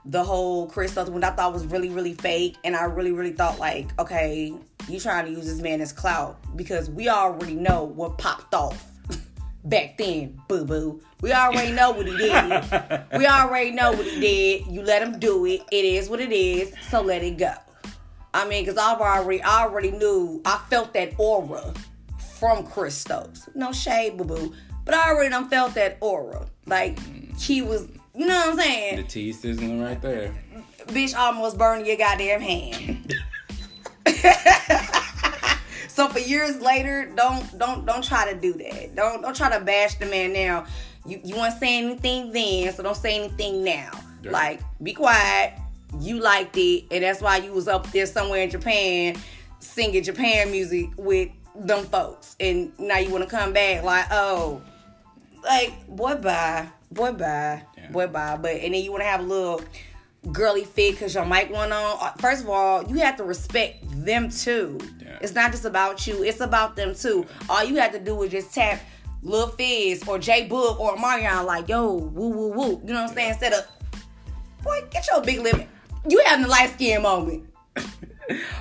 the 0.06 0.24
whole 0.24 0.66
Chris 0.68 0.92
Stokes 0.92 1.10
one 1.10 1.22
I 1.22 1.30
thought 1.30 1.52
was 1.52 1.66
really 1.66 1.90
really 1.90 2.14
fake 2.14 2.56
and 2.64 2.74
I 2.74 2.84
really 2.84 3.12
really 3.12 3.32
thought 3.32 3.58
like 3.58 3.88
okay 4.00 4.54
you 4.88 4.98
trying 5.00 5.26
to 5.26 5.30
use 5.30 5.44
this 5.44 5.60
man 5.60 5.82
as 5.82 5.92
clout 5.92 6.38
because 6.56 6.88
we 6.88 7.10
already 7.10 7.54
know 7.54 7.84
what 7.84 8.16
popped 8.16 8.54
off 8.54 8.87
back 9.68 9.96
then 9.98 10.40
boo 10.48 10.64
boo 10.64 11.00
we 11.20 11.32
already 11.32 11.72
know 11.72 11.90
what 11.90 12.06
he 12.06 12.16
did 12.16 13.04
we 13.18 13.26
already 13.26 13.70
know 13.70 13.92
what 13.92 14.06
he 14.06 14.20
did 14.20 14.66
you 14.66 14.82
let 14.82 15.02
him 15.02 15.18
do 15.18 15.44
it 15.46 15.62
it 15.70 15.84
is 15.84 16.08
what 16.08 16.20
it 16.20 16.32
is 16.32 16.72
so 16.90 17.00
let 17.02 17.22
it 17.22 17.36
go 17.36 17.52
I 18.32 18.46
mean 18.46 18.64
because 18.64 18.78
I've 18.78 19.00
already 19.00 19.42
I 19.42 19.62
already 19.62 19.90
knew 19.90 20.40
I 20.44 20.58
felt 20.70 20.92
that 20.94 21.14
aura 21.18 21.74
from 22.38 22.64
Chris 22.66 22.96
Stokes. 22.96 23.48
No 23.54 23.72
shade, 23.72 24.16
boo 24.16 24.24
boo. 24.24 24.54
But 24.84 24.94
I 24.94 25.10
already 25.10 25.30
done 25.30 25.48
felt 25.48 25.74
that 25.74 25.98
aura. 26.00 26.46
Like 26.66 26.98
he 27.36 27.62
was, 27.62 27.88
you 28.14 28.26
know 28.26 28.36
what 28.36 28.48
I'm 28.50 28.58
saying? 28.58 28.96
the 28.96 29.02
tea 29.02 29.32
sizzling 29.32 29.80
right 29.82 30.00
there. 30.00 30.32
Bitch 30.86 31.16
almost 31.16 31.58
burned 31.58 31.86
your 31.86 31.96
goddamn 31.96 32.40
hand. 32.40 33.14
so 35.98 36.06
for 36.06 36.20
years 36.20 36.60
later, 36.60 37.10
don't 37.16 37.58
don't 37.58 37.84
don't 37.84 38.04
try 38.04 38.32
to 38.32 38.38
do 38.38 38.52
that. 38.52 38.94
Don't 38.94 39.20
don't 39.20 39.34
try 39.34 39.58
to 39.58 39.64
bash 39.64 39.96
the 39.96 40.06
man 40.06 40.32
now. 40.32 40.64
You 41.04 41.20
you 41.24 41.34
want 41.34 41.54
to 41.54 41.58
say 41.58 41.76
anything 41.78 42.30
then, 42.30 42.72
so 42.72 42.84
don't 42.84 42.96
say 42.96 43.18
anything 43.18 43.64
now. 43.64 43.90
Like 44.22 44.60
be 44.80 44.92
quiet. 44.92 45.54
You 45.98 46.20
liked 46.20 46.56
it, 46.56 46.84
and 46.92 47.02
that's 47.02 47.20
why 47.20 47.38
you 47.38 47.52
was 47.52 47.66
up 47.66 47.90
there 47.90 48.06
somewhere 48.06 48.42
in 48.42 48.50
Japan 48.50 49.16
singing 49.58 50.04
Japan 50.04 50.52
music 50.52 50.90
with 50.96 51.30
them 51.56 51.84
folks, 51.86 52.36
and 52.38 52.72
now 52.78 52.98
you 52.98 53.10
want 53.10 53.24
to 53.24 53.30
come 53.30 53.52
back 53.52 53.82
like 53.82 54.06
oh 54.12 54.62
like 55.42 55.84
boy 55.88 56.14
bye 56.14 56.68
boy 56.92 57.10
bye 57.10 57.60
Yeah. 57.76 57.90
boy 57.90 58.06
bye 58.06 58.36
but 58.36 58.52
and 58.52 58.72
then 58.72 58.84
you 58.84 58.92
want 58.92 59.02
to 59.02 59.08
have 59.08 59.20
a 59.20 59.24
little 59.24 59.62
girly 60.32 60.64
fit 60.64 60.92
because 60.92 61.14
your 61.14 61.24
mic 61.24 61.50
went 61.50 61.72
on. 61.72 61.98
Uh, 62.00 62.12
First 62.18 62.44
of 62.44 62.50
all, 62.50 62.84
you 62.84 62.96
have 62.96 63.16
to 63.16 63.24
respect 63.24 63.84
them 64.04 64.30
too. 64.30 64.78
Yeah. 65.00 65.18
It's 65.20 65.34
not 65.34 65.50
just 65.50 65.64
about 65.64 66.06
you; 66.06 66.22
it's 66.22 66.40
about 66.40 66.76
them 66.76 66.94
too. 66.94 67.26
All 67.48 67.64
you 67.64 67.76
have 67.76 67.92
to 67.92 67.98
do 67.98 68.22
is 68.22 68.30
just 68.30 68.54
tap 68.54 68.80
Lil 69.22 69.48
Fizz 69.48 70.06
or 70.06 70.18
J-Boog 70.18 70.78
or 70.78 70.96
Marion 70.96 71.44
like, 71.46 71.68
yo, 71.68 71.94
woo 71.94 72.28
woo 72.28 72.52
woo. 72.52 72.80
You 72.84 72.92
know 72.92 73.02
what 73.02 73.10
I'm 73.10 73.14
saying? 73.14 73.30
Instead 73.30 73.52
of, 73.52 73.66
boy, 74.62 74.82
get 74.90 75.06
your 75.08 75.22
big 75.22 75.40
lip. 75.40 75.68
You 76.08 76.22
having 76.24 76.44
the 76.44 76.48
light 76.48 76.70
skin 76.70 77.02
moment. 77.02 77.44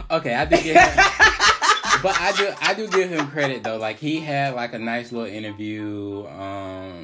Okay, 0.10 0.34
I 0.34 0.46
give 0.46 0.62
him, 0.64 0.74
but 0.76 2.16
I 2.22 2.34
do 2.38 2.54
I 2.62 2.74
do 2.74 2.88
give 2.88 3.10
him 3.10 3.28
credit 3.28 3.64
though. 3.64 3.76
Like 3.76 3.98
he 3.98 4.22
had 4.22 4.56
like 4.56 4.74
a 4.74 4.80
nice 4.80 5.12
little 5.12 5.28
interview. 5.28 6.26
Um, 6.28 7.04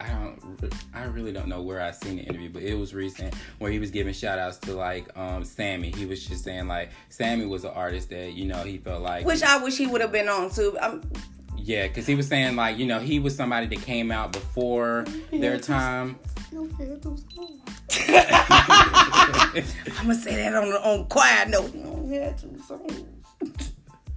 I 0.00 0.08
don't, 0.08 0.51
I 0.94 1.04
really 1.04 1.32
don't 1.32 1.48
know 1.48 1.62
where 1.62 1.80
I 1.80 1.90
seen 1.90 2.16
the 2.16 2.22
interview, 2.22 2.50
but 2.50 2.62
it 2.62 2.74
was 2.74 2.94
recent 2.94 3.34
where 3.58 3.70
he 3.70 3.78
was 3.78 3.90
giving 3.90 4.12
shout 4.12 4.38
outs 4.38 4.58
to 4.58 4.74
like 4.74 5.06
um 5.16 5.44
Sammy. 5.44 5.90
He 5.90 6.06
was 6.06 6.26
just 6.26 6.44
saying 6.44 6.68
like 6.68 6.90
Sammy 7.08 7.46
was 7.46 7.64
an 7.64 7.72
artist 7.74 8.10
that 8.10 8.32
you 8.32 8.44
know 8.46 8.62
he 8.62 8.78
felt 8.78 9.02
like 9.02 9.26
Which 9.26 9.42
I 9.42 9.62
wish 9.62 9.76
he 9.76 9.86
would 9.86 10.00
have 10.00 10.12
been 10.12 10.28
on 10.28 10.50
too. 10.50 10.76
Um, 10.80 11.02
yeah, 11.56 11.86
because 11.86 12.06
he 12.06 12.14
was 12.14 12.26
saying 12.26 12.56
like 12.56 12.78
you 12.78 12.86
know 12.86 12.98
he 12.98 13.18
was 13.18 13.36
somebody 13.36 13.66
that 13.66 13.82
came 13.82 14.10
out 14.10 14.32
before 14.32 15.04
their 15.30 15.58
time. 15.58 16.18
I'm 16.52 16.58
gonna 20.02 20.14
say 20.14 20.36
that 20.36 20.54
on 20.54 20.72
on 20.72 21.06
quiet 21.06 21.48
note. 21.48 21.74
You 21.74 21.82
don't 21.82 22.12
have 22.12 22.40
two 22.40 22.58
songs. 22.66 23.04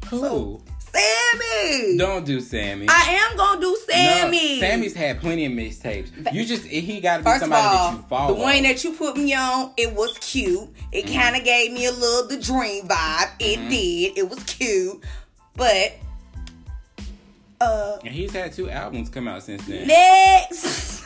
Who? 0.10 0.62
Sammy. 0.95 1.97
Don't 1.97 2.25
do 2.25 2.39
Sammy. 2.39 2.88
I 2.89 3.27
am 3.31 3.38
gonna 3.38 3.62
do 3.62 3.77
Sammy. 3.89 4.60
No, 4.62 4.67
Sammy's 4.67 4.93
had 4.93 5.19
plenty 5.19 5.45
of 5.45 5.51
mixtapes. 5.51 6.34
You 6.34 6.45
just 6.45 6.63
he 6.65 6.99
got 7.01 7.17
to 7.17 7.23
be 7.23 7.29
First 7.29 7.41
somebody 7.41 7.62
all, 7.77 7.91
that 7.91 7.97
you 7.97 8.05
follow. 8.08 8.34
the 8.36 8.41
one 8.41 8.63
that 8.63 8.84
you 8.84 8.93
put 8.93 9.17
me 9.17 9.34
on, 9.34 9.71
it 9.77 9.93
was 9.93 10.17
cute. 10.19 10.69
It 10.91 11.05
Mm-hmm. 11.05 11.19
kind 11.19 11.36
of 11.36 11.43
gave 11.43 11.71
me 11.73 11.86
a 11.86 11.91
little 11.91 12.27
The-Dream 12.27 12.88
vibe. 12.88 13.29
It 13.39 13.69
did. 13.69 14.17
It 14.17 14.29
was 14.29 14.41
cute, 14.43 15.03
but 15.55 15.93
uh, 17.62 17.97
and 18.03 18.13
he's 18.13 18.31
had 18.34 18.51
two 18.53 18.69
albums 18.69 19.10
come 19.10 19.27
out 19.27 19.43
since 19.43 19.65
then. 19.65 19.88
next. 19.88 21.03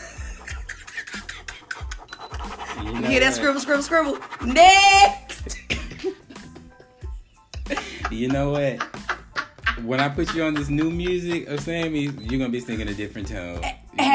You 2.83 2.93
know 2.93 3.07
hear 3.09 3.19
that 3.19 3.33
scribble, 3.33 3.59
scribble, 3.59 3.83
scribble? 3.83 4.17
Next. 4.45 5.57
You 8.11 8.27
know 8.27 8.49
what? 8.49 8.81
When 9.83 9.99
I 9.99 10.09
put 10.09 10.35
you 10.35 10.43
on 10.43 10.53
this 10.53 10.69
new 10.69 10.89
music 10.91 11.47
of 11.47 11.61
Sammy, 11.61 12.03
you're 12.03 12.39
gonna 12.39 12.49
be 12.49 12.59
singing 12.59 12.87
a 12.87 12.93
different 12.93 13.27
tone. 13.27 13.61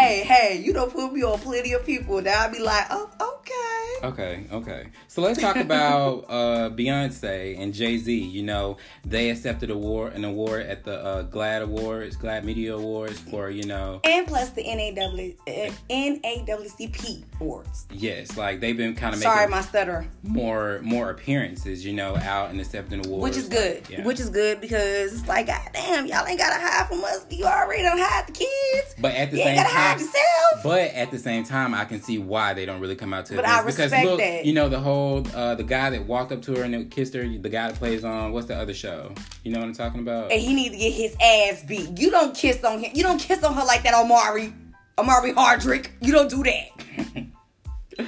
Hey, 0.04 0.22
hey, 0.22 0.62
you 0.62 0.74
don't 0.74 0.92
put 0.92 1.14
me 1.14 1.22
on 1.22 1.38
plenty 1.38 1.72
of 1.72 1.86
people. 1.86 2.20
Now 2.20 2.42
I'll 2.42 2.52
be 2.52 2.58
like, 2.58 2.84
oh, 2.90 3.10
okay. 3.18 4.06
Okay, 4.06 4.44
okay. 4.52 4.88
So 5.08 5.22
let's 5.22 5.40
talk 5.40 5.56
about 5.56 6.24
uh, 6.28 6.68
Beyonce 6.68 7.58
and 7.58 7.72
Jay 7.72 7.96
Z. 7.96 8.14
You 8.14 8.42
know, 8.42 8.76
they 9.06 9.30
accepted 9.30 9.70
award 9.70 10.12
an 10.12 10.26
award 10.26 10.66
at 10.66 10.84
the 10.84 11.02
uh, 11.02 11.22
GLAAD 11.22 11.62
Awards, 11.62 12.16
GLAAD 12.18 12.44
Media 12.44 12.76
Awards 12.76 13.18
for 13.18 13.48
you 13.48 13.64
know. 13.64 14.00
And 14.04 14.26
plus 14.26 14.50
the 14.50 14.62
NAW, 14.62 15.32
uh, 15.50 15.70
NAACP 15.88 17.24
awards. 17.40 17.86
Yes, 17.90 18.36
like 18.36 18.60
they've 18.60 18.76
been 18.76 18.94
kind 18.94 19.14
of 19.14 19.20
Sorry, 19.20 19.46
making 19.46 19.50
my 19.52 19.62
stutter. 19.62 20.06
more 20.22 20.80
more 20.82 21.08
appearances, 21.08 21.84
you 21.84 21.94
know, 21.94 22.16
out 22.16 22.50
and 22.50 22.60
accepting 22.60 23.06
awards, 23.06 23.22
Which 23.22 23.36
is 23.42 23.48
good. 23.48 23.88
Yeah. 23.88 24.04
Which 24.04 24.20
is 24.20 24.28
good 24.28 24.60
because 24.60 25.14
it's 25.18 25.28
like, 25.28 25.46
goddamn, 25.46 26.06
y'all 26.06 26.26
ain't 26.26 26.38
gotta 26.38 26.60
hide 26.60 26.88
from 26.88 27.02
us. 27.04 27.24
You 27.30 27.46
already 27.46 27.82
don't 27.82 27.98
hide 27.98 28.26
the 28.26 28.32
kids. 28.32 28.94
But 29.00 29.14
at 29.14 29.30
the 29.30 29.38
you 29.38 29.44
same 29.44 29.56
gotta 29.56 29.70
yourself. 30.00 30.62
but 30.62 30.80
at 30.94 31.10
the 31.10 31.18
same 31.18 31.44
time, 31.44 31.74
I 31.74 31.84
can 31.84 32.00
see 32.02 32.18
why 32.18 32.54
they 32.54 32.66
don't 32.66 32.80
really 32.80 32.96
come 32.96 33.12
out 33.14 33.26
to 33.26 33.36
But 33.36 33.46
I 33.46 33.58
because 33.62 33.78
respect 33.78 34.06
look, 34.06 34.18
that. 34.20 34.44
you 34.44 34.52
know, 34.52 34.68
the 34.68 34.80
whole 34.80 35.26
uh, 35.34 35.54
the 35.54 35.64
guy 35.64 35.90
that 35.90 36.06
walked 36.06 36.32
up 36.32 36.42
to 36.42 36.56
her 36.56 36.62
and 36.64 36.90
kissed 36.90 37.14
her, 37.14 37.22
the 37.26 37.48
guy 37.48 37.68
that 37.70 37.76
plays 37.78 38.04
on 38.04 38.32
what's 38.32 38.46
the 38.46 38.56
other 38.56 38.74
show? 38.74 39.12
You 39.42 39.52
know 39.52 39.60
what 39.60 39.66
I'm 39.66 39.74
talking 39.74 40.00
about? 40.00 40.30
and 40.32 40.40
he 40.40 40.54
need 40.54 40.70
to 40.70 40.76
get 40.78 40.92
his 40.92 41.16
ass 41.20 41.62
beat. 41.64 41.98
You 41.98 42.10
don't 42.10 42.34
kiss 42.34 42.62
on 42.64 42.80
him. 42.80 42.90
You 42.94 43.02
don't 43.02 43.18
kiss 43.18 43.42
on 43.42 43.54
her 43.54 43.64
like 43.64 43.82
that, 43.84 43.94
Omari. 43.94 44.52
Omari 44.98 45.32
Hardwick. 45.32 45.92
You 46.00 46.12
don't 46.12 46.30
do 46.30 46.42
that. 46.44 47.26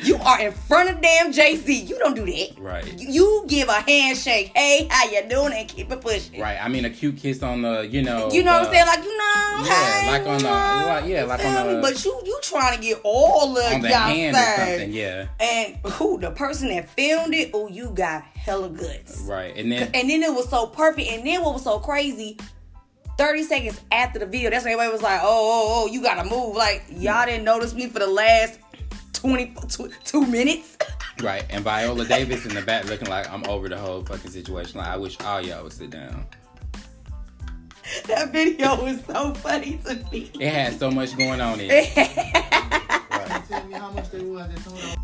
you 0.03 0.16
are 0.16 0.40
in 0.40 0.53
front 0.53 0.90
of 0.90 1.01
damn 1.01 1.33
Jay 1.33 1.57
Z. 1.57 1.72
You 1.85 1.99
don't 1.99 2.14
do 2.14 2.25
that. 2.25 2.59
Right. 2.59 3.01
You, 3.01 3.44
give 3.49 3.68
a 3.68 3.81
handshake. 3.81 4.53
Hey, 4.55 4.88
how 4.90 5.11
you 5.11 5.22
doing? 5.29 5.53
And 5.53 5.68
keep 5.68 5.90
it 5.90 6.01
pushing. 6.01 6.40
Right. 6.40 6.59
I 6.61 6.68
mean, 6.68 6.85
a 6.85 6.90
cute 6.90 7.16
kiss 7.16 7.42
on 7.42 7.62
the, 7.62 7.87
you 7.87 8.03
know. 8.03 8.31
You 8.31 8.42
know 8.42 8.53
what 8.53 8.68
I'm 8.68 8.72
saying? 8.72 8.87
Like 8.87 9.05
you 9.05 9.16
know, 9.16 9.64
Yeah, 9.64 9.64
hey, 9.64 10.11
like 10.11 10.20
on 10.22 10.27
the- 10.27 10.33
you 10.38 10.42
know, 10.42 10.51
well, 10.51 11.09
yeah, 11.09 11.25
like 11.25 11.44
on 11.44 11.75
the- 11.75 11.81
But 11.81 12.05
you 12.05 12.20
you 12.25 12.38
trying 12.42 12.77
to 12.77 12.83
get 12.83 13.01
all 13.05 13.57
of 13.57 13.72
on 13.72 13.81
the 13.81 13.88
y'all 13.88 13.99
hand 13.99 14.37
or 14.37 14.64
something. 14.64 14.92
Yeah. 14.92 15.27
And 15.40 15.77
who 15.92 16.18
the 16.18 16.31
person 16.31 16.68
that 16.68 16.88
filmed 16.90 17.35
it? 17.35 17.51
Oh, 17.55 17.68
you 17.68 17.90
got 17.90 18.25
hella 18.25 18.68
guts. 18.68 19.20
Right. 19.22 19.57
And 19.57 19.70
then 19.70 19.90
And 19.94 20.11
then 20.11 20.22
it 20.22 20.33
was 20.33 20.49
so 20.49 20.66
perfect. 20.66 21.09
And 21.11 21.27
then 21.27 21.42
what 21.42 21.55
was 21.55 21.64
so 21.64 21.79
crazy? 21.79 22.37
30 23.18 23.42
seconds 23.44 23.81
after 23.90 24.18
the 24.18 24.27
video, 24.27 24.51
that's 24.51 24.64
when 24.64 24.75
everybody 24.75 24.92
was 24.92 25.03
like, 25.03 25.20
oh, 25.22 25.27
oh, 25.27 25.85
oh, 25.85 25.87
you 25.92 26.03
gotta 26.03 26.29
move. 26.29 26.55
Like, 26.55 26.85
y'all 26.90 27.14
mm. 27.14 27.27
didn't 27.27 27.44
notice 27.44 27.72
me 27.72 27.88
for 27.88 27.99
the 27.99 28.07
last 28.07 28.59
20, 29.16 29.55
two, 29.68 29.90
two 30.05 30.26
minutes. 30.26 30.76
right. 31.22 31.44
And 31.50 31.64
Viola 31.64 32.05
Davis 32.05 32.44
in 32.46 32.55
the 32.55 32.62
back 32.62 32.85
looking 32.87 33.09
like 33.09 33.31
I'm 33.31 33.44
over 33.48 33.68
the 33.68 33.79
whole 33.79 34.02
fucking 34.05 34.31
situation. 34.31 34.79
Like 34.79 34.88
I 34.88 34.96
wish 34.96 35.18
all 35.22 35.40
y'all 35.40 35.62
would 35.64 35.72
sit 35.72 35.90
down. 35.90 36.26
that 38.07 38.31
video 38.33 38.83
was 38.83 39.02
so 39.07 39.33
funny 39.35 39.79
to 39.87 39.94
me. 40.12 40.31
It 40.38 40.52
had 40.52 40.79
so 40.79 40.90
much 40.90 41.16
going 41.16 41.40
on 41.40 41.61
in 41.61 41.70
it. 41.70 41.96
Right. 43.11 43.48
Tell 43.48 43.64
me 43.64 43.74
how 43.74 43.90
much 43.90 44.11
they 44.11 44.20
was. 44.20 44.96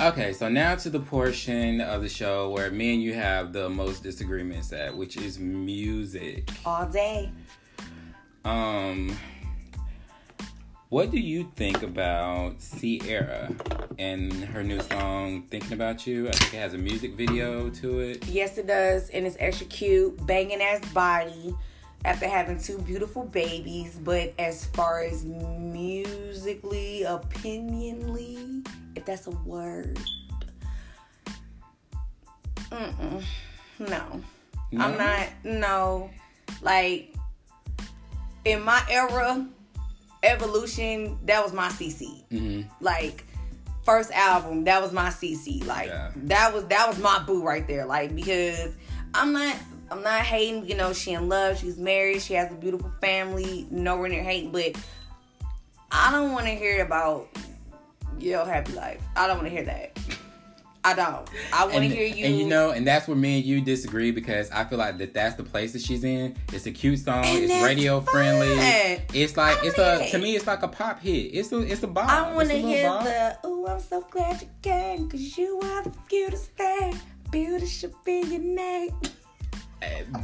Okay, 0.00 0.32
so 0.32 0.48
now 0.48 0.76
to 0.76 0.88
the 0.88 0.98
portion 0.98 1.82
of 1.82 2.00
the 2.00 2.08
show 2.08 2.48
where 2.48 2.70
me 2.70 2.94
and 2.94 3.02
you 3.02 3.12
have 3.12 3.52
the 3.52 3.68
most 3.68 4.02
disagreements 4.02 4.72
at, 4.72 4.96
which 4.96 5.18
is 5.18 5.38
music. 5.38 6.48
All 6.64 6.86
day. 6.86 7.30
Um, 8.46 9.14
what 10.88 11.10
do 11.10 11.20
you 11.20 11.52
think 11.54 11.82
about 11.82 12.60
Ciara 12.60 13.54
and 13.98 14.32
her 14.32 14.62
new 14.62 14.80
song 14.80 15.42
"Thinking 15.50 15.74
About 15.74 16.06
You"? 16.06 16.28
I 16.28 16.32
think 16.32 16.54
it 16.54 16.56
has 16.56 16.72
a 16.72 16.78
music 16.78 17.14
video 17.14 17.68
to 17.68 18.00
it. 18.00 18.26
Yes, 18.26 18.56
it 18.56 18.66
does, 18.66 19.10
and 19.10 19.26
it's 19.26 19.36
extra 19.38 19.66
cute, 19.66 20.26
banging 20.26 20.62
ass 20.62 20.80
body 20.94 21.54
after 22.06 22.26
having 22.26 22.58
two 22.58 22.78
beautiful 22.78 23.24
babies. 23.24 23.98
But 24.02 24.32
as 24.38 24.64
far 24.64 25.02
as 25.02 25.26
musically, 25.26 27.04
opinionly, 27.06 28.66
if 29.00 29.06
that's 29.06 29.26
a 29.26 29.30
word, 29.30 29.98
mm-mm, 32.70 33.22
no, 33.78 34.22
No? 34.72 34.84
I'm 34.84 34.96
not. 34.98 35.28
No, 35.44 36.10
like 36.62 37.14
in 38.44 38.62
my 38.62 38.82
era, 38.88 39.46
evolution, 40.22 41.18
that 41.26 41.42
was 41.42 41.52
my 41.52 41.68
CC. 41.68 42.22
hmm 42.30 42.62
like 42.80 43.24
first 43.84 44.12
album 44.12 44.64
that 44.64 44.82
was 44.82 44.92
my 44.92 45.08
cc 45.08 45.64
like 45.66 45.88
Yeah. 45.88 46.10
that 46.24 46.52
was 46.52 46.66
that 46.66 46.86
was 46.86 46.98
my 46.98 47.18
boo 47.20 47.42
right 47.42 47.66
there 47.66 47.86
like 47.86 48.14
because 48.14 48.74
i'm 49.14 49.32
not 49.32 49.56
i'm 49.90 50.02
not 50.02 50.20
hating 50.20 50.66
you 50.66 50.74
know 50.76 50.92
she 50.92 51.12
in 51.12 51.30
love 51.30 51.58
she's 51.58 51.78
married 51.78 52.20
she 52.20 52.34
has 52.34 52.52
a 52.52 52.54
beautiful 52.54 52.90
family 53.00 53.66
nowhere 53.70 54.10
near 54.10 54.22
hate, 54.22 54.52
but 54.52 54.76
i 55.90 56.12
don't 56.12 56.32
want 56.32 56.44
to 56.44 56.52
hear 56.54 56.84
about 56.84 57.28
your 58.22 58.44
happy 58.44 58.72
life 58.72 59.02
i 59.16 59.26
don't 59.26 59.36
want 59.36 59.48
to 59.48 59.54
hear 59.54 59.64
that 59.64 59.98
i 60.84 60.94
don't 60.94 61.28
i 61.52 61.64
want 61.64 61.74
to 61.74 61.84
hear 61.88 62.06
you 62.06 62.24
and 62.24 62.38
you 62.38 62.46
know, 62.46 62.70
and 62.70 62.86
that's 62.86 63.06
where 63.06 63.16
me 63.16 63.36
and 63.38 63.44
you 63.44 63.60
disagree 63.60 64.10
because 64.10 64.50
I 64.50 64.64
feel 64.64 64.78
like 64.78 64.96
that 64.98 65.12
that's 65.12 65.34
the 65.36 65.42
place 65.42 65.72
that 65.74 65.82
she's 65.82 66.04
in. 66.04 66.34
It's 66.54 66.64
a 66.66 66.70
cute 66.72 66.98
song. 67.00 67.24
And 67.24 67.44
it's 67.44 67.62
radio 67.62 68.00
friendly. 68.00 68.48
It's 69.12 69.36
like 69.36 69.58
it's 69.62 69.78
a. 69.78 70.08
to 70.10 70.18
me 70.18 70.36
it's 70.36 70.46
like 70.46 70.62
a 70.62 70.68
pop 70.68 71.00
hit. 71.00 71.34
It's 71.34 71.52
a 71.52 71.58
it's 71.60 71.82
a 71.82 71.86
bop. 71.86 72.08
I 72.08 72.32
want 72.34 72.48
to 72.48 72.54
It's 72.54 72.64
a 72.64 72.66
little 72.66 72.70
hear 72.70 72.88
bop. 72.88 73.04
the, 73.04 73.38
oh, 73.44 73.66
I'm 73.68 73.80
so 73.80 74.00
glad 74.10 74.40
you 74.40 74.48
came, 74.62 75.08
cause 75.10 75.36
you 75.36 75.60
are 75.62 75.82
the 75.82 75.92
cutest 76.08 76.46
thing. 76.56 76.98
Beauty 77.30 77.66
should 77.66 77.94
be 78.04 78.20
your 78.22 78.40
name. 78.40 78.94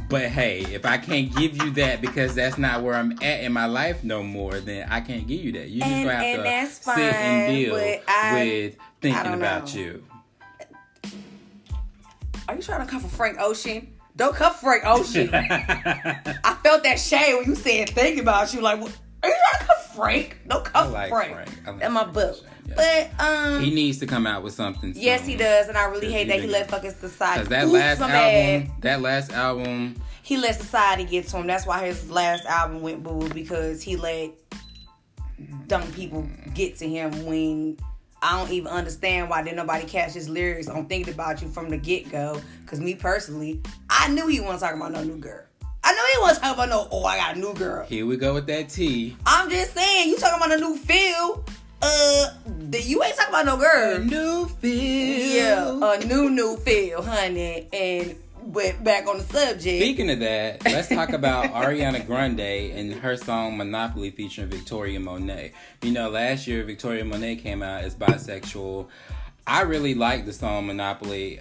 But 0.09 0.23
hey, 0.23 0.59
if 0.73 0.85
I 0.85 0.97
can't 0.97 1.35
give 1.35 1.57
you 1.57 1.71
that 1.71 2.01
because 2.01 2.35
that's 2.35 2.57
not 2.57 2.83
where 2.83 2.93
I'm 2.93 3.13
at 3.23 3.41
in 3.43 3.51
my 3.53 3.65
life 3.65 4.03
no 4.03 4.21
more, 4.23 4.59
then 4.59 4.87
I 4.89 5.01
can't 5.01 5.27
give 5.27 5.41
you 5.41 5.51
that. 5.53 5.69
You 5.69 5.81
just 5.81 5.91
And- 5.91 6.05
gonna 6.07 6.15
have 6.23 6.45
and 6.45 6.67
to 6.69 6.73
sit 6.75 6.97
and 6.97 7.55
deal 7.55 7.73
with 7.73 8.75
thinking 9.01 9.33
about 9.33 9.73
know. 9.73 9.81
you. 9.81 10.03
Are 12.47 12.55
you 12.55 12.61
trying 12.61 12.85
to 12.85 12.89
come 12.91 13.01
for 13.01 13.09
Frank 13.09 13.37
Ocean? 13.39 13.93
Don't 14.15 14.35
come 14.35 14.53
for 14.53 14.59
Frank 14.59 14.83
Ocean. 14.85 15.29
I 15.33 16.39
I 16.43 16.53
felt 16.63 16.83
that 16.83 16.99
shade 16.99 17.35
when 17.35 17.45
you 17.49 17.55
said 17.55 17.89
thinking 17.89 18.21
about 18.21 18.53
you. 18.53 18.61
Like, 18.61 18.79
what? 18.81 18.95
Are 19.23 19.29
you 19.29 19.35
trying 19.35 19.59
to 19.59 19.65
come 19.65 19.77
Frank? 19.95 20.39
Don't 20.47 20.65
come 20.65 20.91
like 20.93 21.09
Frank. 21.09 21.33
Frank. 21.33 21.49
I 21.65 21.69
like 21.71 21.79
That's 21.79 21.93
my 21.93 22.01
Frank 22.03 22.13
book. 22.13 22.31
Ocean, 22.35 22.47
yeah. 22.67 23.09
But 23.17 23.25
um, 23.25 23.61
he 23.63 23.73
needs 23.73 23.97
to 23.99 24.05
come 24.07 24.27
out 24.27 24.43
with 24.43 24.53
something. 24.53 24.93
yes, 24.95 25.25
he 25.25 25.35
does, 25.35 25.67
and 25.69 25.77
I 25.77 25.85
really 25.85 26.11
hate 26.11 26.25
he 26.27 26.33
that 26.33 26.41
he 26.41 26.47
let 26.47 26.67
fuckers 26.67 26.99
decide. 26.99 27.37
Cause 27.37 27.47
that 27.49 27.63
Oops, 27.65 27.73
last 27.73 28.01
album, 28.01 28.11
bad. 28.67 28.81
that 28.81 29.01
last 29.01 29.31
album, 29.31 29.95
he 30.23 30.37
let 30.37 30.55
society 30.55 31.03
get 31.05 31.27
to 31.29 31.37
him. 31.37 31.47
That's 31.47 31.65
why 31.65 31.85
his 31.85 32.09
last 32.11 32.45
album 32.45 32.81
went 32.81 33.03
boo 33.03 33.29
because 33.29 33.81
he 33.81 33.95
let 33.95 34.31
dumb 35.67 35.89
people 35.93 36.27
get 36.53 36.77
to 36.77 36.87
him 36.87 37.25
when 37.25 37.77
I 38.21 38.37
don't 38.39 38.51
even 38.51 38.67
understand 38.71 39.29
why 39.29 39.43
did 39.43 39.55
nobody 39.55 39.85
catch 39.85 40.13
his 40.13 40.27
lyrics 40.27 40.67
on 40.67 40.87
thinking 40.87 41.13
about 41.13 41.41
you 41.41 41.47
from 41.47 41.69
the 41.69 41.77
get 41.77 42.11
go. 42.11 42.41
Cause 42.65 42.79
me 42.79 42.95
personally, 42.95 43.61
I 43.89 44.09
knew 44.09 44.27
he 44.27 44.39
wasn't 44.39 44.59
talking 44.61 44.77
about 44.81 44.91
no 44.91 45.03
new 45.03 45.17
girl. 45.17 45.43
I 45.87 45.93
know 45.93 46.03
he 46.13 46.19
wasn't 46.19 46.43
talking 46.43 46.63
about 46.65 46.69
no, 46.69 46.87
oh, 46.91 47.05
I 47.05 47.15
got 47.15 47.37
a 47.37 47.39
new 47.39 47.53
girl. 47.53 47.85
Here 47.85 48.05
we 48.05 48.17
go 48.17 48.33
with 48.33 48.45
that 48.47 48.67
T. 48.67 49.15
I'm 49.25 49.49
just 49.49 49.73
saying, 49.73 50.09
you 50.09 50.17
talking 50.17 50.37
about 50.37 50.57
a 50.57 50.59
new 50.59 50.75
feel. 50.75 51.45
Uh, 51.81 52.29
the, 52.45 52.81
you 52.81 53.01
ain't 53.01 53.15
talking 53.15 53.33
about 53.33 53.45
no 53.45 53.55
girl. 53.55 53.95
A 53.95 53.99
new 53.99 54.47
feel. 54.47 55.79
Yeah, 55.79 55.93
a 55.93 56.05
new 56.05 56.29
new 56.29 56.57
feel, 56.57 57.01
honey. 57.01 57.69
And 57.71 58.17
went 58.41 58.83
back 58.83 59.07
on 59.07 59.19
the 59.19 59.23
subject. 59.23 59.81
Speaking 59.81 60.09
of 60.09 60.19
that, 60.19 60.65
let's 60.65 60.89
talk 60.89 61.13
about 61.13 61.45
Ariana 61.53 62.05
Grande 62.05 62.41
and 62.41 62.93
her 62.95 63.15
song 63.15 63.55
Monopoly 63.55 64.11
featuring 64.11 64.49
Victoria 64.49 64.99
Monet. 64.99 65.53
You 65.83 65.91
know, 65.93 66.09
last 66.09 66.47
year 66.47 66.65
Victoria 66.65 67.05
Monet 67.05 67.37
came 67.37 67.63
out 67.63 67.85
as 67.85 67.95
bisexual. 67.95 68.87
I 69.47 69.61
really 69.61 69.93
like 69.95 70.25
the 70.25 70.33
song 70.33 70.67
Monopoly. 70.67 71.39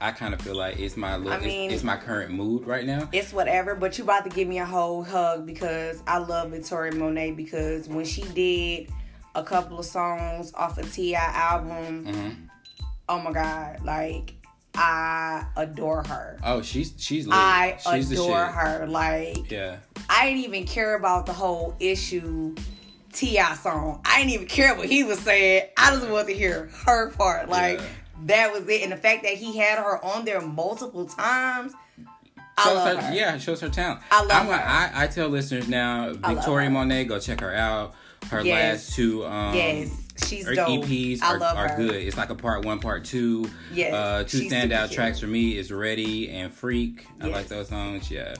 I 0.00 0.10
kind 0.12 0.32
of 0.34 0.40
feel 0.40 0.56
like 0.56 0.78
it's 0.80 0.96
my 0.96 1.16
look, 1.16 1.34
I 1.34 1.38
mean- 1.44 1.66
it's, 1.66 1.74
it's 1.76 1.84
my 1.84 1.96
current 1.96 2.32
mood 2.32 2.66
right 2.66 2.84
now. 2.86 3.08
it's 3.12 3.32
whatever, 3.32 3.74
but 3.74 3.98
you 3.98 4.04
about 4.04 4.24
to 4.24 4.30
give 4.30 4.48
me 4.48 4.58
a 4.58 4.64
whole 4.64 5.04
hug 5.04 5.46
because 5.46 6.02
I 6.06 6.18
love 6.18 6.50
Victoria 6.50 6.94
Monet 6.94 7.32
because 7.32 7.88
when 7.88 8.04
she 8.06 8.22
did 8.22 8.90
a 9.34 9.42
couple 9.44 9.78
of 9.78 9.84
songs 9.84 10.52
off 10.54 10.78
a 10.78 10.82
T.I. 10.82 11.18
album, 11.20 12.06
Mhm. 12.06 12.36
oh 13.08 13.20
my 13.20 13.32
god, 13.32 13.84
like 13.84 14.34
I 14.74 15.44
adore 15.56 16.02
her. 16.04 16.38
Oh, 16.42 16.62
she's 16.62 16.94
she's 16.96 17.26
lit. 17.26 17.36
I 17.36 17.76
she's 17.78 18.10
adore 18.10 18.46
her. 18.46 18.86
Like 18.86 19.50
Yeah. 19.50 19.76
I 20.08 20.24
didn't 20.30 20.44
even 20.44 20.64
care 20.64 20.94
about 20.94 21.26
the 21.26 21.34
whole 21.34 21.76
issue 21.78 22.54
T.I. 23.12 23.54
song. 23.54 24.00
I 24.04 24.18
didn't 24.18 24.32
even 24.32 24.46
care 24.46 24.74
what 24.74 24.88
he 24.88 25.04
was 25.04 25.18
saying. 25.20 25.68
I 25.76 25.90
just 25.94 26.08
wanted 26.08 26.28
to 26.28 26.34
hear 26.34 26.70
her 26.86 27.10
part. 27.12 27.48
Like 27.48 27.78
Yeah. 27.78 27.86
that 28.26 28.52
was 28.52 28.68
it. 28.68 28.82
And 28.82 28.92
the 28.92 28.96
fact 28.96 29.22
that 29.24 29.34
he 29.34 29.56
had 29.58 29.78
her 29.78 30.02
on 30.04 30.24
there 30.24 30.40
multiple 30.40 31.06
times, 31.06 31.72
I 32.58 32.72
love 32.74 32.96
her, 32.96 33.02
her. 33.02 33.14
yeah, 33.14 33.34
it 33.34 33.40
shows 33.42 33.60
her 33.60 33.68
talent. 33.68 34.00
I 34.10 34.20
love 34.22 34.30
I'm, 34.30 34.46
her. 34.46 34.52
I, 34.52 34.90
I 35.04 35.06
tell 35.06 35.28
listeners 35.28 35.68
now, 35.68 36.12
Victoria. 36.12 36.68
Monet, 36.70 37.04
go 37.04 37.18
check 37.18 37.40
her 37.40 37.54
out. 37.54 37.94
Her 38.30 38.40
Yes. 38.42 38.86
last 38.88 38.94
two 38.96 39.24
um, 39.26 39.54
yes, 39.54 39.90
she's 40.26 40.46
her 40.46 40.54
dope. 40.54 40.84
EPs 40.84 41.22
I 41.22 41.34
are, 41.36 41.42
are 41.42 41.76
good. 41.76 41.96
It's 41.96 42.16
like 42.16 42.30
a 42.30 42.36
part 42.36 42.64
one, 42.64 42.78
part 42.78 43.04
two. 43.04 43.50
Yes, 43.72 43.92
Uh, 43.92 44.22
two 44.24 44.38
she's 44.38 44.52
standout 44.52 44.92
tracks 44.92 45.18
for 45.18 45.26
me 45.26 45.56
is 45.58 45.72
Ready 45.72 46.30
and 46.30 46.52
Freak. 46.52 47.04
I 47.20 47.26
Yes. 47.26 47.34
like 47.34 47.48
those 47.48 47.68
songs. 47.68 48.10
Yeah. 48.10 48.34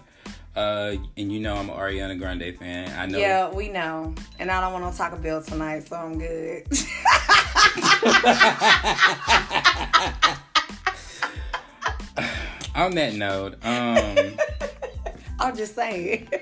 Uh, 0.54 0.96
and 1.16 1.32
you 1.32 1.40
know 1.40 1.56
I'm 1.56 1.70
an 1.70 1.76
Ariana 1.76 2.18
Grande 2.18 2.54
fan. 2.58 2.90
I 2.98 3.06
know. 3.06 3.18
Yeah, 3.18 3.50
we 3.50 3.68
know. 3.68 4.14
And 4.38 4.50
I 4.50 4.60
don't 4.60 4.72
want 4.74 4.84
no 4.84 4.92
Taco 4.92 5.16
Bell 5.16 5.42
tonight, 5.42 5.88
so 5.88 5.96
I'm 5.96 6.18
good. 6.18 6.66
On 12.74 12.94
that 12.94 13.14
note, 13.14 13.54
um, 13.64 14.16
I'm 15.38 15.54
just 15.56 15.74
saying. 15.74 16.28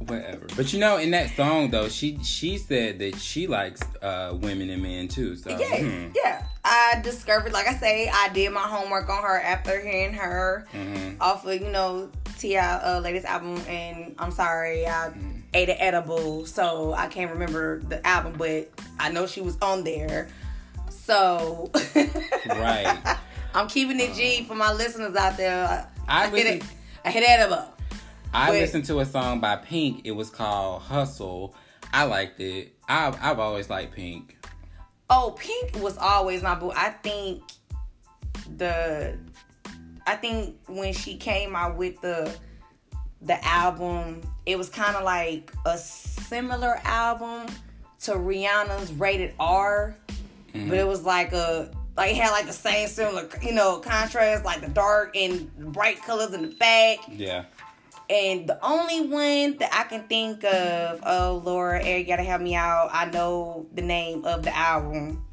whatever. 0.00 0.46
But 0.56 0.72
you 0.72 0.78
know, 0.80 0.96
in 0.96 1.10
that 1.12 1.30
song 1.36 1.70
though, 1.70 1.88
she 1.88 2.18
she 2.24 2.56
said 2.58 2.98
that 3.00 3.16
she 3.16 3.46
likes 3.46 3.82
uh 4.02 4.34
women 4.40 4.70
and 4.70 4.82
men 4.82 5.08
too. 5.08 5.36
So 5.36 5.50
Yes, 5.50 5.80
hmm. 5.82 6.08
yeah. 6.14 6.44
I 6.64 7.00
discovered, 7.02 7.52
like 7.52 7.66
I 7.66 7.74
say, 7.74 8.08
I 8.12 8.28
did 8.30 8.50
my 8.52 8.60
homework 8.60 9.08
on 9.10 9.22
her 9.22 9.40
after 9.40 9.78
hearing 9.80 10.14
her 10.14 10.66
Mhm. 10.72 11.16
off 11.20 11.44
of, 11.44 11.60
you 11.60 11.68
know, 11.70 12.08
T.I. 12.42 12.74
uh, 12.96 13.00
latest 13.00 13.24
album. 13.24 13.56
And 13.68 14.14
I'm 14.18 14.32
sorry, 14.32 14.86
I 14.86 15.12
ate 15.54 15.68
an 15.68 15.76
edible, 15.78 16.44
so 16.44 16.92
I 16.92 17.06
can't 17.06 17.30
remember 17.30 17.80
the 17.80 18.04
album, 18.06 18.34
but 18.36 18.68
I 18.98 19.10
know 19.10 19.26
she 19.26 19.40
was 19.40 19.56
on 19.62 19.84
there. 19.84 20.28
So, 20.90 21.70
Right. 22.46 23.16
I'm 23.54 23.68
keeping 23.68 24.00
it 24.00 24.14
G 24.14 24.44
for 24.44 24.54
my 24.54 24.72
listeners 24.72 25.14
out 25.14 25.36
there. 25.36 25.88
I 26.08 26.28
hit 26.30 26.46
it. 26.46 26.64
I 27.04 27.10
hit 27.10 27.24
edible. 27.28 27.64
I 28.34 28.48
But- 28.48 28.54
listened 28.54 28.84
to 28.86 29.00
a 29.00 29.04
song 29.06 29.40
by 29.40 29.56
Pink. 29.56 30.02
It 30.04 30.12
was 30.12 30.30
called 30.30 30.82
Hustle. 30.82 31.54
I 31.92 32.04
liked 32.04 32.40
it. 32.40 32.74
I've, 32.88 33.16
I've 33.22 33.38
always 33.38 33.68
liked 33.70 33.94
Pink. 33.94 34.36
Oh, 35.10 35.36
Pink 35.38 35.82
was 35.82 35.98
always 35.98 36.42
my 36.42 36.54
boo. 36.54 36.72
I 36.74 36.88
think 36.90 37.42
the 38.56 39.16
I 40.06 40.16
think 40.16 40.56
when 40.68 40.92
she 40.92 41.16
came 41.16 41.54
out 41.54 41.76
with 41.76 42.00
the 42.00 42.34
the 43.20 43.44
album, 43.44 44.20
it 44.46 44.58
was 44.58 44.68
kind 44.68 44.96
of 44.96 45.04
like 45.04 45.52
a 45.64 45.78
similar 45.78 46.80
album 46.84 47.46
to 48.00 48.12
Rihanna's 48.12 48.92
Rated 48.92 49.34
R, 49.38 49.94
mm-hmm. 50.52 50.68
but 50.68 50.78
it 50.78 50.86
was 50.86 51.04
like 51.04 51.32
a 51.32 51.70
like 51.96 52.12
it 52.12 52.16
had 52.16 52.30
like 52.30 52.46
the 52.46 52.52
same 52.52 52.88
similar 52.88 53.28
you 53.40 53.52
know 53.52 53.78
contrast, 53.78 54.44
like 54.44 54.60
the 54.60 54.68
dark 54.68 55.16
and 55.16 55.54
bright 55.72 56.02
colors 56.02 56.32
in 56.34 56.42
the 56.42 56.54
back. 56.56 56.98
Yeah. 57.08 57.44
And 58.10 58.46
the 58.46 58.62
only 58.62 59.08
one 59.08 59.56
that 59.58 59.72
I 59.72 59.84
can 59.84 60.06
think 60.06 60.44
of, 60.44 61.00
oh 61.06 61.40
Laura, 61.44 61.82
Eric, 61.82 62.08
gotta 62.08 62.24
help 62.24 62.42
me 62.42 62.54
out. 62.54 62.90
I 62.92 63.06
know 63.06 63.66
the 63.72 63.82
name 63.82 64.24
of 64.24 64.42
the 64.42 64.54
album, 64.54 65.24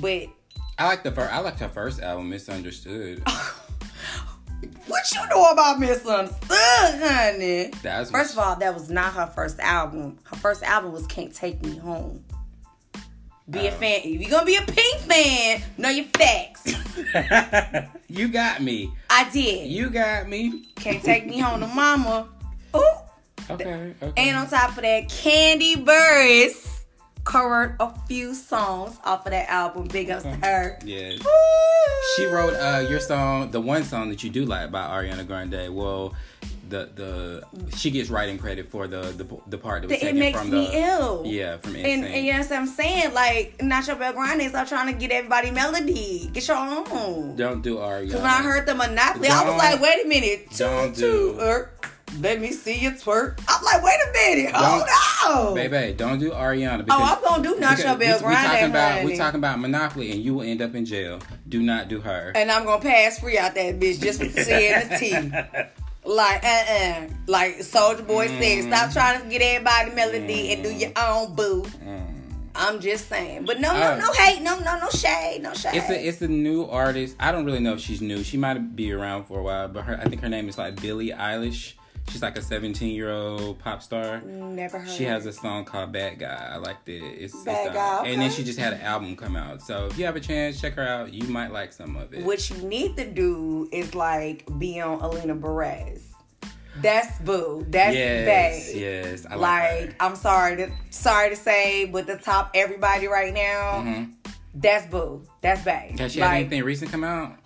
but 0.00 0.26
I 0.78 0.86
like 0.86 1.02
the 1.02 1.12
first. 1.12 1.32
I 1.32 1.38
liked 1.40 1.60
her 1.60 1.68
first 1.68 2.00
album, 2.00 2.28
Misunderstood. 2.28 3.22
what 4.86 5.12
you 5.14 5.28
know 5.28 5.50
about 5.50 5.78
Misunderstood, 5.78 6.40
honey? 6.50 7.70
That 7.82 8.00
was 8.00 8.10
First 8.10 8.32
of 8.32 8.38
all, 8.38 8.56
that 8.56 8.74
was 8.74 8.90
not 8.90 9.12
her 9.14 9.26
first 9.28 9.58
album. 9.60 10.18
Her 10.24 10.36
first 10.36 10.62
album 10.62 10.92
was 10.92 11.06
Can't 11.06 11.34
Take 11.34 11.62
Me 11.64 11.76
Home. 11.78 12.24
Be 13.50 13.66
a 13.66 13.72
Oh. 13.74 13.76
fan. 13.78 14.00
If 14.04 14.20
you're 14.20 14.30
gonna 14.30 14.44
be 14.44 14.56
a 14.56 14.62
Pink 14.62 14.98
fan, 15.02 15.62
know 15.78 15.88
your 15.88 16.04
facts. 16.06 16.66
you 18.08 18.28
got 18.28 18.60
me. 18.62 18.92
I 19.08 19.28
did. 19.30 19.68
You 19.70 19.88
got 19.90 20.28
me. 20.28 20.66
Can't 20.76 21.02
Take 21.02 21.26
Me 21.26 21.38
Home 21.38 21.60
to 21.60 21.66
Mama. 21.66 22.28
Ooh. 22.76 22.82
Okay. 23.50 23.94
Okay. 24.02 24.12
And 24.28 24.36
on 24.36 24.48
top 24.50 24.70
of 24.76 24.82
that, 24.82 25.08
Kandi 25.08 25.82
Burruss 25.82 26.77
covered 27.32 27.76
a 27.78 27.92
few 28.06 28.34
songs 28.34 28.96
off 29.04 29.26
of 29.26 29.32
that 29.32 29.48
album. 29.50 29.86
Big 29.88 30.10
ups 30.10 30.22
to 30.22 30.30
her. 30.36 30.78
yeah. 30.84 31.12
She 32.16 32.24
wrote 32.24 32.54
uh 32.54 32.86
your 32.88 33.00
song, 33.00 33.50
the 33.50 33.60
one 33.60 33.84
song 33.84 34.08
that 34.08 34.24
you 34.24 34.30
do 34.30 34.44
like 34.46 34.70
by 34.70 34.80
Ariana 34.82 35.26
Grande. 35.26 35.74
Well, 35.74 36.14
the 36.70 36.88
the 36.94 37.76
she 37.76 37.90
gets 37.90 38.08
writing 38.10 38.38
credit 38.38 38.70
for 38.70 38.86
the 38.86 39.02
the, 39.20 39.26
the 39.46 39.58
part 39.58 39.82
that 39.82 39.88
was 39.88 39.96
It 39.98 40.00
taken 40.00 40.18
makes 40.18 40.38
from 40.38 40.50
me 40.50 40.66
the 40.68 40.78
ill. 40.78 41.22
yeah 41.26 41.56
from 41.58 41.76
And, 41.76 41.86
Insane. 41.86 42.04
and 42.14 42.26
you 42.26 42.32
know 42.32 42.38
what 42.40 42.52
I'm 42.52 42.66
saying? 42.66 43.14
Like, 43.14 43.58
Nacho 43.58 43.98
Bell 43.98 44.12
Grande, 44.14 44.48
stop 44.48 44.66
trying 44.68 44.92
to 44.92 44.98
get 44.98 45.10
everybody 45.10 45.50
melody. 45.50 46.30
Get 46.32 46.48
your 46.48 46.56
own. 46.56 47.36
Don't 47.36 47.62
do 47.62 47.76
Ariana. 47.76 48.06
Because 48.06 48.22
when 48.22 48.30
I 48.30 48.42
heard 48.42 48.66
the 48.66 48.74
Monopoly, 48.74 49.28
I 49.28 49.44
was 49.48 49.58
like, 49.58 49.80
wait 49.82 50.04
a 50.04 50.08
minute. 50.08 50.48
don't 50.56 50.94
do- 50.94 51.34
two, 51.34 51.40
er, 51.40 51.70
let 52.20 52.40
me 52.40 52.52
see 52.52 52.74
you 52.78 52.90
twerk. 52.92 53.38
I'm 53.48 53.64
like, 53.64 53.82
wait 53.82 53.94
a 54.08 54.12
minute. 54.12 54.54
Hold 54.54 55.48
on. 55.48 55.54
Baby, 55.54 55.94
don't 55.94 56.18
do 56.18 56.30
Ariana. 56.30 56.84
Oh, 56.90 57.02
I'm 57.16 57.22
going 57.22 57.42
to 57.42 57.48
do 57.50 57.54
because 57.56 57.80
Nacho 57.80 57.98
we- 57.98 58.04
Bell 58.06 58.18
we, 58.18 58.22
Grande, 58.24 58.46
talking 58.46 58.70
about 58.70 59.04
we 59.04 59.16
talking 59.16 59.38
about 59.38 59.58
Monopoly, 59.60 60.10
and 60.12 60.20
you 60.22 60.34
will 60.34 60.42
end 60.42 60.62
up 60.62 60.74
in 60.74 60.84
jail. 60.84 61.20
Do 61.48 61.62
not 61.62 61.88
do 61.88 62.00
her. 62.00 62.32
and 62.34 62.50
I'm 62.50 62.64
going 62.64 62.80
to 62.80 62.86
pass 62.88 63.18
free 63.20 63.38
out 63.38 63.54
that 63.54 63.78
bitch 63.78 64.00
just 64.00 64.20
for 64.22 64.28
seeing 64.42 64.88
the 64.88 64.96
T. 64.98 65.68
Like, 66.04 66.42
uh 66.42 66.46
uh 66.48 67.06
Like 67.26 67.58
Soulja 67.58 68.06
Boy 68.06 68.28
said, 68.28 68.62
stop 68.62 68.92
trying 68.92 69.20
to 69.22 69.28
get 69.28 69.42
everybody 69.42 69.90
melody 69.90 70.52
and 70.54 70.62
do 70.62 70.72
your 70.72 70.92
own 70.96 71.34
boo. 71.34 71.66
I'm 72.54 72.80
just 72.80 73.08
saying. 73.08 73.44
But 73.44 73.60
no, 73.60 73.72
no, 73.72 73.92
Uh, 73.92 73.96
no 73.98 74.12
hate. 74.12 74.40
No, 74.42 74.58
no, 74.60 74.78
no 74.80 74.88
shade. 74.88 75.42
No 75.42 75.52
shade. 75.52 75.74
It's 75.74 75.90
a 75.90 76.08
it's 76.08 76.22
a 76.22 76.28
new 76.28 76.64
artist. 76.64 77.14
I 77.20 77.30
don't 77.30 77.44
really 77.44 77.60
know 77.60 77.74
if 77.74 77.80
she's 77.80 78.00
new. 78.00 78.22
She 78.24 78.36
might 78.38 78.74
be 78.74 78.90
around 78.92 79.24
for 79.24 79.38
a 79.38 79.42
while, 79.42 79.68
but 79.68 79.84
her 79.84 80.00
I 80.00 80.04
think 80.08 80.22
her 80.22 80.28
name 80.30 80.48
is 80.48 80.56
like 80.56 80.80
Billie 80.80 81.10
Eilish. 81.10 81.74
She's 82.10 82.22
like 82.22 82.38
a 82.38 82.42
17 82.42 82.94
year 82.94 83.10
old 83.12 83.58
pop 83.58 83.82
star. 83.82 84.20
Never 84.22 84.78
heard 84.78 84.88
She 84.88 85.04
has 85.04 85.26
a 85.26 85.32
song 85.32 85.64
called 85.64 85.92
Bad 85.92 86.18
Guy. 86.18 86.50
I 86.52 86.56
liked 86.56 86.88
it. 86.88 87.02
It's, 87.02 87.34
it's, 87.34 87.44
Bad 87.44 87.68
uh, 87.68 87.72
Guy, 88.02 88.08
And 88.08 88.20
then 88.20 88.30
she 88.30 88.42
just 88.44 88.58
had 88.58 88.72
an 88.72 88.80
album 88.80 89.14
come 89.16 89.36
out. 89.36 89.60
So 89.62 89.86
if 89.86 89.98
you 89.98 90.06
have 90.06 90.16
a 90.16 90.20
chance, 90.20 90.60
check 90.60 90.74
her 90.74 90.86
out. 90.86 91.12
You 91.12 91.28
might 91.28 91.52
like 91.52 91.72
some 91.72 91.96
of 91.96 92.12
it. 92.14 92.24
What 92.24 92.48
you 92.50 92.56
need 92.58 92.96
to 92.96 93.10
do 93.10 93.68
is 93.72 93.94
like 93.94 94.44
be 94.58 94.80
on 94.80 95.00
Alina 95.00 95.36
Perez. 95.36 96.04
That's 96.80 97.18
boo. 97.20 97.66
That's 97.68 97.94
yes, 97.96 98.72
bad. 98.72 98.80
yes. 98.80 99.26
I 99.26 99.34
like, 99.34 99.80
Like. 99.80 99.94
I'm 100.02 100.14
sorry 100.16 100.56
to 100.56 100.70
sorry 100.90 101.30
to 101.30 101.36
say, 101.36 101.86
but 101.86 102.06
the 102.06 102.16
top 102.16 102.52
everybody 102.54 103.08
right 103.08 103.34
now, 103.34 103.82
Mhm. 103.82 104.12
that's 104.54 104.86
boo. 104.86 105.22
That's 105.40 105.62
bad. 105.64 105.98
Has 105.98 106.12
she 106.12 106.20
had 106.20 106.36
anything 106.36 106.62
recent 106.62 106.90
come 106.90 107.04
out? 107.04 107.36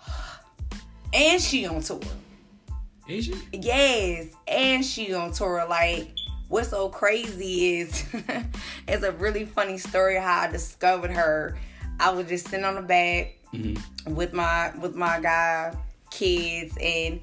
and 1.13 1.41
she 1.41 1.65
on 1.65 1.81
tour. 1.81 1.99
Is 3.07 3.25
she? 3.25 3.35
Yes, 3.51 4.27
and 4.47 4.83
she 4.83 5.13
on 5.13 5.31
tour. 5.31 5.65
Like, 5.69 6.09
what's 6.47 6.69
so 6.69 6.89
crazy 6.89 7.79
is 7.79 8.05
it's 8.87 9.03
a 9.03 9.11
really 9.11 9.45
funny 9.45 9.77
story 9.77 10.17
how 10.17 10.41
I 10.41 10.47
discovered 10.47 11.11
her. 11.11 11.57
I 11.99 12.11
was 12.11 12.27
just 12.27 12.47
sitting 12.47 12.65
on 12.65 12.75
the 12.75 12.81
bed 12.81 13.29
Mm-hmm. 13.53 14.15
with 14.15 14.33
my 14.33 14.75
with 14.79 14.95
my 14.95 15.19
guy 15.19 15.75
kids, 16.09 16.75
and 16.81 17.21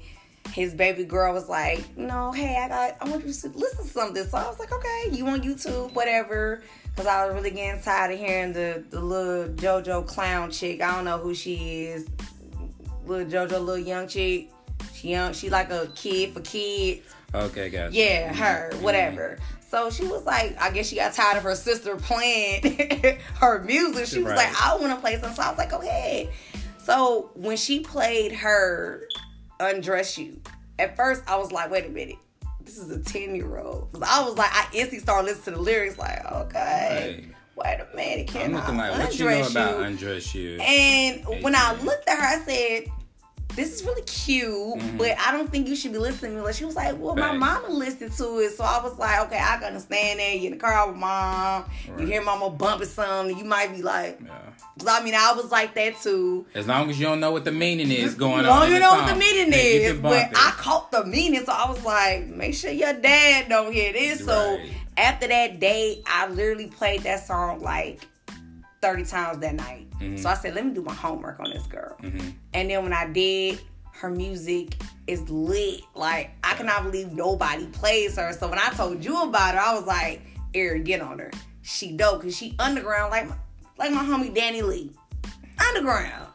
his 0.53 0.73
baby 0.73 1.03
girl 1.03 1.33
was 1.33 1.49
like, 1.49 1.97
no, 1.97 2.31
hey, 2.31 2.55
I 2.57 2.67
got, 2.69 2.95
I 3.01 3.09
want 3.09 3.25
you 3.25 3.33
to 3.33 3.49
listen 3.49 3.83
to 3.85 3.89
something. 3.89 4.23
So 4.23 4.37
I 4.37 4.47
was 4.47 4.57
like, 4.57 4.71
okay, 4.71 5.09
you 5.11 5.27
on 5.27 5.41
YouTube, 5.41 5.93
whatever. 5.93 6.63
Cause 6.95 7.05
I 7.05 7.25
was 7.25 7.35
really 7.35 7.51
getting 7.51 7.81
tired 7.81 8.13
of 8.13 8.19
hearing 8.19 8.53
the 8.53 8.83
the 8.89 8.99
little 9.01 9.53
JoJo 9.55 10.07
clown 10.07 10.51
chick. 10.51 10.81
I 10.81 10.95
don't 10.95 11.03
know 11.05 11.17
who 11.17 11.33
she 11.33 11.85
is. 11.85 12.07
Little 13.05 13.29
JoJo, 13.29 13.51
little 13.51 13.77
young 13.77 14.07
chick. 14.07 14.51
She 15.01 15.09
young. 15.09 15.33
She 15.33 15.49
like 15.49 15.71
a 15.71 15.87
kid 15.95 16.33
for 16.33 16.41
kids. 16.41 17.07
Okay, 17.33 17.69
gotcha. 17.69 17.95
Yeah, 17.95 18.31
her, 18.33 18.69
Mhm. 18.73 18.81
whatever. 18.81 19.37
So 19.69 19.89
she 19.89 20.05
was 20.05 20.23
like, 20.25 20.55
I 20.61 20.69
guess 20.69 20.87
she 20.87 20.95
got 20.97 21.13
tired 21.13 21.37
of 21.37 21.43
her 21.43 21.55
sister 21.55 21.95
playing 21.95 23.17
her 23.39 23.63
music. 23.63 24.05
She 24.07 24.19
was 24.21 24.33
Right. 24.33 24.47
like, 24.47 24.61
I 24.61 24.75
want 24.75 24.93
to 24.93 24.99
play 24.99 25.19
some. 25.19 25.33
So 25.33 25.41
I 25.41 25.49
was 25.49 25.57
like, 25.57 25.73
okay. 25.73 26.29
So 26.85 27.31
when 27.35 27.57
she 27.57 27.79
played 27.79 28.31
her 28.33 29.01
Undress 29.59 30.17
You, 30.19 30.39
at 30.77 30.95
first 30.95 31.23
I 31.27 31.37
was 31.37 31.51
like, 31.51 31.71
wait 31.71 31.85
a 31.85 31.89
minute. 31.89 32.17
This 32.63 32.77
is 32.77 32.91
a 32.91 32.99
10 32.99 33.33
year 33.35 33.57
old. 33.57 33.89
I 34.07 34.23
was 34.23 34.37
like, 34.37 34.51
I 34.53 34.65
instantly 34.73 34.99
started 34.99 35.25
listening 35.27 35.45
to 35.45 35.51
the 35.51 35.59
lyrics, 35.61 35.97
like, 35.97 36.23
okay, 36.31 37.25
wait 37.55 37.79
a 37.79 37.95
minute, 37.95 38.29
I'm 38.35 38.41
can 38.41 38.53
looking 38.53 38.79
I 38.79 38.89
like, 38.89 38.99
what 38.99 39.17
you 39.19 39.25
know 39.29 39.47
about 39.47 39.77
you? 39.79 39.83
undress 39.83 40.35
you? 40.35 40.59
And 40.59 41.25
when 41.43 41.55
I 41.55 41.73
looked 41.81 42.07
at 42.07 42.17
her, 42.19 42.23
I 42.23 42.43
said, 42.45 42.83
"This 43.55 43.73
is 43.75 43.83
really 43.83 44.01
cute, 44.03 44.49
Mhm. 44.79 44.97
but 44.97 45.15
I 45.19 45.31
don't 45.31 45.49
think 45.51 45.67
you 45.67 45.75
should 45.75 45.91
be 45.91 45.97
listening 45.97 46.37
to 46.37 46.43
me." 46.45 46.53
She 46.53 46.65
was 46.65 46.75
like, 46.75 46.95
"Well, 46.97 47.15
my 47.15 47.31
mama 47.33 47.69
listened 47.69 48.15
to 48.17 48.39
it, 48.39 48.55
so 48.57 48.63
I 48.63 48.81
was 48.83 48.97
like, 48.97 49.19
okay, 49.27 49.37
I 49.39 49.57
can 49.57 49.63
understand 49.65 50.19
that. 50.19 50.39
You 50.39 50.47
in 50.47 50.51
the 50.53 50.57
car 50.59 50.87
with 50.87 50.97
mom, 50.97 51.65
you 51.99 52.05
hear 52.05 52.21
mama 52.21 52.49
bumping 52.49 52.87
something, 52.87 53.37
you 53.37 53.45
might 53.45 53.75
be 53.75 53.81
like, 53.81 54.19
Yeah. 54.23 54.31
I 54.87 55.03
mean, 55.03 55.13
I 55.15 55.33
was 55.33 55.51
like 55.51 55.73
that 55.75 56.01
too. 56.01 56.45
As 56.55 56.65
long 56.67 56.89
as 56.89 56.99
you 56.99 57.05
don't 57.05 57.19
know 57.19 57.31
what 57.31 57.45
the 57.45 57.51
meaning 57.51 57.91
is 57.91 58.15
going 58.15 58.45
Long 58.45 58.63
on. 58.63 58.67
in 58.67 58.73
you 58.73 58.79
know 58.79 58.91
what 58.91 59.07
the 59.07 59.15
meaning 59.15 59.51
is, 59.53 59.99
but 59.99 60.13
it. 60.13 60.29
I 60.35 60.51
caught 60.57 60.91
the 60.91 61.05
meaning, 61.05 61.43
so 61.45 61.51
I 61.51 61.69
was 61.69 61.83
like, 61.83 62.27
make 62.27 62.55
sure 62.55 62.71
your 62.71 62.93
dad 62.93 63.47
don't 63.49 63.71
hear 63.71 63.93
this. 63.93 64.25
So 64.25 64.57
after 64.97 65.27
that 65.27 65.59
day, 65.59 66.01
I 66.07 66.27
literally 66.27 66.67
played 66.67 67.01
that 67.03 67.25
song 67.27 67.61
like 67.61 68.01
30 68.81 69.03
times 69.05 69.37
that 69.39 69.55
night. 69.55 69.87
Mhm. 69.99 70.19
So 70.19 70.29
I 70.29 70.33
said, 70.33 70.55
let 70.55 70.65
me 70.65 70.73
do 70.73 70.81
my 70.81 70.93
homework 70.93 71.39
on 71.39 71.49
this 71.51 71.63
girl. 71.67 71.95
Mhm. 72.01 72.33
And 72.53 72.69
then 72.69 72.83
when 72.83 72.93
I 72.93 73.07
did, 73.07 73.59
her 73.93 74.09
music 74.09 74.75
is 75.07 75.21
lit. 75.29 75.81
Like 75.95 76.31
I 76.43 76.53
cannot 76.55 76.83
believe 76.83 77.11
nobody 77.11 77.67
plays 77.67 78.15
her. 78.17 78.33
So 78.33 78.47
when 78.47 78.57
I 78.59 78.69
told 78.69 79.03
you 79.05 79.21
about 79.23 79.53
her, 79.55 79.59
I 79.61 79.73
was 79.75 79.85
like, 79.85 80.21
Eric, 80.53 80.85
get 80.85 81.01
on 81.01 81.19
her. 81.19 81.31
She 81.61 81.91
dope 81.95 82.21
because 82.21 82.35
she 82.35 82.55
underground 82.57 83.11
like 83.11 83.29
my, 83.29 83.35
like 83.77 83.91
my 83.91 84.03
homie 84.03 84.33
Danny 84.33 84.61
Lee. 84.63 84.91
Underground. 85.59 86.27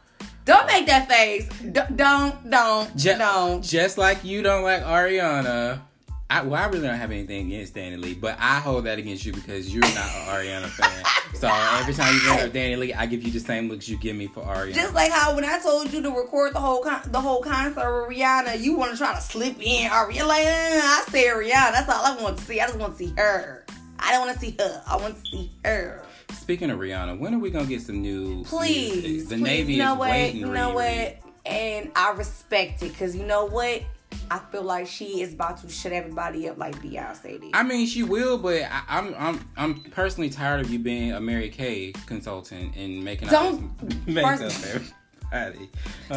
Don't 0.45 0.65
make 0.67 0.85
that 0.87 1.09
face. 1.09 1.49
D- 1.59 1.81
don't, 1.93 2.49
don't, 2.49 2.95
Ju- 2.95 3.17
don't. 3.17 3.61
Just 3.61 3.97
like 3.97 4.23
you 4.23 4.41
don't 4.41 4.63
like 4.63 4.81
Ariana. 4.83 5.81
I, 6.29 6.41
well, 6.41 6.61
I 6.61 6.67
really 6.67 6.85
don't 6.85 6.97
have 6.97 7.11
anything 7.11 7.47
against 7.47 7.73
Danny 7.73 7.95
Lee, 7.95 8.13
but 8.13 8.37
I 8.39 8.59
hold 8.59 8.83
that 8.83 8.99
against 8.99 9.25
you 9.25 9.31
because 9.31 9.73
you're 9.73 9.81
not 9.81 9.95
an 9.95 10.27
Ariana 10.27 10.67
fan. 10.67 11.03
So 11.33 11.47
every 11.47 11.93
time 11.93 12.15
you 12.15 12.21
bring 12.21 12.39
up 12.39 12.53
Danny 12.53 12.75
Lee, 12.77 12.93
I 12.93 13.05
give 13.05 13.21
you 13.21 13.31
the 13.31 13.39
same 13.39 13.69
looks 13.69 13.87
you 13.87 13.97
give 13.97 14.15
me 14.15 14.25
for 14.27 14.41
Ariana. 14.41 14.73
Just 14.73 14.95
like 14.95 15.11
how 15.11 15.35
when 15.35 15.45
I 15.45 15.59
told 15.59 15.93
you 15.93 16.01
to 16.01 16.09
record 16.09 16.53
the 16.53 16.59
whole 16.59 16.81
con- 16.81 17.01
the 17.11 17.21
whole 17.21 17.43
concert 17.43 18.07
with 18.07 18.17
Rihanna, 18.17 18.59
you 18.59 18.75
want 18.75 18.93
to 18.93 18.97
try 18.97 19.13
to 19.13 19.21
slip 19.21 19.55
in 19.61 19.89
Ariana. 19.89 20.27
Like, 20.27 20.45
uh, 20.45 20.49
I 20.49 21.05
said 21.09 21.25
Rihanna. 21.35 21.71
That's 21.73 21.89
all 21.89 22.03
I 22.03 22.23
want 22.23 22.37
to 22.39 22.43
see. 22.43 22.59
I 22.59 22.65
just 22.65 22.79
want 22.79 22.97
to 22.97 23.05
see 23.05 23.13
her. 23.17 23.65
I 23.99 24.13
don't 24.13 24.25
want 24.25 24.39
to 24.39 24.45
see 24.45 24.55
her. 24.57 24.83
I 24.87 24.95
want 24.95 25.15
to 25.15 25.29
see 25.29 25.51
her. 25.63 26.03
Speaking 26.31 26.71
of 26.71 26.79
Rihanna, 26.79 27.19
when 27.19 27.35
are 27.35 27.39
we 27.39 27.51
gonna 27.51 27.65
get 27.65 27.81
some 27.81 28.01
new? 28.01 28.43
Please, 28.45 29.03
music? 29.03 29.29
the 29.29 29.35
please. 29.35 29.43
Navy 29.43 29.73
you 29.73 29.79
know 29.79 29.93
is 29.93 29.99
what? 29.99 30.09
waiting. 30.09 30.39
You 30.41 30.47
know 30.47 30.73
what? 30.73 31.17
And 31.45 31.91
I 31.95 32.13
respect 32.13 32.81
it 32.81 32.93
because 32.93 33.15
you 33.15 33.25
know 33.25 33.45
what? 33.45 33.83
I 34.29 34.39
feel 34.51 34.63
like 34.63 34.87
she 34.87 35.21
is 35.21 35.33
about 35.33 35.57
to 35.61 35.69
shut 35.69 35.91
everybody 35.93 36.49
up 36.49 36.57
like 36.57 36.75
Beyonce 36.81 37.39
did. 37.41 37.51
I 37.53 37.63
mean, 37.63 37.87
she 37.87 38.03
will, 38.03 38.37
but 38.37 38.61
I, 38.63 38.83
I'm 38.89 39.15
I'm 39.17 39.49
I'm 39.57 39.75
personally 39.91 40.29
tired 40.29 40.61
of 40.61 40.69
you 40.69 40.79
being 40.79 41.11
a 41.13 41.19
Mary 41.21 41.49
Kay 41.49 41.93
consultant 42.05 42.75
and 42.75 43.03
making 43.03 43.29
all 43.33 43.53
Don't- 43.53 43.89
this 44.05 44.05
makeup 44.15 44.39
first- 44.51 44.93
everybody. 45.31 45.69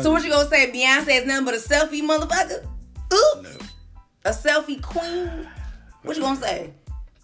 so 0.03 0.11
what 0.11 0.24
you 0.24 0.30
gonna 0.30 0.48
say? 0.48 0.70
Beyonce 0.72 1.20
is 1.20 1.26
nothing 1.26 1.44
but 1.44 1.55
a 1.55 1.59
selfie 1.59 2.03
motherfucker? 2.03 2.64
Oops, 3.12 3.59
No. 3.59 3.66
a 4.24 4.30
selfie 4.30 4.82
queen. 4.82 5.48
What 6.03 6.16
you 6.16 6.22
gonna 6.22 6.40
say? 6.40 6.72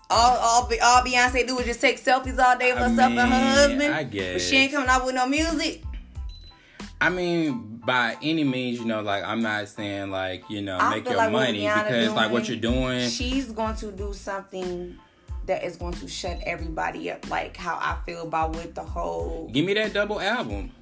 All, 0.09 0.37
all, 0.37 0.69
Be- 0.69 0.81
all 0.81 1.03
Beyonce 1.03 1.47
do 1.49 1.59
is 1.59 1.67
just 1.67 1.81
take 1.81 2.01
selfies 2.03 2.39
all 2.39 2.57
day 2.57 2.71
of 2.71 2.79
I 2.79 2.89
herself 2.89 3.11
and 3.13 3.19
her 3.19 3.27
husband. 3.55 3.95
I 3.95 4.05
guess. 4.05 4.33
But 4.35 4.43
she 4.43 4.57
ain't 4.57 4.73
coming 4.73 4.89
out 4.89 5.05
with 5.05 5.15
no 5.17 5.27
music. 5.27 5.83
I 7.01 7.11
mean, 7.11 7.76
by 7.87 8.17
any 8.21 8.45
means, 8.45 8.81
you 8.81 8.85
know, 8.85 9.01
like 9.01 9.25
I'm 9.25 9.41
not 9.41 9.69
saying 9.69 10.11
like 10.11 10.45
you 10.51 10.61
know 10.61 10.77
I 10.77 10.97
make 10.97 11.05
your 11.07 11.17
like 11.17 11.33
money 11.33 11.61
because 11.61 12.13
like 12.13 12.33
what 12.33 12.49
you're 12.49 12.59
doing, 12.59 12.99
doing. 12.99 13.09
She's 13.09 13.53
going 13.53 13.77
to 13.77 13.93
do 13.93 14.13
something 14.13 14.99
that 15.47 15.65
is 15.65 15.77
going 15.77 15.95
to 15.95 16.09
shut 16.09 16.39
everybody 16.45 17.11
up, 17.11 17.31
like 17.31 17.57
how 17.57 17.77
I 17.77 17.97
feel 18.05 18.23
about 18.23 18.55
with 18.57 18.75
the 18.75 18.83
whole. 18.83 19.49
Give 19.53 19.65
me 19.65 19.75
that 19.75 19.95
double 19.95 20.21
album. 20.21 20.73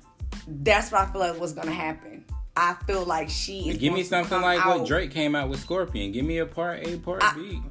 That's 0.48 0.90
what 0.90 1.02
I 1.02 1.12
feel 1.12 1.20
like 1.20 1.38
was 1.38 1.52
going 1.52 1.68
to 1.68 1.74
happen. 1.74 2.24
I 2.56 2.74
feel 2.86 3.04
like 3.04 3.28
she 3.28 3.68
is. 3.68 3.78
Give 3.78 3.92
me 3.92 4.02
something 4.02 4.40
like 4.40 4.60
out- 4.60 4.80
what 4.80 4.88
Drake 4.88 5.10
came 5.10 5.34
out 5.34 5.48
with 5.48 5.60
Scorpion. 5.60 6.12
Give 6.12 6.24
me 6.24 6.38
a 6.38 6.46
part 6.46 6.86
A, 6.86 6.96
part 6.98 7.22
I- 7.22 7.34
B. 7.34 7.62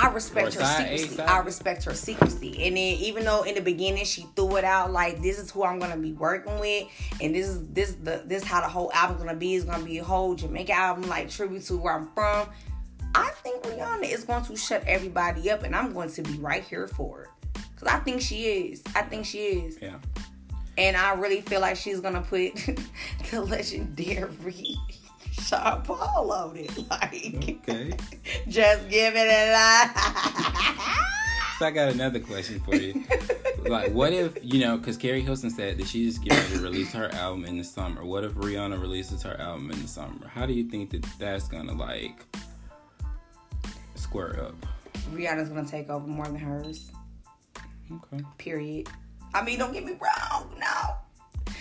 I 0.00 0.10
respect 0.10 0.54
her 0.54 0.64
secrecy. 0.64 1.16
side 1.16 1.28
I 1.28 1.38
respect 1.38 1.84
her 1.84 1.94
secrecy. 1.94 2.66
And 2.66 2.76
then 2.76 2.94
even 2.98 3.24
though 3.24 3.42
in 3.42 3.54
the 3.54 3.60
beginning 3.60 4.04
she 4.04 4.26
threw 4.36 4.56
it 4.56 4.64
out 4.64 4.92
like 4.92 5.20
this 5.22 5.38
is 5.38 5.50
who 5.50 5.64
I'm 5.64 5.78
gonna 5.78 5.96
be 5.96 6.12
working 6.12 6.58
with, 6.60 6.86
and 7.20 7.34
this 7.34 7.48
is 7.48 7.68
this 7.68 7.94
the 7.94 8.22
this 8.24 8.44
how 8.44 8.60
the 8.60 8.68
whole 8.68 8.92
album 8.92 9.18
gonna 9.18 9.34
be. 9.34 9.54
It's 9.54 9.64
gonna 9.64 9.84
be 9.84 9.98
a 9.98 10.04
whole 10.04 10.34
Jamaica 10.34 10.72
album 10.72 11.08
like 11.08 11.28
tribute 11.30 11.64
to 11.64 11.76
where 11.76 11.94
I'm 11.94 12.08
from. 12.14 12.48
I 13.14 13.30
think 13.42 13.62
Rihanna 13.64 14.12
is 14.12 14.24
going 14.24 14.44
to 14.44 14.56
shut 14.56 14.84
everybody 14.86 15.50
up, 15.50 15.62
and 15.62 15.74
I'm 15.74 15.92
going 15.92 16.10
to 16.12 16.22
be 16.22 16.38
right 16.38 16.62
here 16.62 16.86
for 16.86 17.22
it. 17.22 17.28
Cause 17.76 17.88
I 17.88 17.98
think 18.00 18.20
she 18.20 18.44
is. 18.44 18.82
I 18.94 19.02
think 19.02 19.24
she 19.24 19.38
is. 19.38 19.78
Yeah. 19.80 19.96
And 20.76 20.96
I 20.96 21.14
really 21.14 21.40
feel 21.40 21.60
like 21.60 21.76
she's 21.76 22.00
gonna 22.00 22.20
put 22.20 22.54
the 23.30 23.40
legendary 23.40 24.76
Sean 25.40 25.82
Paul 25.82 26.32
on 26.32 26.56
it. 26.56 26.70
Like 26.90 27.34
Okay. 27.68 27.92
just 28.48 28.88
give 28.88 29.14
it 29.16 29.28
a 29.28 29.52
lie. 29.52 30.98
So 31.58 31.66
I 31.66 31.70
got 31.70 31.88
another 31.88 32.20
question 32.20 32.60
for 32.60 32.76
you. 32.76 33.02
like, 33.68 33.92
what 33.92 34.12
if 34.12 34.38
you 34.42 34.60
know? 34.60 34.76
Because 34.76 34.96
Keri 34.96 35.20
Hilson 35.20 35.50
said 35.50 35.78
that 35.78 35.86
she 35.86 36.06
just 36.06 36.22
getting 36.22 36.38
ready 36.38 36.54
to 36.54 36.62
release 36.62 36.92
her 36.92 37.12
album 37.12 37.44
in 37.44 37.58
the 37.58 37.64
summer. 37.64 38.04
What 38.04 38.24
if 38.24 38.32
Rihanna 38.34 38.80
releases 38.80 39.22
her 39.22 39.38
album 39.40 39.70
in 39.72 39.82
the 39.82 39.88
summer? 39.88 40.28
How 40.28 40.46
do 40.46 40.52
you 40.52 40.68
think 40.68 40.90
that 40.90 41.04
that's 41.18 41.48
gonna 41.48 41.74
like 41.74 42.24
square 43.96 44.40
up? 44.40 44.54
Rihanna's 45.12 45.48
gonna 45.48 45.66
take 45.66 45.90
over 45.90 46.06
more 46.06 46.26
than 46.26 46.36
hers. 46.36 46.92
Okay. 47.90 48.22
Period. 48.38 48.88
I 49.34 49.42
mean, 49.42 49.58
don't 49.58 49.72
get 49.72 49.84
me 49.84 49.98
wrong. 50.00 50.54
No. 50.58 51.54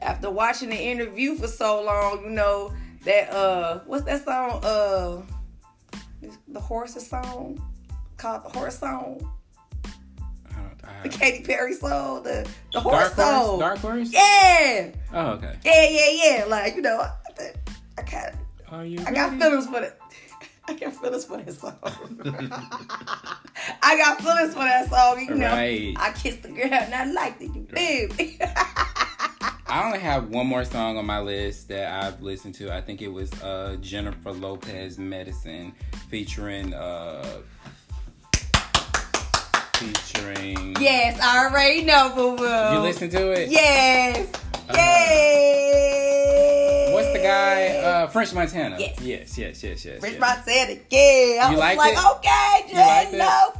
After 0.00 0.30
watching 0.30 0.70
the 0.70 0.80
interview 0.80 1.36
for 1.36 1.46
so 1.46 1.82
long, 1.82 2.24
you 2.24 2.30
know 2.30 2.72
that 3.04 3.32
uh, 3.32 3.80
what's 3.86 4.04
that 4.04 4.24
song? 4.24 4.60
Uh, 4.64 5.22
the 6.48 6.60
horses 6.60 7.06
song 7.08 7.60
called 8.16 8.44
the 8.44 8.48
horse 8.58 8.78
song. 8.78 9.28
I 9.84 10.54
don't, 10.60 10.84
I, 10.84 11.02
The 11.02 11.08
Katy 11.08 11.44
Perry 11.44 11.74
song. 11.74 12.22
The 12.22 12.48
the 12.72 12.80
horse 12.80 12.98
Dark 12.98 13.14
song. 13.14 13.44
Horse. 13.46 13.60
Dark 13.60 13.78
Horse. 13.78 14.12
Yeah. 14.12 14.90
Oh, 15.12 15.26
okay. 15.32 15.56
Yeah, 15.64 15.88
yeah, 15.88 16.10
yeah. 16.38 16.44
Like 16.46 16.76
you 16.76 16.82
know, 16.82 16.98
I, 17.00 17.52
I 17.98 18.02
kind 18.02 18.34
of 18.34 18.72
Are 18.72 18.84
you? 18.84 18.98
I 19.06 19.12
got 19.12 19.38
feelings 19.38 19.66
for 19.66 19.80
that. 19.80 19.98
I 20.68 20.74
got 20.74 20.94
feelings 20.94 21.24
for 21.24 21.38
that 21.38 21.52
song. 21.52 21.74
I 23.82 23.96
got 23.96 24.20
feelings 24.22 24.52
for 24.54 24.60
that 24.62 24.88
song. 24.88 25.20
You 25.20 25.34
know, 25.34 25.48
Right. 25.50 25.94
I 25.98 26.12
kissed 26.12 26.42
the 26.44 26.50
girl 26.50 26.72
and 26.72 26.94
I 26.94 27.04
liked 27.06 27.42
it. 27.42 27.52
You 27.54 27.66
baby. 27.72 28.38
I 29.66 29.84
only 29.86 29.98
have 30.00 30.28
one 30.28 30.46
more 30.46 30.64
song 30.64 30.98
on 30.98 31.06
my 31.06 31.20
list 31.20 31.68
that 31.68 32.04
I've 32.04 32.20
listened 32.22 32.54
to. 32.56 32.70
I 32.74 32.80
think 32.80 33.00
it 33.00 33.08
was 33.08 33.32
uh, 33.42 33.76
Jennifer 33.80 34.32
Lopez 34.32 34.98
"Medicine" 34.98 35.72
featuring 36.08 36.74
uh, 36.74 37.24
featuring. 39.74 40.74
yes, 40.80 41.18
I 41.20 41.46
already 41.46 41.82
know, 41.84 42.10
boo 42.14 42.36
boo. 42.36 42.44
You 42.44 42.78
listen 42.80 43.08
to 43.10 43.30
it? 43.32 43.50
Yes. 43.50 44.28
Uh, 44.68 44.72
yes. 44.74 46.92
What's 46.94 47.12
the 47.12 47.18
guy? 47.18 47.66
Uh, 47.78 48.06
French 48.08 48.32
Montana. 48.34 48.76
Yes. 48.78 49.00
Yes. 49.00 49.38
Yes. 49.38 49.62
Yes. 49.64 49.84
Yes. 49.84 50.00
Rich 50.02 50.16
yes. 50.20 50.44
It. 50.46 50.86
Yeah. 50.90 51.46
I 51.46 51.50
You 51.50 51.56
was 51.56 51.58
like, 51.58 51.78
it? 51.92 51.98
okay, 52.16 52.64
You 52.68 52.74
liked 52.78 53.10
J 53.12 53.16
it? 53.16 53.22
Lo 53.22 53.52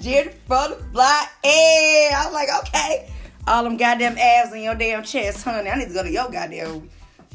Jennifer 0.00 0.68
the 0.76 0.82
Block. 0.92 1.28
Yeah. 1.44 2.20
I 2.20 2.22
was 2.26 2.34
like, 2.34 2.48
okay. 2.66 3.08
All 3.46 3.62
them 3.64 3.76
goddamn 3.76 4.18
abs 4.18 4.52
in 4.52 4.62
your 4.62 4.74
damn 4.74 5.02
chest, 5.04 5.44
honey. 5.44 5.70
I 5.70 5.76
need 5.78 5.88
to 5.88 5.94
go 5.94 6.02
to 6.02 6.10
your 6.10 6.28
goddamn 6.30 6.88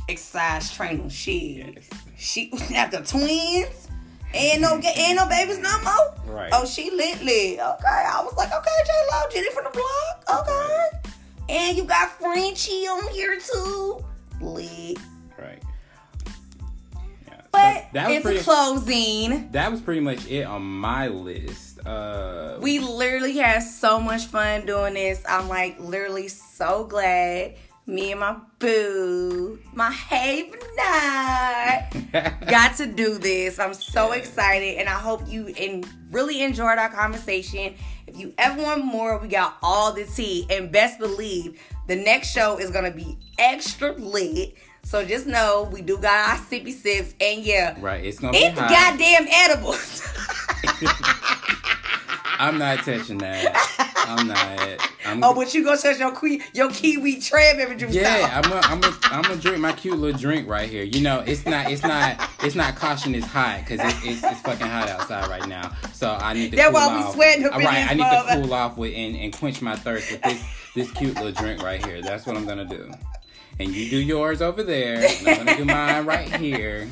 exercise 0.10 0.74
training. 0.74 1.10
Shit. 1.10 1.34
Yes. 1.34 1.90
She 2.18 2.52
after 2.76 3.02
twins. 3.04 3.88
Ain't 4.34 4.62
no 4.62 4.80
ain't 4.96 5.16
no 5.18 5.28
babies 5.28 5.60
no 5.60 5.72
more. 5.82 6.36
Right. 6.36 6.50
Oh, 6.54 6.66
she 6.66 6.90
lit 6.92 7.22
lit. 7.22 7.60
Okay. 7.60 7.62
I 7.88 8.22
was 8.24 8.34
like, 8.38 8.48
okay, 8.48 8.70
J 8.86 8.92
Lo, 9.12 9.22
Jenny 9.32 9.52
from 9.52 9.66
the 9.66 9.70
block. 9.72 10.42
Okay. 10.48 10.88
And 11.50 11.78
you 11.78 11.84
got 11.84 12.12
Frenchie 12.20 12.88
on 12.88 13.14
here 13.14 13.38
too. 13.40 14.04
Lit. 14.40 14.98
Right. 15.38 15.62
Yeah. 17.28 17.42
But 17.52 17.52
But 17.52 17.86
That 17.94 18.08
was 18.08 18.16
it's 18.18 18.24
pretty- 18.26 18.40
closing. 18.40 19.52
That 19.52 19.70
was 19.72 19.82
pretty 19.82 20.00
much 20.02 20.26
it 20.28 20.44
on 20.44 20.62
my 20.64 21.08
list. 21.10 21.71
Uh, 21.86 22.58
We 22.60 22.80
literally 22.80 23.38
had 23.38 23.60
so 23.60 24.00
much 24.00 24.26
fun 24.26 24.66
doing 24.66 24.94
this. 24.94 25.24
I'm 25.28 25.48
like 25.48 25.80
literally 25.80 26.28
so 26.28 26.86
glad 26.86 27.56
me 27.88 28.12
and 28.12 28.20
my 28.20 28.38
boo, 28.60 29.60
my 29.74 29.90
have 29.92 30.46
not, 30.78 32.42
got 32.48 32.78
to 32.78 32.86
do 32.86 33.18
this. 33.18 33.60
I'm 33.60 33.74
so 33.74 34.12
excited, 34.12 34.78
and 34.78 34.88
I 34.88 34.94
hope 34.94 35.22
you 35.28 35.48
in, 35.48 35.84
really 36.12 36.42
enjoyed 36.42 36.78
our 36.78 36.90
conversation. 36.90 37.76
If 38.08 38.18
you 38.18 38.34
ever 38.38 38.62
want 38.62 38.86
more, 38.86 39.18
we 39.18 39.28
got 39.28 39.58
all 39.62 39.92
the 39.94 40.06
tea, 40.06 40.46
and 40.50 40.72
best 40.72 41.00
believe 41.00 41.60
the 41.88 41.96
next 41.96 42.32
show 42.32 42.58
is 42.58 42.72
gonna 42.72 42.92
be 42.92 43.18
extra 43.38 43.94
lit. 43.94 44.56
So 44.84 45.06
just 45.06 45.28
know 45.28 45.70
we 45.72 45.82
do 45.82 45.98
got 45.98 46.30
our 46.30 46.38
sippy 46.38 46.74
sips, 46.74 47.14
and 47.20 47.44
yeah, 47.44 47.78
right, 47.80 48.04
it's 48.04 48.20
gonna 48.20 48.34
be 48.34 48.46
hot. 48.46 48.70
goddamn 48.70 49.28
edibles. 49.28 50.08
I'm 52.42 52.58
not 52.58 52.80
touching 52.80 53.20
that. 53.20 53.56
I'm 54.08 54.28
not. 54.28 54.90
I'm, 55.06 55.24
oh, 55.24 55.34
but 55.34 55.54
you 55.54 55.64
gonna 55.64 55.78
touch 55.78 56.00
your 56.00 56.12
que- 56.16 56.42
your 56.54 56.70
kiwi 56.72 57.22
cranberry 57.22 57.76
juice? 57.76 57.94
yeah, 57.94 58.04
now. 58.44 58.60
I'm 58.64 58.82
gonna 58.82 58.98
I'm 59.04 59.22
gonna 59.22 59.36
drink 59.40 59.60
my 59.60 59.72
cute 59.74 59.98
little 59.98 60.20
drink 60.20 60.48
right 60.50 60.70
here. 60.70 60.84
You 60.84 61.02
know, 61.02 61.20
it's 61.20 61.46
not 61.46 61.72
it's 61.72 61.84
not 61.84 62.20
it's 62.44 62.56
not 62.56 62.76
caution 62.76 63.14
it's 63.16 63.26
hot 63.28 63.60
because 63.60 63.80
it's, 63.80 64.06
it's 64.06 64.24
it's 64.24 64.42
fucking 64.42 64.68
hot 64.68 64.90
outside 64.90 65.30
right 65.30 65.48
now. 65.48 65.72
So 65.94 66.10
I 66.20 66.34
need 66.34 66.50
to 66.52 66.58
That's 66.58 66.70
cool 66.70 66.74
why 66.80 66.98
we 66.98 67.04
off. 67.04 67.14
sweating 67.14 67.46
up 67.46 67.54
All 67.54 67.60
right, 67.60 67.90
I 67.90 67.94
need 67.94 68.00
mother. 68.02 68.36
to 68.36 68.42
cool 68.42 68.54
off 68.54 68.76
with 68.78 68.94
and, 68.96 69.16
and 69.16 69.32
quench 69.38 69.62
my 69.62 69.76
thirst 69.76 70.12
with 70.12 70.22
this 70.24 70.44
this 70.76 70.92
cute 70.92 71.16
little 71.16 71.32
drink 71.32 71.62
right 71.62 71.84
here. 71.86 72.02
That's 72.02 72.26
what 72.26 72.36
I'm 72.36 72.46
gonna 72.48 72.66
do. 72.66 72.92
And 73.60 73.70
you 73.74 73.90
do 73.90 73.98
yours 73.98 74.42
over 74.42 74.64
there. 74.64 74.96
And 75.06 75.28
I'm 75.28 75.38
gonna 75.46 75.58
do 75.58 75.66
mine 75.66 76.06
right 76.06 76.36
here. 76.36 76.88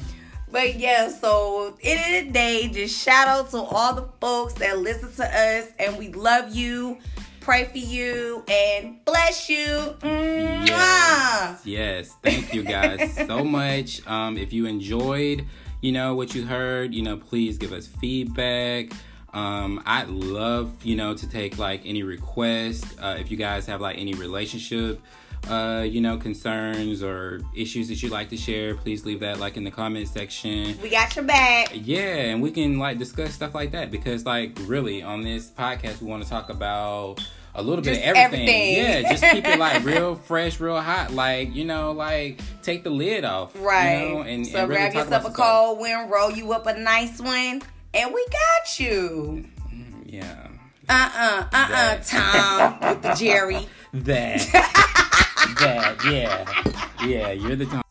But 0.51 0.79
yeah, 0.79 1.09
so 1.09 1.77
end 1.83 2.27
of 2.27 2.27
the 2.27 2.33
day, 2.33 2.69
just 2.69 3.03
shout 3.03 3.27
out 3.27 3.51
to 3.51 3.57
all 3.57 3.93
the 3.93 4.07
folks 4.19 4.53
that 4.55 4.79
listen 4.79 5.11
to 5.13 5.23
us, 5.25 5.67
and 5.77 5.97
we 5.97 6.09
love 6.09 6.55
you, 6.55 6.97
pray 7.39 7.65
for 7.65 7.77
you, 7.77 8.43
and 8.49 9.03
bless 9.05 9.47
you. 9.47 9.95
Mwah. 10.01 10.65
Yes, 10.67 11.65
yes. 11.65 12.15
Thank 12.23 12.53
you 12.53 12.63
guys 12.63 13.15
so 13.27 13.43
much. 13.43 14.05
Um, 14.07 14.37
if 14.37 14.51
you 14.51 14.65
enjoyed, 14.65 15.45
you 15.81 15.91
know, 15.91 16.15
what 16.15 16.33
you 16.33 16.45
heard, 16.45 16.95
you 16.95 17.03
know, 17.03 17.17
please 17.17 17.59
give 17.59 17.71
us 17.71 17.85
feedback. 17.85 18.91
Um, 19.33 19.83
I'd 19.85 20.09
love, 20.09 20.83
you 20.83 20.95
know, 20.95 21.13
to 21.13 21.29
take 21.29 21.59
like 21.59 21.81
any 21.85 22.01
requests. 22.01 22.97
Uh, 22.99 23.17
if 23.19 23.29
you 23.29 23.37
guys 23.37 23.67
have 23.67 23.81
like 23.81 23.99
any 23.99 24.15
relationship, 24.15 24.99
uh, 25.49 25.81
you 25.83 25.99
know, 26.01 26.17
concerns 26.17 27.01
or 27.03 27.41
issues 27.55 27.87
that 27.89 28.01
you'd 28.03 28.11
like 28.11 28.29
to 28.29 28.37
share, 28.37 28.75
please 28.75 29.05
leave 29.05 29.19
that 29.21 29.39
like 29.39 29.57
in 29.57 29.63
the 29.63 29.71
comment 29.71 30.07
section. 30.07 30.77
We 30.81 30.89
got 30.89 31.15
your 31.15 31.25
back. 31.25 31.71
Yeah, 31.73 31.99
and 32.31 32.41
we 32.41 32.51
can 32.51 32.77
like 32.79 32.97
discuss 32.99 33.33
stuff 33.33 33.55
like 33.55 33.71
that 33.71 33.89
because 33.91 34.25
like 34.25 34.57
really 34.65 35.01
on 35.01 35.23
this 35.23 35.49
podcast 35.49 36.01
we 36.01 36.07
want 36.07 36.23
to 36.23 36.29
talk 36.29 36.49
about 36.49 37.19
a 37.55 37.63
little 37.63 37.83
Just 37.83 37.99
bit 37.99 38.09
of 38.09 38.15
everything. 38.15 38.47
everything. 38.47 39.03
Yeah, 39.03 39.09
just 39.11 39.23
keep 39.23 39.43
it 39.45 39.57
like 39.59 39.83
real 39.93 40.15
fresh, 40.15 40.59
real 40.59 40.79
hot. 40.79 41.11
Like 41.11 41.55
you 41.55 41.65
know, 41.65 41.91
like 41.93 42.39
take 42.61 42.83
the 42.83 42.89
lid 42.91 43.25
off. 43.25 43.53
you 43.55 43.61
Right. 43.67 44.07
know, 44.11 44.21
and, 44.21 44.45
so 44.45 44.59
and 44.59 44.69
really 44.69 44.81
grab 44.81 44.93
yourself 44.93 45.25
a 45.25 45.31
cold 45.31 45.79
one, 45.79 46.09
roll 46.09 46.31
you 46.31 46.53
up 46.53 46.67
a 46.67 46.79
nice 46.79 47.19
one, 47.19 47.61
and 47.93 48.13
we 48.13 48.25
got 48.27 48.79
you. 48.79 49.45
Yeah. 50.05 50.47
Uh 50.87 50.93
uh 50.93 51.43
uh 51.43 51.47
uh, 51.53 51.67
That. 51.97 52.05
Tom 52.05 52.79
with 52.89 53.01
the 53.01 53.13
Jerry. 53.15 53.67
That. 53.93 54.45
that. 55.59 55.97
Yeah. 56.05 57.05
Yeah. 57.05 57.31
You're 57.31 57.55
the. 57.55 57.88